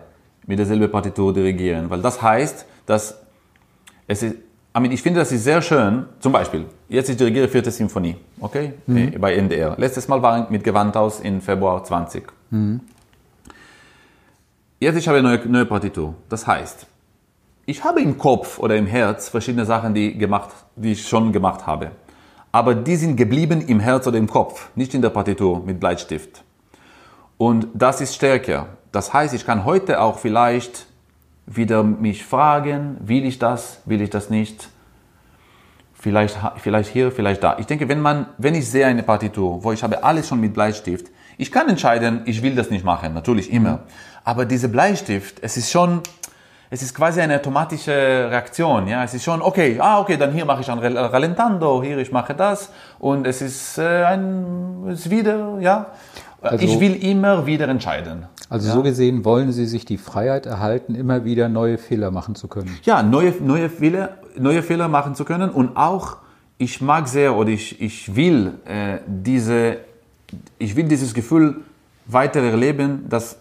mit 0.47 0.59
derselben 0.59 0.91
Partitur 0.91 1.33
dirigieren, 1.33 1.89
weil 1.91 2.01
das 2.01 2.21
heißt, 2.21 2.67
dass 2.87 3.19
es 4.07 4.23
ist, 4.23 4.37
I 4.77 4.81
mean, 4.81 4.93
ich 4.93 5.03
finde, 5.03 5.21
das 5.21 5.33
ist 5.33 5.45
sehr 5.45 5.61
schön, 5.61 6.07
zum 6.21 6.33
Beispiel, 6.33 6.65
jetzt 6.89 7.09
ich 7.11 7.17
dirigiere 7.17 7.49
vierte 7.49 7.71
Symphonie, 7.71 8.17
okay, 8.41 8.75
mhm. 8.87 8.97
Äh, 8.97 9.19
bei 9.19 9.35
NDR. 9.35 9.75
Letztes 9.79 10.09
Mal 10.09 10.23
war 10.23 10.45
ich 10.45 10.51
mit 10.51 10.65
Gewandhaus 10.65 11.21
in 11.21 11.41
Februar 11.41 11.83
20. 11.85 12.33
Mhm. 12.51 12.81
Jetzt 14.79 14.97
ich 14.97 15.07
habe 15.09 15.19
eine 15.19 15.29
neue, 15.29 15.47
neue 15.47 15.67
Partitur. 15.67 16.15
Das 16.29 16.47
heißt, 16.47 16.87
ich 17.67 17.85
habe 17.85 18.01
im 18.01 18.19
Kopf 18.19 18.59
oder 18.59 18.77
im 18.77 18.87
Herz 18.87 19.29
verschiedene 19.29 19.65
Sachen, 19.65 19.95
die, 19.95 20.17
gemacht, 20.17 20.51
die 20.77 20.93
ich 20.93 21.07
schon 21.07 21.33
gemacht 21.33 21.67
habe. 21.67 21.93
Aber 22.53 22.75
die 22.75 22.97
sind 22.97 23.17
geblieben 23.17 23.61
im 23.61 23.81
Herz 23.81 24.07
oder 24.07 24.19
im 24.19 24.29
Kopf, 24.29 24.71
nicht 24.75 24.95
in 24.95 25.03
der 25.03 25.11
Partitur 25.11 25.63
mit 25.65 25.79
Bleistift. 25.79 26.43
Und 27.39 27.69
das 27.75 28.01
ist 28.01 28.15
stärker. 28.15 28.67
Das 28.93 29.13
heißt, 29.13 29.35
ich 29.35 29.47
kann 29.47 29.65
heute 29.65 30.01
auch 30.01 30.19
vielleicht 30.19 30.87
wieder 31.47 31.83
mich 31.83 32.25
fragen, 32.25 32.97
will 33.01 33.25
ich 33.25 33.39
das, 33.39 33.81
will 33.85 34.01
ich 34.01 34.11
das 34.11 34.31
nicht? 34.31 34.69
Vielleicht, 35.95 36.39
vielleicht 36.57 36.91
hier, 36.91 37.13
vielleicht 37.13 37.43
da. 37.43 37.59
Ich 37.59 37.67
denke, 37.67 37.89
wenn 37.89 38.01
man, 38.01 38.27
wenn 38.39 38.55
ich 38.55 38.69
sehe 38.69 38.87
eine 38.87 39.03
Partitur, 39.03 39.63
wo 39.63 39.73
ich 39.73 39.83
habe 39.83 40.03
alles 40.03 40.29
schon 40.29 40.41
mit 40.41 40.55
Bleistift, 40.55 41.07
ich 41.37 41.53
kann 41.53 41.69
entscheiden, 41.69 42.23
ich 42.27 42.43
will 42.43 42.55
das 42.55 42.71
nicht 42.71 42.85
machen, 42.85 43.15
natürlich 43.15 43.53
immer. 43.53 43.81
Aber 44.25 44.45
diese 44.45 44.69
Bleistift, 44.69 45.39
es 45.43 45.57
ist 45.57 45.71
schon, 45.71 46.03
es 46.73 46.83
ist 46.83 46.95
quasi 46.95 47.21
eine 47.21 47.37
automatische 47.37 47.91
Reaktion. 48.31 48.87
Ja, 48.87 49.03
es 49.03 49.13
ist 49.13 49.25
schon 49.25 49.43
okay. 49.43 49.79
Ah, 49.81 50.01
okay, 50.01 50.17
dann 50.17 50.33
hier 50.33 50.45
mache 50.45 50.61
ich 50.61 50.71
ein 50.71 50.79
Rallentando, 50.79 51.83
hier 51.83 51.99
ich 51.99 52.13
mache 52.13 52.35
das 52.35 52.71
und 53.01 53.27
es 53.27 53.43
ist 53.43 53.79
äh, 53.79 54.05
ein 54.05 54.87
es 54.89 55.01
ist 55.01 55.11
wieder 55.11 55.59
ja. 55.61 55.87
Also, 56.41 56.65
ich 56.65 56.81
will 56.81 56.95
immer 57.05 57.45
wieder 57.45 57.69
entscheiden. 57.69 58.25
Also 58.49 58.69
ja? 58.69 58.75
so 58.75 58.83
gesehen 58.83 59.25
wollen 59.25 59.53
Sie 59.53 59.67
sich 59.67 59.85
die 59.85 59.99
Freiheit 59.99 60.47
erhalten, 60.47 60.95
immer 60.95 61.25
wieder 61.25 61.51
neue 61.51 61.77
Fehler 61.77 62.11
machen 62.11 62.35
zu 62.35 62.49
können. 62.49 62.79
Ja, 62.85 63.03
neue 63.03 63.35
neue 63.41 63.69
Fehler 63.69 64.19
neue 64.39 64.63
Fehler 64.63 64.89
machen 64.89 65.17
zu 65.17 65.25
können 65.25 65.51
und 65.51 65.77
auch 65.77 66.19
ich 66.57 66.81
mag 66.81 67.09
sehr 67.09 67.37
oder 67.37 67.51
ich 67.51 67.81
ich 67.81 68.15
will 68.15 68.53
äh, 68.65 68.99
diese 69.07 69.79
ich 70.59 70.77
will 70.77 70.85
dieses 70.85 71.15
Gefühl 71.15 71.57
weiter 72.07 72.41
erleben, 72.41 73.07
dass 73.09 73.39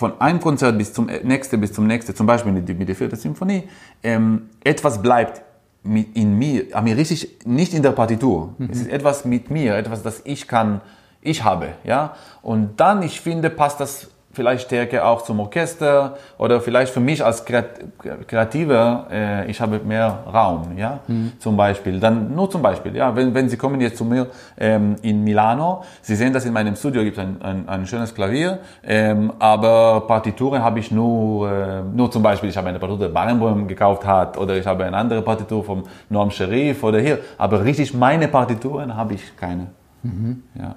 von 0.00 0.18
einem 0.18 0.40
Konzert 0.40 0.78
bis 0.78 0.94
zum 0.94 1.10
nächsten, 1.22 1.60
bis 1.60 1.74
zum 1.74 1.86
nächsten, 1.86 2.16
zum 2.16 2.26
Beispiel 2.26 2.52
mit, 2.52 2.66
mit 2.78 2.88
der 2.88 2.96
vierten 2.96 3.16
Symphonie, 3.16 3.64
ähm, 4.02 4.48
etwas 4.64 5.02
bleibt 5.02 5.42
in 5.84 6.38
mir, 6.38 6.64
mir 6.82 6.96
richtig, 6.96 7.36
nicht 7.44 7.74
in 7.74 7.82
der 7.82 7.90
Partitur. 7.92 8.54
Mhm. 8.56 8.68
Es 8.72 8.80
ist 8.80 8.88
etwas 8.88 9.26
mit 9.26 9.50
mir, 9.50 9.76
etwas, 9.76 10.02
das 10.02 10.22
ich 10.24 10.48
kann, 10.48 10.80
ich 11.20 11.44
habe, 11.44 11.74
ja. 11.84 12.14
Und 12.40 12.80
dann, 12.80 13.02
ich 13.02 13.20
finde, 13.20 13.50
passt 13.50 13.78
das 13.78 14.08
vielleicht 14.32 14.66
Stärke 14.66 15.04
auch 15.04 15.22
zum 15.22 15.40
Orchester 15.40 16.16
oder 16.38 16.60
vielleicht 16.60 16.92
für 16.92 17.00
mich 17.00 17.24
als 17.24 17.44
Kreativer, 17.44 19.06
äh, 19.10 19.50
ich 19.50 19.60
habe 19.60 19.80
mehr 19.80 20.24
Raum, 20.32 20.76
ja, 20.76 21.00
mhm. 21.08 21.32
zum 21.38 21.56
Beispiel. 21.56 21.98
Dann 21.98 22.34
nur 22.34 22.48
zum 22.48 22.62
Beispiel, 22.62 22.94
ja, 22.94 23.14
wenn, 23.16 23.34
wenn 23.34 23.48
Sie 23.48 23.56
kommen 23.56 23.80
jetzt 23.80 23.96
zu 23.96 24.04
mir 24.04 24.28
ähm, 24.56 24.96
in 25.02 25.24
Milano, 25.24 25.82
Sie 26.02 26.14
sehen, 26.14 26.32
dass 26.32 26.44
in 26.44 26.52
meinem 26.52 26.76
Studio 26.76 27.02
gibt 27.02 27.18
ein, 27.18 27.42
ein, 27.42 27.68
ein 27.68 27.86
schönes 27.86 28.14
Klavier, 28.14 28.60
ähm, 28.84 29.32
aber 29.38 30.02
Partituren 30.06 30.62
habe 30.62 30.78
ich 30.78 30.92
nur, 30.92 31.50
äh, 31.50 31.82
nur 31.82 32.10
zum 32.10 32.22
Beispiel, 32.22 32.50
ich 32.50 32.56
habe 32.56 32.68
eine 32.68 32.78
Partitur, 32.78 33.08
die 33.08 33.12
Barenboim 33.12 33.66
gekauft 33.66 34.06
hat 34.06 34.38
oder 34.38 34.56
ich 34.56 34.66
habe 34.66 34.84
eine 34.84 34.96
andere 34.96 35.22
Partitur 35.22 35.64
vom 35.64 35.82
Norm 36.08 36.30
Sherif 36.30 36.84
oder 36.84 37.00
hier, 37.00 37.18
aber 37.36 37.64
richtig 37.64 37.94
meine 37.94 38.28
Partituren 38.28 38.94
habe 38.94 39.14
ich 39.14 39.36
keine. 39.36 39.66
Mhm. 40.04 40.44
Ja. 40.54 40.76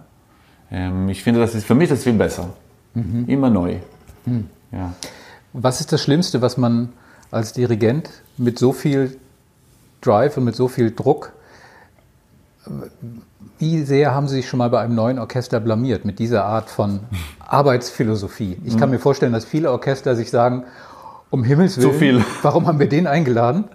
Ähm, 0.72 1.08
ich 1.10 1.22
finde, 1.22 1.40
das 1.40 1.54
ist 1.54 1.66
für 1.66 1.76
mich 1.76 1.90
das 1.90 2.00
ist 2.00 2.06
viel 2.06 2.14
besser. 2.14 2.50
Mhm. 2.94 3.26
Immer 3.28 3.50
neu. 3.50 3.78
Mhm. 4.26 4.50
Ja. 4.72 4.94
Was 5.54 5.80
ist 5.80 5.92
das 5.92 6.02
Schlimmste, 6.02 6.42
was 6.42 6.58
man 6.58 6.90
als 7.32 7.54
Dirigent 7.54 8.10
mit 8.38 8.60
so 8.60 8.74
viel 8.74 9.18
Drive 10.02 10.38
und 10.38 10.44
mit 10.44 10.56
so 10.56 10.68
viel 10.68 10.92
Druck, 10.92 11.34
wie 13.60 13.84
sehr 13.84 14.14
haben 14.14 14.28
Sie 14.28 14.38
sich 14.38 14.48
schon 14.48 14.58
mal 14.58 14.70
bei 14.70 14.80
einem 14.80 14.96
neuen 14.96 15.20
Orchester 15.20 15.60
blamiert 15.60 16.06
mit 16.06 16.20
dieser 16.20 16.46
Art 16.46 16.70
von 16.70 17.02
Arbeitsphilosophie? 17.40 18.58
Ich 18.66 18.78
kann 18.78 18.90
mhm. 18.90 18.96
mir 18.96 19.00
vorstellen, 19.00 19.34
dass 19.34 19.46
viele 19.46 19.72
Orchester 19.72 20.16
sich 20.16 20.30
sagen, 20.30 20.66
um 21.30 21.44
Himmels 21.44 21.78
Willen, 21.78 21.94
viel. 21.94 22.26
warum 22.42 22.68
haben 22.68 22.80
wir 22.80 22.90
den 22.90 23.08
eingeladen? 23.08 23.66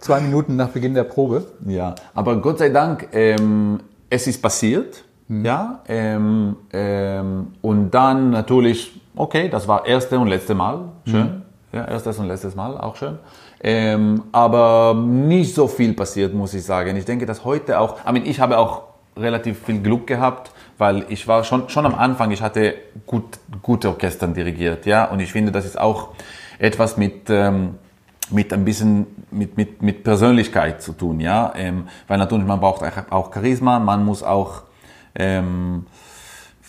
Zwei 0.00 0.20
Minuten 0.20 0.56
nach 0.56 0.70
Beginn 0.70 0.94
der 0.94 1.04
Probe. 1.04 1.46
Ja, 1.66 1.94
aber 2.14 2.40
Gott 2.40 2.58
sei 2.58 2.70
Dank, 2.70 3.08
ähm, 3.12 3.80
es 4.08 4.26
ist 4.26 4.42
passiert 4.42 5.04
Mhm. 5.30 5.44
Ja, 5.44 5.80
ähm, 5.86 6.56
ähm, 6.72 7.52
und 7.62 7.92
dann 7.92 8.30
natürlich, 8.30 9.00
okay, 9.14 9.48
das 9.48 9.68
war 9.68 9.86
erste 9.86 10.18
und 10.18 10.26
letzte 10.26 10.56
Mal, 10.56 10.86
schön. 11.06 11.22
Mhm. 11.22 11.42
Ja, 11.72 11.84
erstes 11.84 12.18
und 12.18 12.26
letztes 12.26 12.56
Mal, 12.56 12.76
auch 12.76 12.96
schön. 12.96 13.16
Ähm, 13.62 14.24
aber 14.32 14.92
nicht 14.92 15.54
so 15.54 15.68
viel 15.68 15.94
passiert, 15.94 16.34
muss 16.34 16.52
ich 16.52 16.64
sagen. 16.64 16.96
Ich 16.96 17.04
denke, 17.04 17.26
dass 17.26 17.44
heute 17.44 17.78
auch, 17.78 17.98
ich, 17.98 18.04
meine, 18.12 18.24
ich 18.24 18.40
habe 18.40 18.58
auch 18.58 18.82
relativ 19.16 19.60
viel 19.64 19.80
Glück 19.80 20.08
gehabt, 20.08 20.50
weil 20.78 21.04
ich 21.08 21.28
war 21.28 21.44
schon, 21.44 21.68
schon 21.68 21.86
am 21.86 21.94
Anfang, 21.94 22.32
ich 22.32 22.42
hatte 22.42 22.74
gut, 23.06 23.38
gute 23.62 23.88
Orchestern 23.88 24.34
dirigiert, 24.34 24.84
ja, 24.84 25.04
und 25.04 25.20
ich 25.20 25.30
finde, 25.30 25.52
das 25.52 25.64
ist 25.64 25.78
auch 25.78 26.08
etwas 26.58 26.96
mit, 26.96 27.30
ähm, 27.30 27.76
mit 28.30 28.52
ein 28.52 28.64
bisschen 28.64 29.06
mit, 29.30 29.56
mit, 29.56 29.80
mit 29.80 30.02
Persönlichkeit 30.02 30.82
zu 30.82 30.92
tun, 30.92 31.20
ja, 31.20 31.52
ähm, 31.54 31.86
weil 32.08 32.18
natürlich 32.18 32.46
man 32.46 32.58
braucht 32.58 32.82
auch 33.10 33.32
Charisma, 33.32 33.78
man 33.78 34.04
muss 34.04 34.24
auch 34.24 34.62
ähm, 35.20 35.86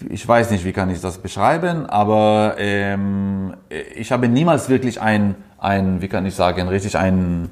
ich 0.09 0.27
weiß 0.27 0.51
nicht, 0.51 0.65
wie 0.65 0.73
kann 0.73 0.89
ich 0.89 0.99
das 0.99 1.19
beschreiben, 1.19 1.85
aber 1.85 2.55
ähm, 2.57 3.53
ich 3.95 4.11
habe 4.11 4.27
niemals 4.27 4.67
wirklich 4.69 4.99
ein, 4.99 5.35
ein, 5.59 6.01
wie 6.01 6.07
kann 6.07 6.25
ich 6.25 6.35
sagen, 6.35 6.67
richtig 6.67 6.97
ein, 6.97 7.49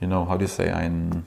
you 0.00 0.06
know, 0.06 0.28
how 0.28 0.36
do 0.36 0.42
you 0.42 0.48
say, 0.48 0.70
ein, 0.70 1.24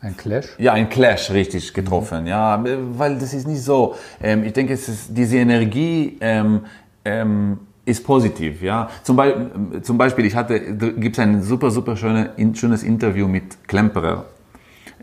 Ein 0.00 0.16
Clash? 0.18 0.48
Ja, 0.58 0.74
ein 0.74 0.90
Clash 0.90 1.30
richtig 1.30 1.72
getroffen, 1.72 2.22
mhm. 2.22 2.26
ja, 2.26 2.62
weil 2.98 3.18
das 3.18 3.32
ist 3.32 3.46
nicht 3.46 3.62
so. 3.62 3.94
Ähm, 4.22 4.44
ich 4.44 4.52
denke, 4.52 4.74
es 4.74 4.86
ist 4.86 5.08
diese 5.10 5.38
Energie 5.38 6.18
ähm, 6.20 6.60
ähm, 7.06 7.60
ist 7.86 8.04
positiv, 8.04 8.62
ja. 8.62 8.90
Zum, 9.02 9.16
Be 9.16 9.50
zum 9.82 9.96
Beispiel, 9.96 10.26
ich 10.26 10.34
hatte, 10.34 10.60
gibt 10.60 11.16
es 11.16 11.20
ein 11.20 11.42
super, 11.42 11.70
super 11.70 11.96
schöne, 11.96 12.30
schönes 12.54 12.82
Interview 12.82 13.26
mit 13.26 13.66
Klemperer. 13.66 14.26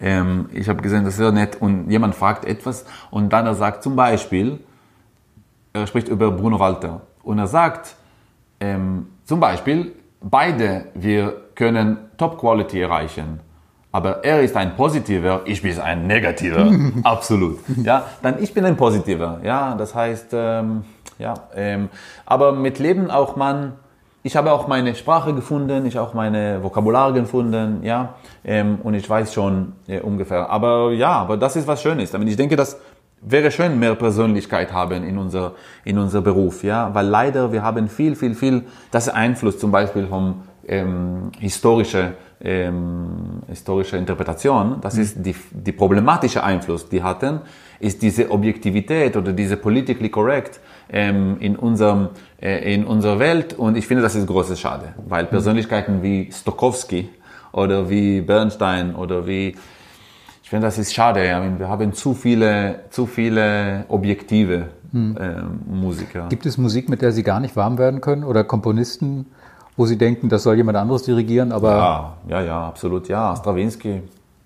Ähm, 0.01 0.49
ich 0.51 0.67
habe 0.67 0.81
gesehen, 0.81 1.03
das 1.03 1.13
ist 1.13 1.19
sehr 1.19 1.31
nett 1.31 1.61
und 1.61 1.89
jemand 1.89 2.15
fragt 2.15 2.45
etwas 2.45 2.85
und 3.11 3.31
dann 3.31 3.45
er 3.45 3.55
sagt 3.55 3.83
zum 3.83 3.95
Beispiel, 3.95 4.59
er 5.73 5.87
spricht 5.87 6.07
über 6.07 6.31
Bruno 6.31 6.59
Walter 6.59 7.01
und 7.23 7.39
er 7.39 7.47
sagt, 7.47 7.95
ähm, 8.59 9.07
zum 9.23 9.39
Beispiel, 9.39 9.93
beide, 10.21 10.85
wir 10.95 11.35
können 11.55 11.97
Top 12.17 12.39
Quality 12.39 12.81
erreichen 12.81 13.39
aber 13.91 14.23
er 14.23 14.41
ist 14.41 14.55
ein 14.55 14.75
Positiver, 14.75 15.41
ich 15.45 15.61
bin 15.61 15.77
ein 15.79 16.07
Negativer, 16.07 16.71
absolut. 17.03 17.59
Ja, 17.83 18.05
dann 18.21 18.41
ich 18.41 18.53
bin 18.53 18.65
ein 18.65 18.77
Positiver. 18.77 19.41
Ja, 19.43 19.75
das 19.75 19.93
heißt, 19.93 20.29
ähm, 20.33 20.83
ja, 21.19 21.33
ähm, 21.55 21.89
aber 22.25 22.53
mit 22.53 22.79
Leben 22.79 23.11
auch 23.11 23.35
man, 23.35 23.73
ich 24.23 24.35
habe 24.35 24.51
auch 24.51 24.67
meine 24.67 24.93
Sprache 24.95 25.33
gefunden, 25.33 25.85
ich 25.85 25.97
auch 25.97 26.13
meine 26.13 26.61
Vokabular 26.63 27.11
gefunden, 27.13 27.83
ja, 27.83 28.15
ähm, 28.43 28.79
und 28.83 28.93
ich 28.93 29.09
weiß 29.09 29.33
schon 29.33 29.73
äh, 29.87 29.99
ungefähr. 29.99 30.49
Aber 30.49 30.91
ja, 30.91 31.11
aber 31.11 31.37
das 31.37 31.55
ist 31.55 31.67
was 31.67 31.81
Schönes. 31.81 32.13
Ich 32.13 32.35
denke, 32.35 32.55
das 32.55 32.79
wäre 33.21 33.51
schön, 33.51 33.79
mehr 33.79 33.95
Persönlichkeit 33.95 34.73
haben 34.73 35.03
in 35.03 35.17
unser, 35.17 35.53
in 35.83 35.97
unser 35.97 36.21
Beruf, 36.21 36.63
ja, 36.63 36.93
weil 36.93 37.07
leider 37.07 37.51
wir 37.51 37.63
haben 37.63 37.87
viel, 37.87 38.15
viel, 38.15 38.35
viel, 38.35 38.63
das 38.91 39.09
Einfluss 39.09 39.59
zum 39.59 39.71
Beispiel 39.71 40.07
vom 40.07 40.43
ähm, 40.67 41.31
historische 41.39 42.13
ähm, 42.43 43.43
historische 43.47 43.97
Interpretation, 43.97 44.77
das 44.81 44.95
mhm. 44.95 45.01
ist 45.01 45.15
die, 45.19 45.35
die 45.51 45.71
problematische 45.71 46.43
Einfluss, 46.43 46.89
die 46.89 47.03
hatten, 47.03 47.41
ist 47.79 48.01
diese 48.01 48.31
Objektivität 48.31 49.15
oder 49.15 49.31
diese 49.31 49.57
politically 49.57 50.09
correct 50.09 50.59
ähm, 50.91 51.37
in, 51.39 51.55
unserem, 51.55 52.09
äh, 52.41 52.73
in 52.73 52.85
unserer 52.85 53.19
Welt 53.19 53.53
und 53.53 53.77
ich 53.77 53.87
finde, 53.87 54.03
das 54.03 54.15
ist 54.15 54.27
großes 54.27 54.59
Schade, 54.59 54.93
weil 55.07 55.23
mhm. 55.23 55.29
Persönlichkeiten 55.29 56.03
wie 56.03 56.29
Stokowski 56.31 57.09
oder 57.51 57.89
wie 57.89 58.21
Bernstein 58.21 58.95
oder 58.95 59.25
wie 59.25 59.55
ich 60.43 60.49
finde, 60.49 60.67
das 60.67 60.77
ist 60.77 60.93
schade. 60.93 61.21
wir 61.57 61.69
haben 61.69 61.93
zu 61.93 62.13
viele, 62.13 62.81
zu 62.89 63.05
viele 63.05 63.85
objektive 63.87 64.65
hm. 64.91 65.15
äh, 65.17 65.41
Musiker. 65.73 66.27
Gibt 66.27 66.45
es 66.45 66.57
Musik, 66.57 66.89
mit 66.89 67.01
der 67.01 67.13
Sie 67.13 67.23
gar 67.23 67.39
nicht 67.39 67.55
warm 67.55 67.77
werden 67.77 68.01
können 68.01 68.25
oder 68.25 68.43
Komponisten, 68.43 69.27
wo 69.77 69.85
Sie 69.85 69.97
denken, 69.97 70.27
das 70.27 70.43
soll 70.43 70.57
jemand 70.57 70.77
anderes 70.77 71.03
dirigieren, 71.03 71.53
aber... 71.53 71.69
Ja, 71.69 72.13
ja, 72.27 72.41
ja, 72.41 72.67
absolut, 72.67 73.07
ja. 73.07 73.33
Stravinsky, 73.37 74.01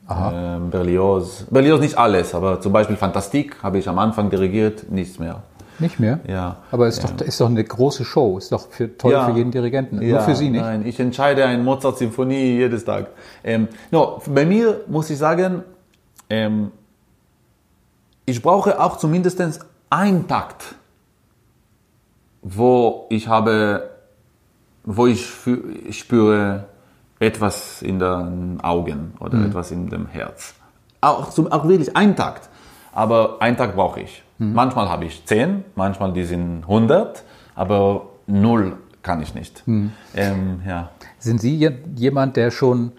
äh, 0.08 0.60
Berlioz. 0.70 1.48
Berlioz 1.50 1.82
nicht 1.82 1.98
alles, 1.98 2.36
aber 2.36 2.62
zum 2.62 2.72
Beispiel 2.72 2.98
Fantastik 2.98 3.64
habe 3.64 3.80
ich 3.80 3.90
am 3.90 3.98
Anfang 3.98 4.30
dirigiert, 4.30 4.92
nichts 4.92 5.18
mehr. 5.18 5.42
Nicht 5.80 6.00
mehr? 6.00 6.20
Ja. 6.28 6.58
Aber 6.72 6.88
es 6.88 6.98
ist, 6.98 7.04
ja. 7.04 7.16
doch, 7.16 7.26
ist 7.26 7.42
doch 7.42 7.50
eine 7.50 7.64
große 7.64 8.06
Show, 8.06 8.38
ist 8.38 8.52
doch 8.52 8.70
für, 8.70 8.98
toll 8.98 9.14
ja. 9.14 9.26
für 9.26 9.38
jeden 9.38 9.52
Dirigenten, 9.52 10.02
ja. 10.02 10.16
nur 10.16 10.22
für 10.22 10.36
Sie 10.36 10.50
nicht? 10.50 10.62
Nein, 10.62 10.86
ich 10.86 11.00
entscheide 11.00 11.46
eine 11.46 11.62
Mozart-Symphonie 11.62 12.58
jedes 12.58 12.86
Tag. 12.86 13.08
Ähm, 13.44 13.68
no, 13.92 14.22
bei 14.28 14.46
mir 14.46 14.82
muss 14.88 15.10
ich 15.10 15.18
sagen, 15.18 15.64
ähm, 16.30 16.72
ich 18.26 18.42
brauche 18.42 18.82
auch 18.82 18.98
zumindest 18.98 19.42
einen 19.90 20.28
Takt, 20.28 20.76
wo 22.42 23.06
ich 23.10 23.28
habe 23.28 23.96
wo 24.86 25.08
ich 25.08 25.28
spüre 25.92 26.66
etwas 27.20 27.82
in 27.82 28.00
den 28.00 28.60
Augen 28.62 29.14
oder 29.20 29.38
mhm. 29.38 29.48
etwas 29.48 29.72
in 29.72 29.90
dem 29.90 30.08
Herz. 30.08 30.54
Auch, 31.02 31.30
zum, 31.30 31.52
auch 31.52 31.68
wirklich 31.68 31.96
ein 31.96 32.16
Takt. 32.16 32.50
Aber 32.94 33.42
einen 33.42 33.58
Tag 33.58 33.76
brauche 33.76 34.02
ich. 34.02 34.24
Mhm. 34.38 34.54
Manchmal 34.54 34.90
habe 34.90 35.06
ich 35.06 35.26
zehn, 35.26 35.64
manchmal 35.76 36.14
die 36.14 36.24
sind 36.24 36.64
100, 36.64 37.24
aber 37.56 38.08
null 38.28 38.78
kann 39.02 39.22
ich 39.22 39.36
nicht. 39.36 39.64
Mhm. 39.68 39.92
Ähm, 40.16 40.62
ja. 40.68 40.90
Sind 41.20 41.40
Sie 41.40 41.70
jemand, 41.96 42.38
der 42.38 42.52
schon, 42.52 42.92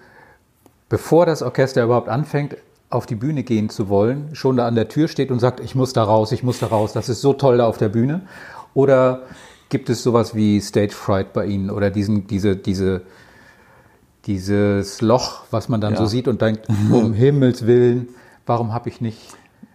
bevor 0.89 1.27
das 1.27 1.43
Orchester 1.43 1.83
überhaupt 1.85 2.09
anfängt, 2.09 2.57
auf 2.89 3.07
die 3.07 3.17
Bühne 3.17 3.43
gehen 3.43 3.69
zu 3.69 3.89
wollen, 3.89 4.35
schon 4.35 4.57
da 4.57 4.67
an 4.67 4.77
der 4.77 4.89
Tür 4.89 5.09
steht 5.09 5.31
und 5.31 5.41
sagt, 5.41 5.59
ich 5.61 5.75
muss 5.75 5.93
da 5.93 6.05
raus, 6.05 6.31
ich 6.31 6.43
muss 6.43 6.61
da 6.61 6.67
raus, 6.67 6.93
das 6.93 7.09
ist 7.09 7.21
so 7.21 7.33
toll 7.33 7.59
da 7.59 7.67
auf 7.67 7.79
der 7.79 7.89
Bühne? 7.89 8.23
Oder 8.75 9.23
Gibt 9.69 9.91
es 9.91 10.03
sowas 10.03 10.35
wie 10.35 10.61
Stage 10.61 10.93
Fright 10.93 11.33
bei 11.33 11.47
Ihnen 11.47 11.71
oder 11.71 11.91
diesen, 11.91 12.29
diese, 12.29 12.55
diese, 12.55 13.03
dieses 14.27 15.01
Loch, 15.01 15.43
was 15.51 15.69
man 15.69 15.81
dann 15.81 15.95
ja. 15.95 15.99
so 15.99 16.07
sieht 16.07 16.29
und 16.29 16.41
denkt, 16.41 16.69
um 16.91 17.13
Himmels 17.13 17.67
Willen, 17.67 18.09
warum 18.47 18.73
habe 18.73 18.89
ich 18.89 19.01
nicht 19.01 19.19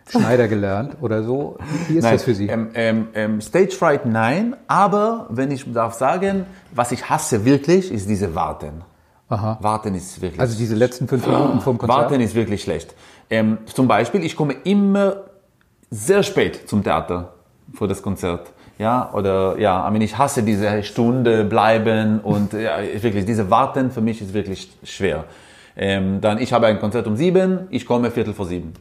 Schneider 0.09 0.47
gelernt 0.47 0.97
oder 1.01 1.23
so? 1.23 1.57
Wie 1.87 1.97
ist 1.97 2.03
nein, 2.03 2.13
das 2.13 2.23
für 2.23 2.35
Sie? 2.35 2.47
Ähm, 2.47 2.69
ähm, 2.73 3.07
ähm, 3.13 3.41
Stage 3.41 3.71
Fright 3.71 4.05
nein, 4.05 4.55
aber 4.67 5.27
wenn 5.29 5.51
ich 5.51 5.71
darf 5.71 5.93
sagen, 5.93 6.45
was 6.73 6.91
ich 6.91 7.09
hasse 7.09 7.45
wirklich, 7.45 7.91
ist 7.91 8.09
diese 8.09 8.35
Warten. 8.35 8.83
Aha. 9.29 9.57
Warten 9.61 9.95
ist 9.95 10.21
wirklich. 10.21 10.39
Also 10.41 10.57
diese 10.57 10.75
letzten 10.75 11.07
fünf 11.07 11.25
Minuten 11.25 11.61
vom 11.61 11.77
Konzert. 11.77 11.99
Warten 11.99 12.19
ist 12.19 12.35
wirklich 12.35 12.63
schlecht. 12.63 12.93
Ähm, 13.29 13.59
zum 13.65 13.87
Beispiel, 13.87 14.25
ich 14.25 14.35
komme 14.35 14.55
immer 14.65 15.23
sehr 15.89 16.23
spät 16.23 16.67
zum 16.67 16.83
Theater 16.83 17.33
vor 17.73 17.87
das 17.87 18.01
Konzert. 18.01 18.51
Ja, 18.77 19.11
oder 19.13 19.57
ja, 19.59 19.87
I 19.87 19.91
mean, 19.91 20.01
ich 20.01 20.17
hasse 20.17 20.43
diese 20.43 20.83
Stunde 20.83 21.45
bleiben 21.45 22.19
und 22.19 22.53
ja, 22.53 22.79
wirklich, 22.99 23.25
diese 23.25 23.49
Warten 23.49 23.91
für 23.91 24.01
mich 24.01 24.21
ist 24.21 24.33
wirklich 24.33 24.71
schwer. 24.83 25.25
Ähm, 25.77 26.19
dann, 26.19 26.39
ich 26.39 26.51
habe 26.51 26.67
ein 26.67 26.79
Konzert 26.79 27.07
um 27.07 27.15
sieben, 27.15 27.67
ich 27.69 27.85
komme 27.85 28.11
viertel 28.11 28.33
vor 28.33 28.47
sieben. 28.47 28.73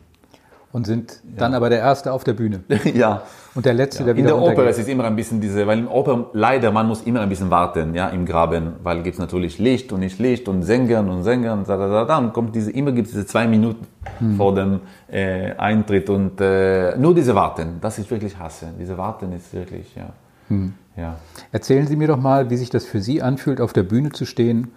Und 0.72 0.86
sind 0.86 1.20
dann 1.24 1.50
ja. 1.50 1.56
aber 1.56 1.68
der 1.68 1.80
Erste 1.80 2.12
auf 2.12 2.22
der 2.22 2.34
Bühne. 2.34 2.60
ja. 2.94 3.22
Und 3.56 3.66
der 3.66 3.74
Letzte, 3.74 4.00
ja. 4.00 4.06
der 4.06 4.16
wieder 4.16 4.34
In 4.34 4.40
der 4.40 4.52
Oper, 4.52 4.66
es 4.66 4.78
ist 4.78 4.88
immer 4.88 5.04
ein 5.04 5.16
bisschen 5.16 5.40
diese, 5.40 5.66
weil 5.66 5.80
in 5.80 5.88
Oper 5.88 6.30
leider, 6.32 6.70
man 6.70 6.86
muss 6.86 7.02
immer 7.02 7.20
ein 7.20 7.28
bisschen 7.28 7.50
warten, 7.50 7.92
ja, 7.94 8.08
im 8.08 8.24
Graben, 8.24 8.74
weil 8.84 9.02
gibt 9.02 9.14
es 9.14 9.18
natürlich 9.18 9.58
Licht 9.58 9.92
und 9.92 10.00
nicht 10.00 10.20
Licht 10.20 10.48
und 10.48 10.62
Sängern 10.62 11.08
und 11.08 11.24
Sängern, 11.24 11.64
da, 11.66 11.76
da, 11.76 11.88
da, 11.88 12.04
dann 12.04 12.32
kommt 12.32 12.54
diese, 12.54 12.70
immer 12.70 12.92
gibt 12.92 13.08
es 13.08 13.14
diese 13.14 13.26
zwei 13.26 13.48
Minuten 13.48 13.84
hm. 14.18 14.36
vor 14.36 14.54
dem 14.54 14.80
äh, 15.10 15.52
Eintritt 15.56 16.08
und 16.08 16.40
äh, 16.40 16.96
nur 16.96 17.16
diese 17.16 17.34
Warten, 17.34 17.78
das 17.80 17.98
ist 17.98 18.08
wirklich 18.08 18.38
Hasse. 18.38 18.68
Diese 18.78 18.96
Warten 18.96 19.32
ist 19.32 19.52
wirklich, 19.52 19.92
ja. 19.96 20.10
Hm. 20.46 20.74
ja. 20.96 21.16
Erzählen 21.50 21.88
Sie 21.88 21.96
mir 21.96 22.06
doch 22.06 22.20
mal, 22.20 22.48
wie 22.48 22.56
sich 22.56 22.70
das 22.70 22.84
für 22.84 23.00
Sie 23.00 23.22
anfühlt, 23.22 23.60
auf 23.60 23.72
der 23.72 23.82
Bühne 23.82 24.10
zu 24.10 24.24
stehen 24.24 24.70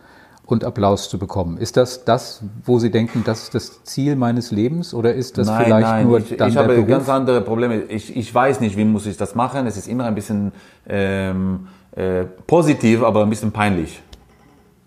und 0.53 0.63
Applaus 0.63 1.09
zu 1.09 1.19
bekommen. 1.19 1.57
Ist 1.57 1.75
das 1.75 2.05
das, 2.05 2.43
wo 2.63 2.79
Sie 2.79 2.89
denken, 2.89 3.23
das 3.25 3.43
ist 3.43 3.55
das 3.55 3.83
Ziel 3.83 4.15
meines 4.15 4.51
Lebens 4.51 4.93
oder 4.93 5.13
ist 5.13 5.37
das 5.37 5.47
nein, 5.47 5.65
vielleicht 5.65 5.87
nein, 5.87 6.07
nur 6.07 6.19
ich, 6.19 6.37
dann 6.37 6.47
ich 6.47 6.53
der 6.53 6.63
habe 6.63 6.75
Beruf? 6.75 6.87
ganz 6.87 7.09
andere 7.09 7.41
Probleme. 7.41 7.81
Ich, 7.89 8.15
ich 8.15 8.33
weiß 8.33 8.61
nicht, 8.61 8.77
wie 8.77 8.85
muss 8.85 9.05
ich 9.05 9.17
das 9.17 9.35
machen. 9.35 9.67
Es 9.67 9.75
ist 9.75 9.87
immer 9.87 10.05
ein 10.05 10.15
bisschen 10.15 10.53
ähm, 10.87 11.67
äh, 11.95 12.23
positiv, 12.47 13.03
aber 13.03 13.23
ein 13.23 13.29
bisschen 13.29 13.51
peinlich, 13.51 14.01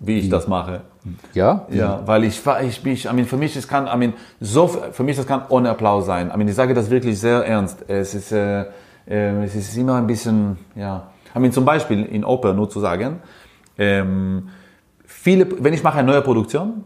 wie 0.00 0.18
ich 0.18 0.24
wie? 0.24 0.28
das 0.30 0.48
mache. 0.48 0.80
Ja? 1.34 1.66
Ja, 1.70 2.02
weil 2.06 2.24
ich, 2.24 2.42
ich, 2.62 2.84
ich, 2.84 3.04
I 3.04 3.12
mean, 3.12 3.26
für 3.26 3.36
mich, 3.36 3.54
es 3.56 3.68
kann, 3.68 3.86
I 3.86 3.96
mean, 3.96 4.14
so, 4.40 4.66
für 4.66 5.02
mich, 5.02 5.16
das 5.16 5.26
kann 5.26 5.42
ohne 5.48 5.70
Applaus 5.70 6.06
sein. 6.06 6.30
I 6.34 6.36
mean, 6.36 6.48
ich 6.48 6.54
sage 6.54 6.74
das 6.74 6.90
wirklich 6.90 7.20
sehr 7.20 7.46
ernst. 7.46 7.84
Es 7.88 8.14
ist, 8.14 8.32
äh, 8.32 8.62
äh, 9.08 9.44
es 9.44 9.54
ist 9.54 9.76
immer 9.76 9.96
ein 9.96 10.06
bisschen, 10.06 10.58
ja. 10.74 11.08
I 11.34 11.38
mean, 11.38 11.52
zum 11.52 11.64
Beispiel 11.64 12.04
in 12.04 12.24
Oper, 12.24 12.54
nur 12.54 12.68
zu 12.68 12.80
sagen, 12.80 13.20
ähm, 13.78 14.48
viele, 15.26 15.48
wenn 15.58 15.74
ich 15.74 15.82
mache 15.82 15.98
eine 15.98 16.06
neue 16.12 16.22
Produktion, 16.22 16.84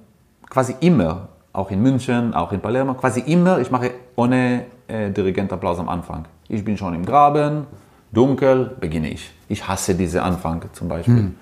quasi 0.49 0.75
immer, 0.81 1.29
auch 1.53 1.71
in 1.71 1.83
München, 1.83 2.33
auch 2.33 2.53
in 2.53 2.61
Palermo, 2.61 2.95
quasi 2.95 3.21
immer, 3.21 3.59
ich 3.59 3.71
mache 3.71 3.91
ohne 4.17 4.65
äh, 4.89 5.11
Dirigentapplaus 5.11 5.79
am 5.79 5.91
Anfang. 5.91 6.25
Ich 6.49 6.65
bin 6.65 6.79
schon 6.79 6.95
im 6.95 7.05
Graben, 7.05 7.67
dunkel, 8.11 8.77
beginne 8.81 9.11
ich. 9.11 9.31
Ich 9.49 9.69
hasse 9.69 9.95
diese 9.95 10.23
Anfang 10.23 10.65
zum 10.73 10.89
Beispiel. 10.89 11.17
Hm. 11.17 11.35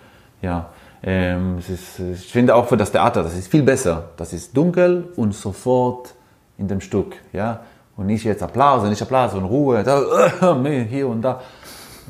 Ja, 0.42 0.70
ähm, 1.05 1.59
ist, 1.59 2.01
ich 2.01 2.32
finde 2.32 2.57
auch 2.57 2.66
für 2.66 2.76
das 2.76 2.90
Theater, 2.90 3.22
das 3.22 3.38
ist 3.38 3.46
viel 3.46 3.62
besser. 3.62 4.09
Das 4.16 4.32
ist 4.32 4.57
dunkel 4.57 5.12
und 5.14 5.34
sofort 5.34 6.14
in 6.59 6.66
dem 6.66 6.80
Stück. 6.80 7.14
Ja? 7.32 7.61
Und 7.96 8.07
nicht 8.07 8.24
jetzt 8.24 8.42
Applaus, 8.42 8.82
nicht 8.88 9.01
Applaus 9.01 9.34
und 9.34 9.44
Ruhe, 9.44 9.84
da, 9.84 10.01
äh, 10.01 10.84
hier 10.90 11.07
und 11.07 11.22
da. 11.22 11.40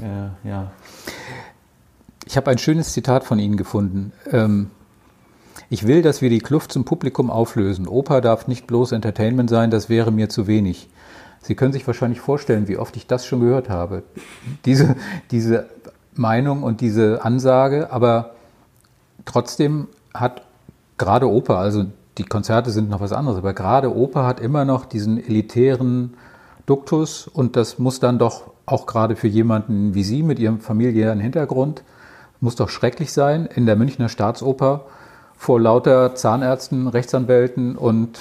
Ja, 0.01 0.51
ja. 0.51 0.71
Ich 2.25 2.39
habe 2.39 2.51
ein 2.51 2.59
schönes 2.59 2.95
Zitat 2.95 3.25
von 3.25 3.39
Ihnen 3.39 3.59
gefunden. 3.59 4.13
Ähm, 4.31 4.71
ich 5.71 5.87
will, 5.87 6.03
dass 6.03 6.23
wir 6.23 6.31
die 6.31 6.39
Kluft 6.39 6.73
zum 6.73 6.85
Publikum 6.85 7.31
auflösen. 7.31 7.87
Oper 7.87 8.21
darf 8.21 8.49
nicht 8.49 8.67
bloß 8.67 8.93
Entertainment 8.93 9.51
sein, 9.51 9.71
das 9.71 9.89
wäre 9.89 10.11
mir 10.11 10.29
zu 10.29 10.47
wenig. 10.47 10.89
Sie 11.43 11.55
können 11.55 11.73
sich 11.73 11.87
wahrscheinlich 11.87 12.21
vorstellen, 12.21 12.69
wie 12.69 12.79
oft 12.79 12.97
ich 12.97 13.07
das 13.07 13.27
schon 13.27 13.41
gehört 13.41 13.69
habe. 13.69 14.03
Diese, 14.65 14.97
diese 15.31 15.67
Meinung 16.15 16.63
und 16.63 16.81
diese 16.81 17.25
Ansage, 17.25 17.93
aber 17.93 18.35
trotzdem 19.25 19.89
hat 20.15 20.43
gerade 20.97 21.31
Oper, 21.31 21.59
also 21.59 21.85
die 22.17 22.25
Konzerte 22.25 22.71
sind 22.71 22.91
noch 22.91 23.01
was 23.01 23.13
anderes, 23.13 23.39
aber 23.39 23.55
gerade 23.55 23.95
Oper 23.95 24.27
hat 24.27 24.41
immer 24.41 24.65
noch 24.65 24.85
diesen 24.85 25.19
elitären 25.19 26.15
Duktus 26.67 27.29
und 27.29 27.57
das 27.57 27.79
muss 27.79 28.01
dann 28.01 28.19
doch 28.19 28.51
auch 28.67 28.87
gerade 28.87 29.17
für 29.17 29.29
jemanden 29.29 29.95
wie 29.95 30.03
Sie 30.03 30.23
mit 30.23 30.39
Ihrem 30.39 30.61
familiären 30.61 31.21
Hintergrund, 31.21 31.83
muss 32.41 32.57
doch 32.57 32.69
schrecklich 32.69 33.13
sein, 33.13 33.47
in 33.47 33.67
der 33.67 33.77
Münchner 33.77 34.09
Staatsoper 34.09 34.87
vor 35.39 35.61
lauter 35.61 36.15
Zahnärzten, 36.17 36.89
Rechtsanwälten 36.89 37.77
und 37.77 38.19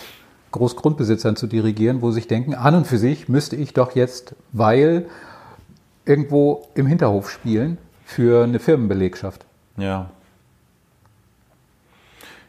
Großgrundbesitzern 0.51 1.35
zu 1.35 1.47
dirigieren, 1.47 2.01
wo 2.01 2.11
sie 2.11 2.15
sich 2.15 2.27
denken, 2.27 2.53
an 2.53 2.75
und 2.75 2.87
für 2.87 2.97
sich 2.97 3.27
müsste 3.27 3.55
ich 3.55 3.73
doch 3.73 3.95
jetzt, 3.95 4.35
weil 4.53 5.07
irgendwo 6.05 6.67
im 6.75 6.85
Hinterhof 6.85 7.29
spielen 7.29 7.79
für 8.05 8.43
eine 8.43 8.59
Firmenbelegschaft. 8.59 9.45
Ja. 9.75 10.09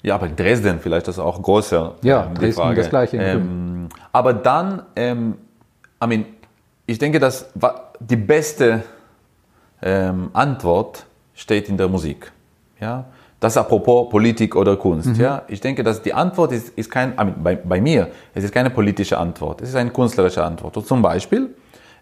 Ja, 0.03 0.15
aber 0.15 0.27
in 0.27 0.37
Dresden 0.37 0.79
vielleicht 0.79 1.09
das 1.09 1.19
auch 1.19 1.43
größer. 1.43 1.97
Ja, 2.03 2.27
ähm, 2.27 2.35
Dresden 2.35 2.63
Frage. 2.63 2.77
das 2.77 2.91
Gleiche 2.91 3.17
Ähm, 3.17 3.89
aber 4.13 4.33
dann, 4.33 4.83
ähm, 4.95 5.35
I 6.03 6.07
mean, 6.07 6.25
ich 6.87 6.99
denke, 6.99 7.19
dass 7.19 7.51
die 7.99 8.17
beste 8.17 8.85
ähm, 9.83 10.31
Antwort 10.35 11.05
steht 11.35 11.69
in 11.69 11.77
der 11.77 11.89
Musik. 11.89 12.31
Ja, 12.81 13.07
das 13.41 13.57
apropos 13.57 14.09
Politik 14.11 14.57
oder 14.57 14.77
Kunst. 14.77 15.17
Ja, 15.17 15.43
ich 15.49 15.61
denke, 15.61 15.85
dass 15.85 16.03
die 16.03 16.13
Antwort 16.13 16.53
ist, 16.53 16.71
ist 16.71 16.91
kein, 16.91 17.15
bei, 17.43 17.55
bei 17.55 17.81
mir, 17.81 18.09
es 18.35 18.45
ist 18.45 18.53
keine 18.53 18.71
politische 18.71 19.17
Antwort, 19.17 19.63
es 19.63 19.71
ist 19.71 19.77
eine 19.77 19.91
künstlerische 19.91 20.45
Antwort. 20.45 20.77
Und 20.77 20.87
zum 20.87 21.03
Beispiel, 21.03 21.55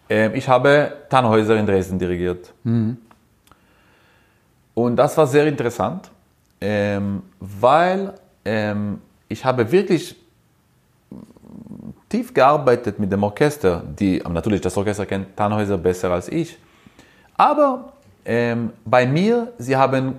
ähm, 0.09 0.33
ich 0.35 0.49
habe 0.49 0.93
Tannhäuser 1.11 1.57
in 1.57 1.67
Dresden 1.67 1.99
dirigiert. 1.99 2.53
Und 4.75 4.97
das 4.97 5.17
war 5.17 5.27
sehr 5.27 5.47
interessant, 5.47 6.11
ähm, 6.61 7.23
weil 7.41 8.15
ähm, 8.45 9.01
ich 9.29 9.45
habe 9.45 9.71
wirklich 9.71 10.17
tief 12.09 12.33
gearbeitet 12.33 12.99
mit 12.99 13.11
dem 13.13 13.23
Orchester. 13.23 13.83
Die, 13.99 14.23
natürlich, 14.29 14.61
das 14.61 14.77
Orchester 14.77 15.07
kennt 15.07 15.37
Tannhäuser 15.37 15.79
besser 15.79 16.11
als 16.11 16.29
ich. 16.29 16.59
Aber 17.37 17.93
ähm, 18.25 18.73
bei 18.85 19.07
mir, 19.07 19.53
sie 19.59 19.77
haben, 19.77 20.15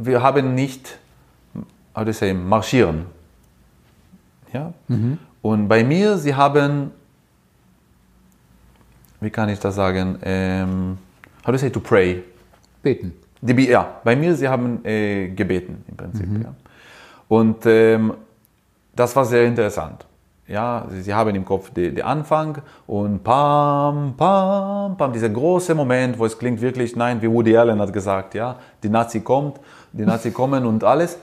wir 0.00 0.22
haben 0.22 0.54
nicht, 0.54 0.98
how 1.94 2.02
do 2.02 2.08
you 2.08 2.12
say, 2.12 2.32
marschieren. 2.32 3.06
Ja? 4.52 4.72
Und 5.42 5.68
bei 5.68 5.84
mir, 5.84 6.18
sie 6.18 6.34
haben, 6.34 6.90
wie 9.20 9.30
kann 9.30 9.48
ich 9.48 9.58
das 9.58 9.74
sagen, 9.74 10.18
ähm, 10.22 10.98
how 11.40 11.46
do 11.46 11.52
you 11.52 11.58
say, 11.58 11.70
to 11.70 11.80
pray. 11.80 12.22
Beten. 12.82 13.12
Die, 13.42 13.68
ja, 13.68 14.00
bei 14.04 14.16
mir, 14.16 14.34
sie 14.34 14.48
haben 14.48 14.84
äh, 14.84 15.28
gebeten 15.28 15.84
im 15.88 15.96
Prinzip. 15.96 16.26
Ja. 16.42 16.54
Und 17.28 17.64
ähm, 17.66 18.14
das 18.94 19.14
war 19.16 19.24
sehr 19.24 19.44
interessant. 19.44 20.06
Ja, 20.46 20.84
sie, 20.90 21.02
sie 21.02 21.14
haben 21.14 21.34
im 21.34 21.44
Kopf 21.44 21.70
den 21.70 21.94
den 21.94 22.04
Anfang 22.04 22.58
und 22.86 23.22
pam, 23.22 24.14
pam, 24.16 24.96
pam, 24.96 25.12
dieser 25.12 25.28
große 25.28 25.74
Moment, 25.76 26.18
wo 26.18 26.26
es 26.26 26.36
klingt 26.36 26.60
wirklich, 26.60 26.96
nein, 26.96 27.22
wie 27.22 27.30
Woody 27.30 27.56
Allen 27.56 27.80
hat 27.80 27.92
gesagt, 27.92 28.34
ja, 28.34 28.56
die 28.82 28.88
Nazi 28.88 29.20
kommt, 29.20 29.60
die 29.92 30.04
Nazi 30.04 30.30
kommen 30.30 30.64
und 30.66 30.84
alles. 30.84 31.18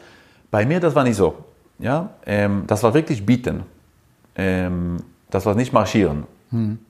Bei 0.51 0.65
mir, 0.65 0.79
das 0.79 0.95
war 0.95 1.03
nicht 1.03 1.15
so. 1.15 1.35
Ja, 1.79 2.09
ähm, 2.25 2.63
das 2.67 2.83
war 2.83 2.93
wirklich 2.93 3.25
bieten. 3.25 3.63
Ähm, 4.35 4.97
das 5.29 5.45
war 5.45 5.55
nicht 5.55 5.73
marschieren. 5.73 6.25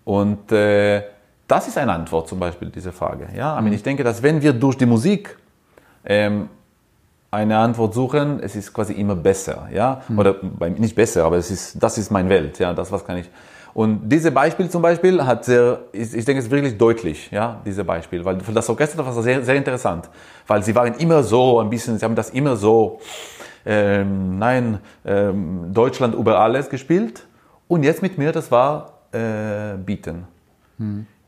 Und 0.06 0.52
äh, 0.52 1.04
das 1.48 1.68
ist 1.68 1.78
eine 1.78 1.94
Antwort 1.94 2.28
zum 2.28 2.40
Beispiel, 2.40 2.70
diese 2.70 2.92
Frage. 2.92 3.28
Ja, 3.36 3.60
mean, 3.62 3.74
ich 3.74 3.84
denke, 3.84 4.04
dass 4.04 4.22
wenn 4.22 4.42
wir 4.42 4.54
durch 4.54 4.78
die 4.78 4.86
Musik 4.86 5.38
ähm, 6.06 6.50
eine 7.32 7.58
Antwort 7.58 7.94
suchen, 7.94 8.40
es 8.42 8.56
ist 8.56 8.74
quasi 8.74 8.94
immer 8.94 9.16
besser, 9.16 9.68
ja, 9.74 10.02
oder 10.16 10.34
bei, 10.34 10.70
nicht 10.70 10.96
besser, 10.96 11.26
aber 11.26 11.38
es 11.38 11.52
ist, 11.52 11.82
das 11.82 11.98
ist 11.98 12.12
meine 12.12 12.30
Welt, 12.30 12.60
ja, 12.60 12.74
das 12.74 12.92
was 12.92 13.06
kann 13.06 13.18
ich. 13.18 13.30
Und 13.78 14.10
dieses 14.10 14.34
Beispiel 14.34 14.68
zum 14.72 14.82
Beispiel 14.82 15.24
hat 15.24 15.46
sehr, 15.46 15.82
ich, 15.92 16.12
ich 16.16 16.26
denke, 16.26 16.40
es 16.40 16.46
ist 16.46 16.52
wirklich 16.52 16.80
deutlich, 16.80 17.30
ja, 17.30 17.62
dieses 17.64 17.86
Beispiel, 17.86 18.26
weil 18.26 18.40
für 18.40 18.52
das 18.52 18.68
Orchester 18.68 18.98
war 18.98 19.14
das 19.14 19.24
sehr, 19.24 19.44
sehr 19.44 19.54
interessant, 19.54 20.10
weil 20.48 20.64
sie 20.64 20.74
waren 20.74 20.96
immer 20.96 21.22
so 21.22 21.60
ein 21.60 21.70
bisschen, 21.70 22.00
sie 22.00 22.04
haben 22.04 22.16
das 22.16 22.32
immer 22.32 22.56
so, 22.56 23.00
ähm, 23.68 24.40
nein, 24.40 24.80
ähm, 25.06 25.72
Deutschland 25.72 26.16
über 26.16 26.40
alles 26.40 26.72
gespielt 26.72 27.28
und 27.68 27.84
jetzt 27.84 28.02
mit 28.02 28.18
mir, 28.18 28.32
das 28.32 28.50
war 28.50 28.94
äh, 29.12 29.78
Bieten. 29.78 30.26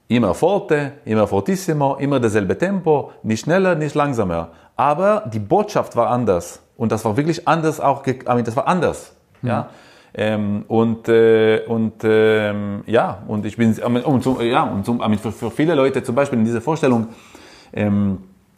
Immer 0.07 0.33
forte, 0.33 0.93
immer 1.05 1.27
fortissimo, 1.27 1.97
immer 1.97 2.19
dasselbe 2.19 2.57
Tempo, 2.57 3.11
nicht 3.21 3.41
schneller, 3.41 3.75
nicht 3.75 3.93
langsamer. 3.93 4.49
Aber 4.75 5.29
die 5.31 5.37
Botschaft 5.37 5.95
war 5.95 6.09
anders. 6.09 6.63
Und 6.77 6.91
das 6.91 7.05
war 7.05 7.15
wirklich 7.15 7.47
anders 7.47 7.79
auch, 7.79 8.01
das 8.01 8.55
war 8.55 8.67
anders. 8.67 9.13
Ja. 9.43 9.69
Ähm, 10.13 10.63
und 10.67 11.07
äh, 11.07 11.65
und 11.67 11.93
ähm, 12.03 12.81
ja, 12.87 13.19
und 13.27 13.45
ich 13.45 13.57
bin, 13.57 13.75
mean, 13.89 14.03
und 14.03 14.23
zum, 14.23 14.41
ja, 14.41 14.63
und 14.63 14.85
zum, 14.85 14.97
mean, 14.97 15.19
für, 15.19 15.31
für 15.31 15.51
viele 15.51 15.75
Leute 15.75 16.01
zum 16.01 16.15
Beispiel 16.15 16.39
in 16.39 16.45
dieser 16.45 16.61
Vorstellung, 16.61 17.07
ähm, 17.73 18.17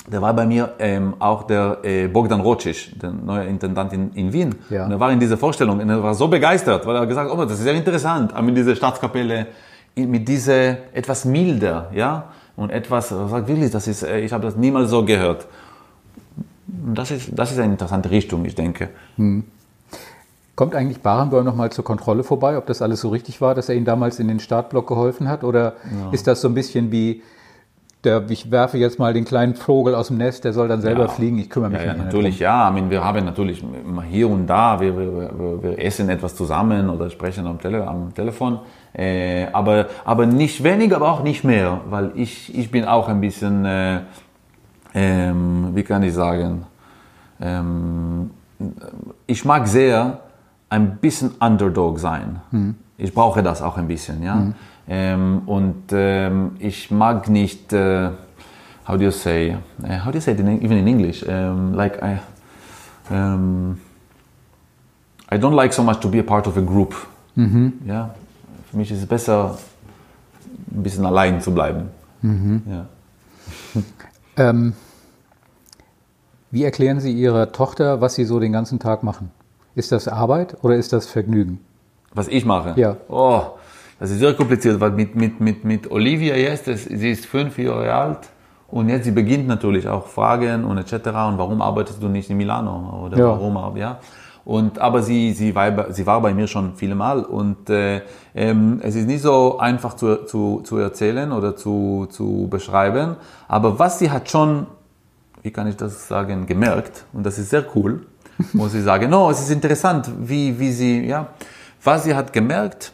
da 0.09 0.21
war 0.21 0.33
bei 0.33 0.45
mir 0.45 0.73
ähm, 0.79 1.13
auch 1.19 1.43
der 1.43 1.79
äh, 1.83 2.07
Bogdan 2.07 2.41
Rocic, 2.41 2.99
der 2.99 3.11
neue 3.11 3.45
Intendant 3.45 3.93
in, 3.93 4.11
in 4.13 4.33
Wien. 4.33 4.55
Ja. 4.69 4.85
Und 4.85 4.91
er 4.91 4.99
war 4.99 5.11
in 5.11 5.19
dieser 5.19 5.37
Vorstellung 5.37 5.79
und 5.79 5.89
er 5.89 6.01
war 6.01 6.15
so 6.15 6.27
begeistert, 6.27 6.85
weil 6.85 6.95
er 6.95 7.05
gesagt 7.05 7.29
hat, 7.29 7.37
oh, 7.37 7.43
das 7.43 7.53
ist 7.53 7.63
sehr 7.63 7.75
interessant, 7.75 8.33
mit 8.41 8.57
dieser 8.57 8.75
Staatskapelle, 8.75 9.47
mit 9.95 10.27
dieser 10.27 10.95
etwas 10.95 11.25
milder, 11.25 11.91
ja, 11.93 12.29
und 12.55 12.69
etwas, 12.69 13.11
er 13.11 13.27
sagt 13.27 13.47
wirklich, 13.47 13.71
das 13.71 13.87
ist, 13.87 14.03
äh, 14.03 14.19
ich 14.19 14.31
habe 14.33 14.43
das 14.43 14.55
niemals 14.55 14.89
so 14.89 15.05
gehört. 15.05 15.47
Das 16.67 17.11
ist, 17.11 17.31
das 17.33 17.51
ist 17.51 17.59
eine 17.59 17.73
interessante 17.73 18.09
Richtung, 18.09 18.45
ich 18.45 18.55
denke. 18.55 18.89
Kommt 20.61 20.75
eigentlich 20.75 21.01
Barenboim 21.01 21.43
noch 21.43 21.55
mal 21.55 21.71
zur 21.71 21.83
Kontrolle 21.83 22.23
vorbei, 22.23 22.55
ob 22.55 22.67
das 22.67 22.83
alles 22.83 23.01
so 23.01 23.09
richtig 23.09 23.41
war, 23.41 23.55
dass 23.55 23.67
er 23.67 23.73
Ihnen 23.73 23.85
damals 23.85 24.19
in 24.19 24.27
den 24.27 24.39
Startblock 24.39 24.85
geholfen 24.85 25.27
hat? 25.27 25.43
Oder 25.43 25.73
ist 26.11 26.27
das 26.27 26.39
so 26.39 26.49
ein 26.49 26.53
bisschen 26.53 26.91
wie, 26.91 27.23
der, 28.03 28.29
ich 28.29 28.51
werfe 28.51 28.77
jetzt 28.77 28.99
mal 28.99 29.11
den 29.11 29.25
kleinen 29.25 29.55
Vogel 29.55 29.95
aus 29.95 30.09
dem 30.09 30.17
Nest, 30.17 30.43
der 30.43 30.53
soll 30.53 30.67
dann 30.67 30.81
selber 30.81 31.01
Ja. 31.01 31.07
fliegen, 31.07 31.39
ich 31.39 31.49
kümmere 31.49 31.71
mich 31.71 31.81
Ja, 31.81 31.87
ja 31.87 31.93
natürlich, 31.95 32.37
ja. 32.37 32.69
I 32.69 32.73
mean, 32.73 32.91
wir 32.91 33.03
haben 33.03 33.25
natürlich 33.25 33.63
hier 34.07 34.29
und 34.29 34.45
da, 34.45 34.79
wir, 34.79 34.95
wir, 34.95 35.11
wir, 35.11 35.63
wir 35.63 35.79
essen 35.83 36.09
etwas 36.09 36.35
zusammen 36.35 36.91
oder 36.91 37.09
sprechen 37.09 37.47
am, 37.47 37.59
Tele, 37.59 37.87
am 37.87 38.13
Telefon. 38.13 38.59
Äh, 38.93 39.47
aber, 39.53 39.87
aber 40.05 40.27
nicht 40.27 40.63
weniger, 40.63 40.97
aber 40.97 41.11
auch 41.11 41.23
nicht 41.23 41.43
mehr, 41.43 41.81
weil 41.89 42.11
ich, 42.13 42.55
ich 42.55 42.69
bin 42.69 42.85
auch 42.85 43.07
ein 43.07 43.19
bisschen, 43.19 43.65
äh, 43.65 44.01
ähm, 44.93 45.69
wie 45.73 45.81
kann 45.81 46.03
ich 46.03 46.13
sagen, 46.13 46.67
ähm, 47.41 48.29
ich 49.25 49.43
mag 49.43 49.67
sehr 49.67 50.19
ein 50.71 50.97
bisschen 50.97 51.31
Underdog 51.39 51.99
sein. 51.99 52.39
Ich 52.97 53.13
brauche 53.13 53.43
das 53.43 53.61
auch 53.61 53.77
ein 53.77 53.87
bisschen, 53.87 54.23
ja. 54.23 54.53
Ähm, 54.87 55.43
und 55.45 55.83
ähm, 55.91 56.51
ich 56.59 56.89
mag 56.91 57.29
nicht, 57.29 57.71
äh, 57.73 58.09
how 58.87 58.97
do 58.97 59.03
you 59.03 59.11
say, 59.11 59.57
uh, 59.83 60.05
how 60.05 60.11
do 60.11 60.17
you 60.17 60.21
say 60.21 60.33
it 60.33 60.39
in, 60.39 60.61
even 60.61 60.77
in 60.77 60.87
English? 60.87 61.23
Um, 61.23 61.73
like 61.73 62.01
I, 62.01 62.19
um, 63.13 63.79
I 65.31 65.35
don't 65.35 65.55
like 65.55 65.73
so 65.73 65.83
much 65.83 65.99
to 65.99 66.09
be 66.09 66.19
a 66.19 66.23
part 66.23 66.47
of 66.47 66.57
a 66.57 66.61
group. 66.61 66.95
Ja, 67.85 68.13
für 68.69 68.77
mich 68.77 68.91
ist 68.91 68.99
es 68.99 69.05
besser, 69.05 69.57
ein 70.71 70.83
bisschen 70.83 71.05
allein 71.05 71.41
zu 71.41 71.53
bleiben. 71.53 71.89
Ja. 72.21 72.85
Ähm, 74.35 74.73
wie 76.49 76.63
erklären 76.63 76.99
Sie 76.99 77.13
Ihrer 77.13 77.51
Tochter, 77.51 78.01
was 78.01 78.15
Sie 78.15 78.25
so 78.25 78.39
den 78.39 78.51
ganzen 78.51 78.79
Tag 78.79 79.03
machen? 79.03 79.31
Ist 79.75 79.91
das 79.91 80.07
Arbeit 80.07 80.57
oder 80.63 80.75
ist 80.75 80.91
das 80.93 81.07
Vergnügen? 81.07 81.59
Was 82.13 82.27
ich 82.27 82.45
mache? 82.45 82.73
Ja. 82.79 82.97
Oh, 83.07 83.41
das 83.99 84.11
ist 84.11 84.19
sehr 84.19 84.33
kompliziert, 84.33 84.79
weil 84.79 84.91
mit, 84.91 85.15
mit, 85.15 85.39
mit, 85.39 85.63
mit 85.63 85.89
Olivia 85.91 86.35
jetzt, 86.35 86.65
sie 86.65 87.11
ist 87.11 87.25
fünf 87.25 87.57
Jahre 87.57 87.93
alt 87.93 88.19
und 88.69 88.89
jetzt 88.89 89.05
sie 89.05 89.11
beginnt 89.11 89.47
natürlich 89.47 89.87
auch 89.87 90.07
Fragen 90.07 90.65
und 90.65 90.77
etc. 90.77 90.93
Und 90.93 91.37
warum 91.37 91.61
arbeitest 91.61 92.01
du 92.03 92.07
nicht 92.09 92.29
in 92.29 92.37
Milano? 92.37 93.05
Oder 93.05 93.17
Ja. 93.17 93.27
warum? 93.27 93.77
Ja. 93.77 93.99
Und, 94.43 94.79
aber 94.79 95.03
sie, 95.03 95.31
sie, 95.33 95.53
war, 95.53 95.69
bei- 95.71 95.91
sie 95.91 96.05
war 96.05 96.19
bei 96.19 96.33
mir 96.33 96.47
schon 96.47 96.73
viele 96.75 96.95
Mal 96.95 97.23
und 97.23 97.69
äh, 97.69 98.01
ähm, 98.33 98.79
es 98.83 98.95
ist 98.95 99.05
nicht 99.05 99.21
so 99.21 99.59
einfach 99.59 99.93
zu, 99.93 100.25
zu, 100.25 100.61
zu 100.63 100.77
erzählen 100.77 101.31
oder 101.31 101.55
zu, 101.55 102.07
zu 102.09 102.47
beschreiben. 102.49 103.17
Aber 103.47 103.77
was 103.77 103.99
sie 103.99 104.09
hat 104.09 104.29
schon, 104.31 104.65
wie 105.43 105.51
kann 105.51 105.67
ich 105.67 105.77
das 105.77 106.07
sagen, 106.07 106.47
gemerkt, 106.47 107.05
und 107.13 107.23
das 107.23 107.37
ist 107.37 107.51
sehr 107.51 107.63
cool, 107.75 108.07
muss 108.53 108.73
ich 108.73 108.83
sagen, 108.83 109.09
no, 109.09 109.29
es 109.29 109.39
ist 109.39 109.51
interessant, 109.51 110.09
wie, 110.19 110.57
wie 110.59 110.71
sie, 110.71 111.05
ja, 111.05 111.27
was 111.83 112.03
sie 112.03 112.13
hat 112.13 112.31
gemerkt, 112.33 112.93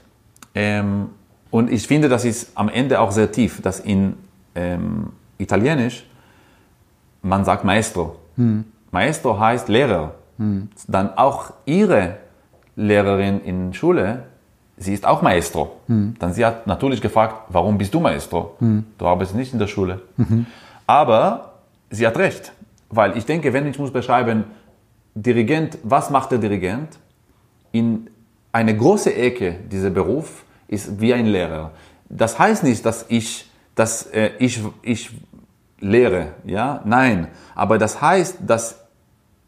ähm, 0.55 1.09
und 1.49 1.71
ich 1.71 1.87
finde, 1.87 2.09
das 2.09 2.25
ist 2.25 2.51
am 2.55 2.67
Ende 2.69 2.99
auch 2.99 3.11
sehr 3.11 3.31
tief, 3.31 3.61
dass 3.61 3.79
in 3.79 4.15
ähm, 4.55 5.11
Italienisch 5.37 6.05
man 7.21 7.43
sagt 7.45 7.63
Maestro. 7.63 8.15
Maestro 8.91 9.39
heißt 9.39 9.69
Lehrer. 9.69 10.13
Dann 10.87 11.17
auch 11.17 11.51
ihre 11.65 12.17
Lehrerin 12.75 13.41
in 13.41 13.73
Schule, 13.73 14.23
sie 14.77 14.93
ist 14.93 15.05
auch 15.05 15.21
Maestro. 15.21 15.77
Dann 16.19 16.33
sie 16.33 16.45
hat 16.45 16.67
natürlich 16.67 17.01
gefragt, 17.01 17.35
warum 17.49 17.77
bist 17.77 17.93
du 17.93 17.99
Maestro? 17.99 18.55
Du 18.97 19.05
arbeitest 19.05 19.35
nicht 19.35 19.53
in 19.53 19.59
der 19.59 19.67
Schule. 19.67 20.01
Aber 20.85 21.53
sie 21.89 22.05
hat 22.05 22.17
recht, 22.17 22.51
weil 22.89 23.17
ich 23.17 23.25
denke, 23.25 23.51
wenn 23.51 23.67
ich 23.67 23.79
muss 23.79 23.91
beschreiben, 23.91 24.43
Dirigent, 25.21 25.79
was 25.83 26.09
macht 26.09 26.31
der 26.31 26.37
Dirigent? 26.37 26.99
In 27.71 28.09
eine 28.51 28.75
große 28.75 29.13
Ecke 29.15 29.55
dieser 29.71 29.89
Beruf 29.89 30.45
ist 30.67 30.99
wie 31.01 31.13
ein 31.13 31.25
Lehrer. 31.25 31.71
Das 32.09 32.37
heißt 32.37 32.63
nicht, 32.63 32.85
dass 32.85 33.05
ich, 33.09 33.49
dass 33.75 34.05
äh, 34.07 34.31
ich, 34.39 34.61
ich 34.81 35.11
lehre, 35.79 36.33
ja, 36.45 36.81
nein. 36.85 37.27
Aber 37.55 37.77
das 37.77 38.01
heißt, 38.01 38.37
dass 38.45 38.79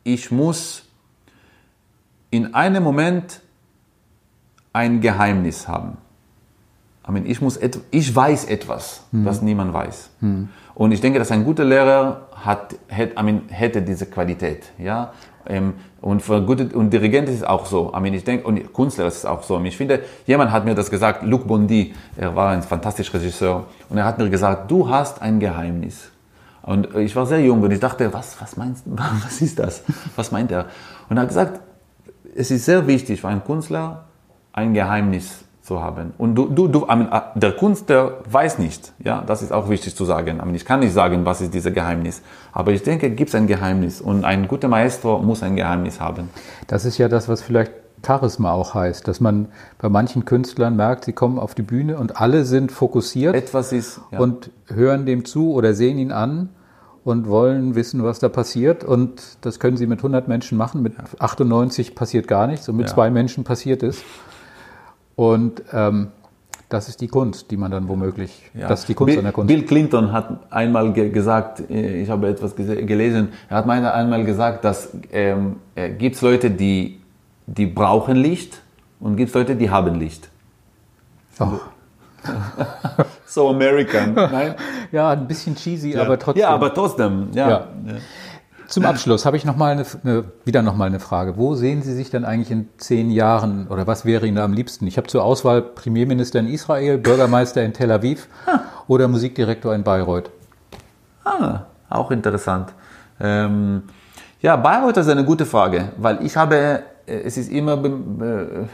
ich 0.04 0.32
muss 0.32 0.86
in 2.32 2.54
einem 2.54 2.84
Moment 2.84 3.42
ein 4.74 5.02
Geheimnis 5.02 5.68
haben. 5.68 5.98
Ich, 7.26 7.42
muss 7.42 7.60
ich 7.90 8.16
weiß 8.16 8.46
etwas, 8.46 9.04
Hm. 9.12 9.26
das 9.26 9.42
niemand 9.42 9.74
weiß. 9.74 10.12
Und 10.76 10.92
ich 10.92 11.02
denke, 11.02 11.18
dass 11.18 11.32
ein 11.32 11.44
guter 11.44 11.66
Lehrer 11.66 12.28
hat, 12.36 12.76
hätte, 12.88 13.42
hätte 13.50 13.82
diese 13.82 14.06
Qualität. 14.06 14.66
Ja? 14.78 15.14
Ähm, 15.50 15.74
Und, 16.02 16.22
für 16.22 16.42
gute, 16.42 16.70
und 16.78 16.92
Dirigent 16.92 17.28
ist 17.28 17.46
auch 17.46 17.66
so. 17.66 17.92
I 17.94 18.00
mean, 18.00 18.14
ich 18.14 18.24
denke, 18.24 18.48
und 18.48 18.74
Künstler 18.74 19.08
ist 19.08 19.26
auch 19.26 19.44
so. 19.44 19.62
Ich 19.64 19.76
finde, 19.76 20.02
jemand 20.26 20.52
hat 20.52 20.64
mir 20.64 20.76
das 20.76 20.90
gesagt, 20.90 21.24
Luc 21.24 21.46
Bondy, 21.46 21.94
er 22.16 22.34
war 22.36 22.52
ein 22.52 22.64
fantastischer 22.64 23.16
Regisseur, 23.16 23.66
und 23.90 23.98
er 23.98 24.06
hat 24.06 24.18
mir 24.18 24.30
gesagt, 24.30 24.72
du 24.72 24.88
hast 24.88 25.22
ein 25.22 25.40
Geheimnis. 25.40 26.12
Und 26.62 26.96
ich 26.96 27.16
war 27.16 27.26
sehr 27.26 27.42
jung 27.42 27.62
und 27.62 27.72
ich 27.72 27.80
dachte, 27.80 28.14
was, 28.14 28.40
was 28.40 28.56
meinst 28.56 28.84
was 29.26 29.42
ist 29.42 29.60
das? 29.60 29.84
Was 30.16 30.32
meint 30.32 30.52
er? 30.52 30.68
Und 31.10 31.18
er 31.18 31.24
hat 31.24 31.30
gesagt, 31.30 31.60
es 32.36 32.52
ist 32.52 32.64
sehr 32.66 32.86
wichtig 32.88 33.20
für 33.20 33.28
einen 33.28 33.44
Künstler, 33.44 34.06
ein 34.54 34.74
Geheimnis 34.74 35.44
zu 35.70 35.82
haben. 35.82 36.14
Und 36.18 36.34
du, 36.34 36.48
du, 36.48 36.68
du, 36.68 36.80
mean, 36.88 37.08
der 37.36 37.52
Künstler 37.52 38.18
weiß 38.30 38.58
nicht, 38.58 38.92
ja, 39.04 39.24
das 39.26 39.44
ist 39.44 39.54
auch 39.54 39.70
wichtig 39.70 39.96
zu 39.96 40.04
sagen. 40.04 40.42
Ich 40.56 40.66
kann 40.66 40.80
nicht 40.80 40.94
sagen, 40.94 41.26
was 41.26 41.42
ist 41.42 41.54
dieses 41.54 41.72
Geheimnis. 41.74 42.24
Aber 42.52 42.72
ich 42.72 42.82
denke, 42.82 43.12
gibt 43.12 43.30
es 43.30 43.36
ein 43.36 43.46
Geheimnis. 43.46 44.02
Und 44.02 44.26
ein 44.26 44.48
guter 44.48 44.68
Maestro 44.68 45.20
muss 45.20 45.44
ein 45.44 45.56
Geheimnis 45.56 46.02
haben. 46.02 46.30
Das 46.66 46.86
ist 46.86 46.98
ja 46.98 47.08
das, 47.08 47.30
was 47.30 47.44
vielleicht 47.44 47.72
Charisma 48.04 48.52
auch 48.52 48.74
heißt, 48.74 49.08
dass 49.08 49.20
man 49.20 49.50
bei 49.78 49.90
manchen 49.90 50.26
Künstlern 50.26 50.76
merkt, 50.76 51.06
sie 51.06 51.14
kommen 51.14 51.38
auf 51.38 51.54
die 51.54 51.62
Bühne 51.62 51.98
und 51.98 52.20
alle 52.20 52.46
sind 52.46 52.72
fokussiert 52.72 53.36
Etwas 53.36 53.72
ist, 53.72 54.02
ja. 54.12 54.20
und 54.20 54.52
hören 54.68 55.06
dem 55.06 55.26
zu 55.26 55.52
oder 55.52 55.74
sehen 55.74 56.00
ihn 56.00 56.12
an 56.12 56.50
und 57.04 57.28
wollen 57.28 57.76
wissen, 57.76 58.04
was 58.04 58.18
da 58.20 58.30
passiert. 58.30 58.84
Und 58.84 59.38
das 59.42 59.60
können 59.60 59.78
sie 59.78 59.86
mit 59.86 60.00
100 60.00 60.28
Menschen 60.28 60.58
machen. 60.58 60.82
Mit 60.82 60.94
98 61.20 61.94
passiert 61.94 62.28
gar 62.28 62.48
nichts 62.48 62.68
und 62.70 62.78
mit 62.78 62.88
Ja. 62.88 62.94
zwei 62.96 63.12
Menschen 63.12 63.44
passiert 63.44 63.84
es. 63.84 64.02
Und 65.20 65.64
ähm, 65.74 66.12
das 66.70 66.88
ist 66.88 67.02
die 67.02 67.10
Kunst, 67.10 67.52
die 67.52 67.58
man 67.58 67.72
dann 67.72 67.90
womöglich, 67.90 68.50
Ja. 68.54 68.70
das 68.70 68.82
ist 68.82 68.88
die 68.88 68.94
Kunst 68.94 69.10
Bill, 69.10 69.18
an 69.18 69.26
der 69.26 69.34
Kunst. 69.34 69.48
Bill 69.50 69.66
Clinton 69.66 70.14
hat 70.14 70.30
einmal 70.50 70.94
ge 70.94 71.10
gesagt, 71.10 71.70
äh, 71.70 72.02
ich 72.04 72.10
habe 72.10 72.30
etwas 72.30 72.56
gelesen, 72.56 73.34
er 73.50 73.58
hat 73.58 73.66
mal 73.66 73.86
einmal 73.86 74.24
gesagt, 74.24 74.64
dass 74.64 74.92
ähm, 75.12 75.58
äh, 75.76 75.90
gibt 75.90 76.16
es 76.16 76.22
Leute, 76.22 76.50
die, 76.50 77.02
die 77.48 77.66
brauchen 77.66 78.16
Licht 78.16 78.62
und 79.02 79.18
gibt 79.18 79.28
es 79.28 79.36
Leute, 79.36 79.58
die 79.58 79.70
haben 79.70 79.96
Licht. 80.00 80.30
Oh. 81.42 81.60
So 83.26 83.50
American, 83.50 84.14
nein? 84.14 84.56
Ja, 84.94 85.10
ein 85.12 85.28
bisschen 85.28 85.56
cheesy, 85.56 85.98
aber 85.98 86.18
trotzdem. 86.18 86.42
Ja, 86.42 86.50
aber 86.50 86.74
trotzdem, 86.74 87.28
ja. 87.34 87.50
Ja. 87.50 87.68
Zum 88.70 88.86
Abschluss 88.86 89.26
habe 89.26 89.36
ich 89.36 89.46
noch 89.46 89.56
mal 89.56 89.72
eine, 89.72 89.84
eine, 90.04 90.26
wieder 90.46 90.62
noch 90.62 90.76
mal 90.76 90.86
eine 90.86 91.00
Frage. 91.00 91.38
Wo 91.38 91.56
sehen 91.56 91.82
Sie 91.82 91.94
sich 91.94 92.12
denn 92.12 92.24
eigentlich 92.24 92.52
in 92.52 92.70
zehn 92.78 93.10
Jahren 93.10 93.68
oder 93.68 93.88
was 93.88 94.06
wäre 94.06 94.28
Ihnen 94.28 94.36
da 94.36 94.46
am 94.46 94.54
liebsten? 94.54 94.86
Ich 94.86 94.98
habe 94.98 95.08
zur 95.08 95.24
Auswahl 95.24 95.64
Premierminister 95.64 96.40
in 96.40 96.48
Israel, 96.48 97.00
Bürgermeister 97.00 97.64
in 97.64 97.74
Tel 97.74 97.92
Aviv 97.92 98.28
oder 98.88 99.08
Musikdirektor 99.08 99.74
in 99.74 99.84
Bayreuth. 99.84 100.30
Ah, 101.24 101.62
auch 101.90 102.12
interessant. 102.12 102.74
Ähm, 103.20 103.84
ja, 104.40 104.56
Bayreuth 104.56 104.98
ist 104.98 105.10
eine 105.10 105.26
gute 105.26 105.48
Frage, 105.48 105.90
weil 105.98 106.24
ich 106.24 106.38
habe, 106.38 106.84
äh, 107.08 107.22
es 107.24 107.38
ist 107.38 107.52
immer, 107.52 107.84
äh, 107.84 108.68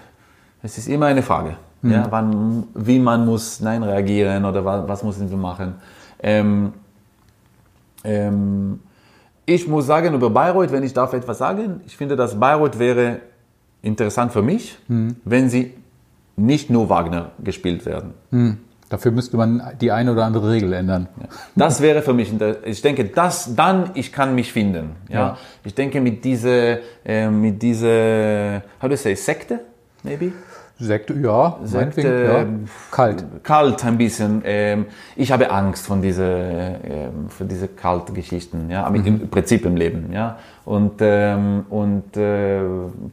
es 0.62 0.78
ist 0.78 0.90
immer 0.90 1.06
eine 1.06 1.24
Frage, 1.24 1.56
ja, 1.84 2.06
wann, 2.10 2.68
wie 2.74 3.00
man 3.00 3.26
muss 3.26 3.62
Nein 3.62 3.84
reagieren 3.84 4.44
oder 4.44 4.66
was, 4.66 4.88
was 4.88 5.04
müssen 5.04 5.30
wir 5.30 5.38
machen. 5.38 5.76
Ähm, 6.22 6.74
ähm, 8.04 8.80
ich 9.46 9.68
muss 9.68 9.86
sagen 9.86 10.14
über 10.14 10.30
Bayreuth, 10.30 10.72
wenn 10.72 10.84
ich 10.84 10.94
darf 10.94 11.14
etwas 11.14 11.38
sagen, 11.38 11.82
ich 11.86 11.96
finde, 11.96 12.16
dass 12.16 12.40
Bayreuth 12.40 12.80
wäre 12.80 13.20
interessant 13.82 14.32
für 14.34 14.42
mich, 14.42 14.78
wenn 15.24 15.50
sie 15.50 15.74
nicht 16.36 16.70
nur 16.70 16.90
Wagner 16.90 17.32
gespielt 17.44 17.86
werden. 17.86 18.14
Dafür 18.90 19.12
müsste 19.12 19.36
man 19.38 19.62
die 19.82 19.92
eine 19.92 20.12
oder 20.12 20.26
andere 20.26 20.52
Regel 20.52 20.74
ändern. 20.74 21.08
Das 21.56 21.82
wäre 21.82 22.02
für 22.02 22.14
mich, 22.14 22.32
ich 22.66 22.82
denke, 22.82 23.06
das, 23.06 23.56
dann, 23.56 23.92
ich 23.96 24.12
kann 24.12 24.36
mich 24.36 24.54
finden. 24.54 24.92
Ja? 25.10 25.20
Ja. 25.20 25.38
Ich 25.64 25.74
denke, 25.74 26.02
mit 26.02 26.24
dieser, 26.24 26.78
äh, 27.04 27.30
mit 27.30 27.62
dieser, 27.62 28.62
how 28.82 28.84
do 28.84 28.90
you 28.90 28.96
say, 28.96 29.16
Sekte, 29.16 29.62
maybe? 30.04 30.34
Sekte, 30.78 31.14
ja, 31.14 31.58
Sekte, 31.64 32.02
meinetwegen, 32.02 32.66
ja. 32.66 32.70
Kalt. 32.92 33.24
Kalt 33.44 33.86
ein 33.86 33.98
bisschen. 33.98 34.42
Ähm, 34.44 34.88
ich 35.16 35.32
habe 35.32 35.50
Angst 35.50 35.86
von 35.86 36.02
diese, 36.02 36.26
ähm, 36.26 37.30
für 37.30 37.46
diese 37.46 37.70
Kaltgeschichten, 37.70 38.70
ja, 38.70 38.84
aber 38.84 38.98
im 38.98 39.30
Prinzip 39.30 39.66
im 39.66 39.78
Leben, 39.78 40.12
ja. 40.12 40.38
Und, 40.66 40.96
ähm, 41.00 41.66
und 41.70 42.18
äh, 42.18 42.60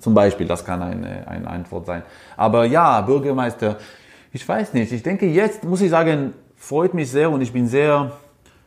zum 0.00 0.12
Beispiel, 0.12 0.48
das 0.48 0.64
kann 0.64 0.82
eine, 0.82 1.28
eine 1.28 1.46
Antwort 1.46 1.86
sein. 1.86 2.02
Aber 2.36 2.64
ja, 2.64 3.00
Bürgermeister, 3.02 3.76
ich 4.32 4.48
weiß 4.48 4.74
nicht. 4.74 4.90
Ich 4.90 5.04
denke, 5.04 5.26
jetzt 5.26 5.62
muss 5.62 5.82
ich 5.82 5.90
sagen, 5.90 6.32
freut 6.56 6.94
mich 6.94 7.12
sehr 7.12 7.30
und 7.30 7.42
ich 7.42 7.52
bin 7.52 7.68
sehr 7.68 8.10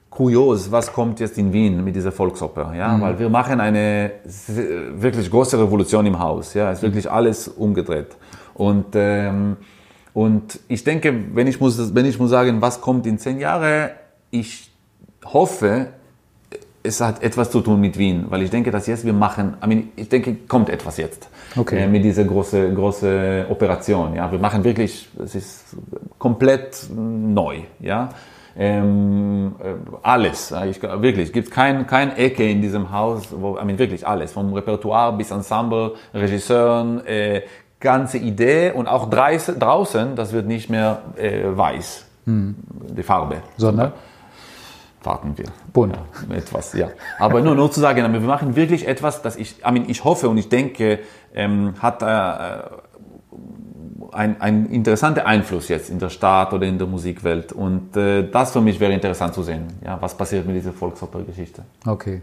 kurios, 0.10 0.72
was 0.72 0.94
kommt 0.94 1.20
jetzt 1.20 1.38
in 1.38 1.52
Wien 1.52 1.84
mit 1.84 1.98
dieser 1.98 2.14
Volksoper, 2.14 2.74
ja, 2.74 3.02
weil 3.02 3.20
wir 3.20 3.28
machen 3.28 3.60
eine 3.60 4.12
wirklich 4.94 5.30
große 5.30 5.60
Revolution 5.60 6.06
im 6.06 6.18
Haus, 6.18 6.54
ja, 6.54 6.72
es 6.72 6.78
ist 6.78 6.84
wirklich 6.84 7.12
alles 7.12 7.50
umgedreht 7.50 8.16
und 8.56 8.88
ähm, 8.96 9.58
und 10.14 10.60
ich 10.70 10.84
denke, 10.86 11.14
wenn 11.34 11.46
ich 11.46 11.60
muss, 11.60 11.94
wenn 11.94 12.06
ich 12.06 12.18
muss 12.18 12.30
sagen, 12.30 12.62
was 12.62 12.80
kommt 12.80 13.06
in 13.06 13.18
zehn 13.20 13.38
Jahren, 13.38 13.90
ich 14.32 14.72
hoffe, 15.26 15.88
es 16.84 17.02
hat 17.02 17.22
etwas 17.22 17.52
zu 17.52 17.60
tun 17.62 17.82
mit 17.82 17.98
Wien, 17.98 18.26
weil 18.30 18.42
ich 18.44 18.50
denke, 18.50 18.72
dass 18.72 18.88
jetzt 18.88 19.06
wir 19.06 19.12
machen, 19.14 19.58
I 19.64 19.68
mean, 19.68 19.90
ich 19.98 20.08
denke, 20.08 20.36
kommt 20.48 20.70
etwas 20.70 20.98
jetzt 20.98 21.28
Okay. 21.58 21.84
äh, 21.84 21.88
mit 21.88 22.04
dieser 22.04 22.24
große 22.24 22.74
große 22.74 23.48
Operation. 23.50 24.16
Ja, 24.16 24.32
wir 24.32 24.40
machen 24.40 24.64
wirklich, 24.64 25.10
es 25.24 25.36
ist 25.36 25.76
komplett 26.18 26.88
neu. 26.96 27.60
Ja, 27.80 28.10
ähm, 28.58 29.56
äh, 29.62 29.74
alles. 30.02 30.54
Ich, 30.70 30.82
wirklich, 30.82 31.34
gibt 31.34 31.52
kein 31.52 31.88
kein 31.88 32.16
Ecke 32.16 32.50
in 32.50 32.62
diesem 32.62 32.92
Haus, 32.92 33.28
wo, 33.32 33.58
I 33.58 33.66
mean, 33.66 33.78
wirklich 33.78 34.08
alles, 34.08 34.32
vom 34.32 34.54
Repertoire 34.54 35.12
bis 35.18 35.32
Ensemble, 35.32 35.94
Regisseuren, 36.14 37.06
äh, 37.06 37.42
ganze 37.86 38.18
Idee 38.18 38.72
und 38.72 38.88
auch 38.88 39.10
draußen, 39.10 40.16
das 40.16 40.34
wird 40.34 40.46
nicht 40.48 40.70
mehr 40.70 41.02
äh, 41.16 41.44
weiß, 41.46 42.06
die 42.26 43.04
Farbe 43.04 43.38
Sondern 43.56 43.94
warten 45.06 45.38
wir. 45.38 45.46
bunt. 45.72 45.96
Ja, 45.96 46.36
etwas, 46.36 46.74
ja. 46.74 46.90
Aber 47.20 47.42
nur, 47.42 47.56
nur 47.56 47.72
zu 47.72 47.80
sagen, 47.80 48.12
wir 48.12 48.20
machen 48.20 48.56
wirklich 48.56 48.88
etwas, 48.88 49.22
das 49.22 49.36
ich, 49.36 49.60
I 49.60 49.72
mean, 49.72 49.86
ich 49.88 50.04
hoffe 50.04 50.28
und 50.30 50.38
ich 50.38 50.50
denke, 50.50 51.00
ähm, 51.34 51.76
hat 51.80 52.02
äh, 52.02 52.06
ein, 54.12 54.42
ein 54.42 54.66
interessanter 54.68 55.26
Einfluss 55.26 55.68
jetzt 55.68 55.90
in 55.90 56.00
der 56.00 56.10
Stadt 56.10 56.54
oder 56.54 56.66
in 56.66 56.78
der 56.78 56.88
Musikwelt. 56.88 57.52
Und 57.52 57.96
äh, 57.98 58.30
das 58.30 58.52
für 58.52 58.62
mich 58.62 58.80
wäre 58.80 58.94
interessant 58.94 59.34
zu 59.34 59.44
sehen, 59.44 59.68
ja, 59.84 59.98
was 60.02 60.16
passiert 60.16 60.46
mit 60.48 60.56
dieser 60.56 60.74
Volksoper-Geschichte. 60.74 61.64
Okay. 61.86 62.22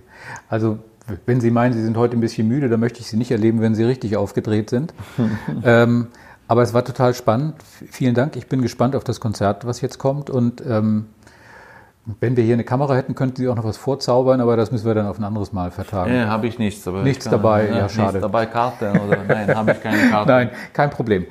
Also, 0.48 0.78
wenn 1.26 1.40
Sie 1.40 1.50
meinen, 1.50 1.72
Sie 1.72 1.82
sind 1.82 1.96
heute 1.96 2.16
ein 2.16 2.20
bisschen 2.20 2.46
müde, 2.48 2.68
dann 2.68 2.80
möchte 2.80 3.00
ich 3.00 3.06
Sie 3.08 3.16
nicht 3.16 3.30
erleben, 3.30 3.60
wenn 3.60 3.74
Sie 3.74 3.84
richtig 3.84 4.16
aufgedreht 4.16 4.70
sind. 4.70 4.94
ähm, 5.64 6.08
aber 6.48 6.62
es 6.62 6.74
war 6.74 6.84
total 6.84 7.14
spannend. 7.14 7.54
Vielen 7.90 8.14
Dank. 8.14 8.36
Ich 8.36 8.46
bin 8.48 8.62
gespannt 8.62 8.94
auf 8.94 9.04
das 9.04 9.20
Konzert, 9.20 9.66
was 9.66 9.80
jetzt 9.80 9.98
kommt. 9.98 10.28
Und 10.30 10.62
ähm, 10.66 11.06
wenn 12.20 12.36
wir 12.36 12.44
hier 12.44 12.54
eine 12.54 12.64
Kamera 12.64 12.94
hätten, 12.96 13.14
könnten 13.14 13.36
Sie 13.36 13.48
auch 13.48 13.54
noch 13.54 13.64
was 13.64 13.76
vorzaubern, 13.76 14.40
aber 14.40 14.56
das 14.56 14.72
müssen 14.72 14.84
wir 14.86 14.94
dann 14.94 15.06
auf 15.06 15.18
ein 15.18 15.24
anderes 15.24 15.52
Mal 15.52 15.70
vertagen. 15.70 16.12
Ja, 16.12 16.26
habe 16.26 16.46
ich 16.48 16.58
nichts. 16.58 16.84
Nichts 16.84 17.24
ich 17.26 17.30
kann- 17.30 17.40
dabei, 17.40 17.68
ja, 17.68 17.74
nichts 17.82 17.94
schade. 17.94 18.20
dabei, 18.20 18.46
Karte 18.46 18.90
oder 19.06 19.18
nein, 19.26 19.54
habe 19.54 19.70
ich 19.72 19.80
keine 19.82 19.96
Karte. 20.10 20.30
Nein, 20.30 20.50
kein 20.72 20.90
Problem. 20.90 21.26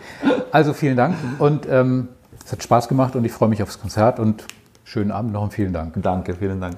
Also 0.52 0.74
vielen 0.74 0.96
Dank 0.98 1.16
und 1.40 1.68
ähm, 1.70 2.08
es 2.44 2.52
hat 2.52 2.64
Spaß 2.64 2.88
gemacht 2.88 3.16
und 3.16 3.26
ich 3.26 3.32
freue 3.32 3.50
mich 3.50 3.62
aufs 3.62 3.80
Konzert 3.80 4.20
und 4.20 4.46
schönen 4.86 5.12
Abend 5.12 5.34
noch 5.34 5.44
und 5.44 5.54
vielen 5.54 5.74
Dank. 5.74 5.94
Danke, 6.02 6.36
vielen 6.36 6.60
Dank. 6.62 6.78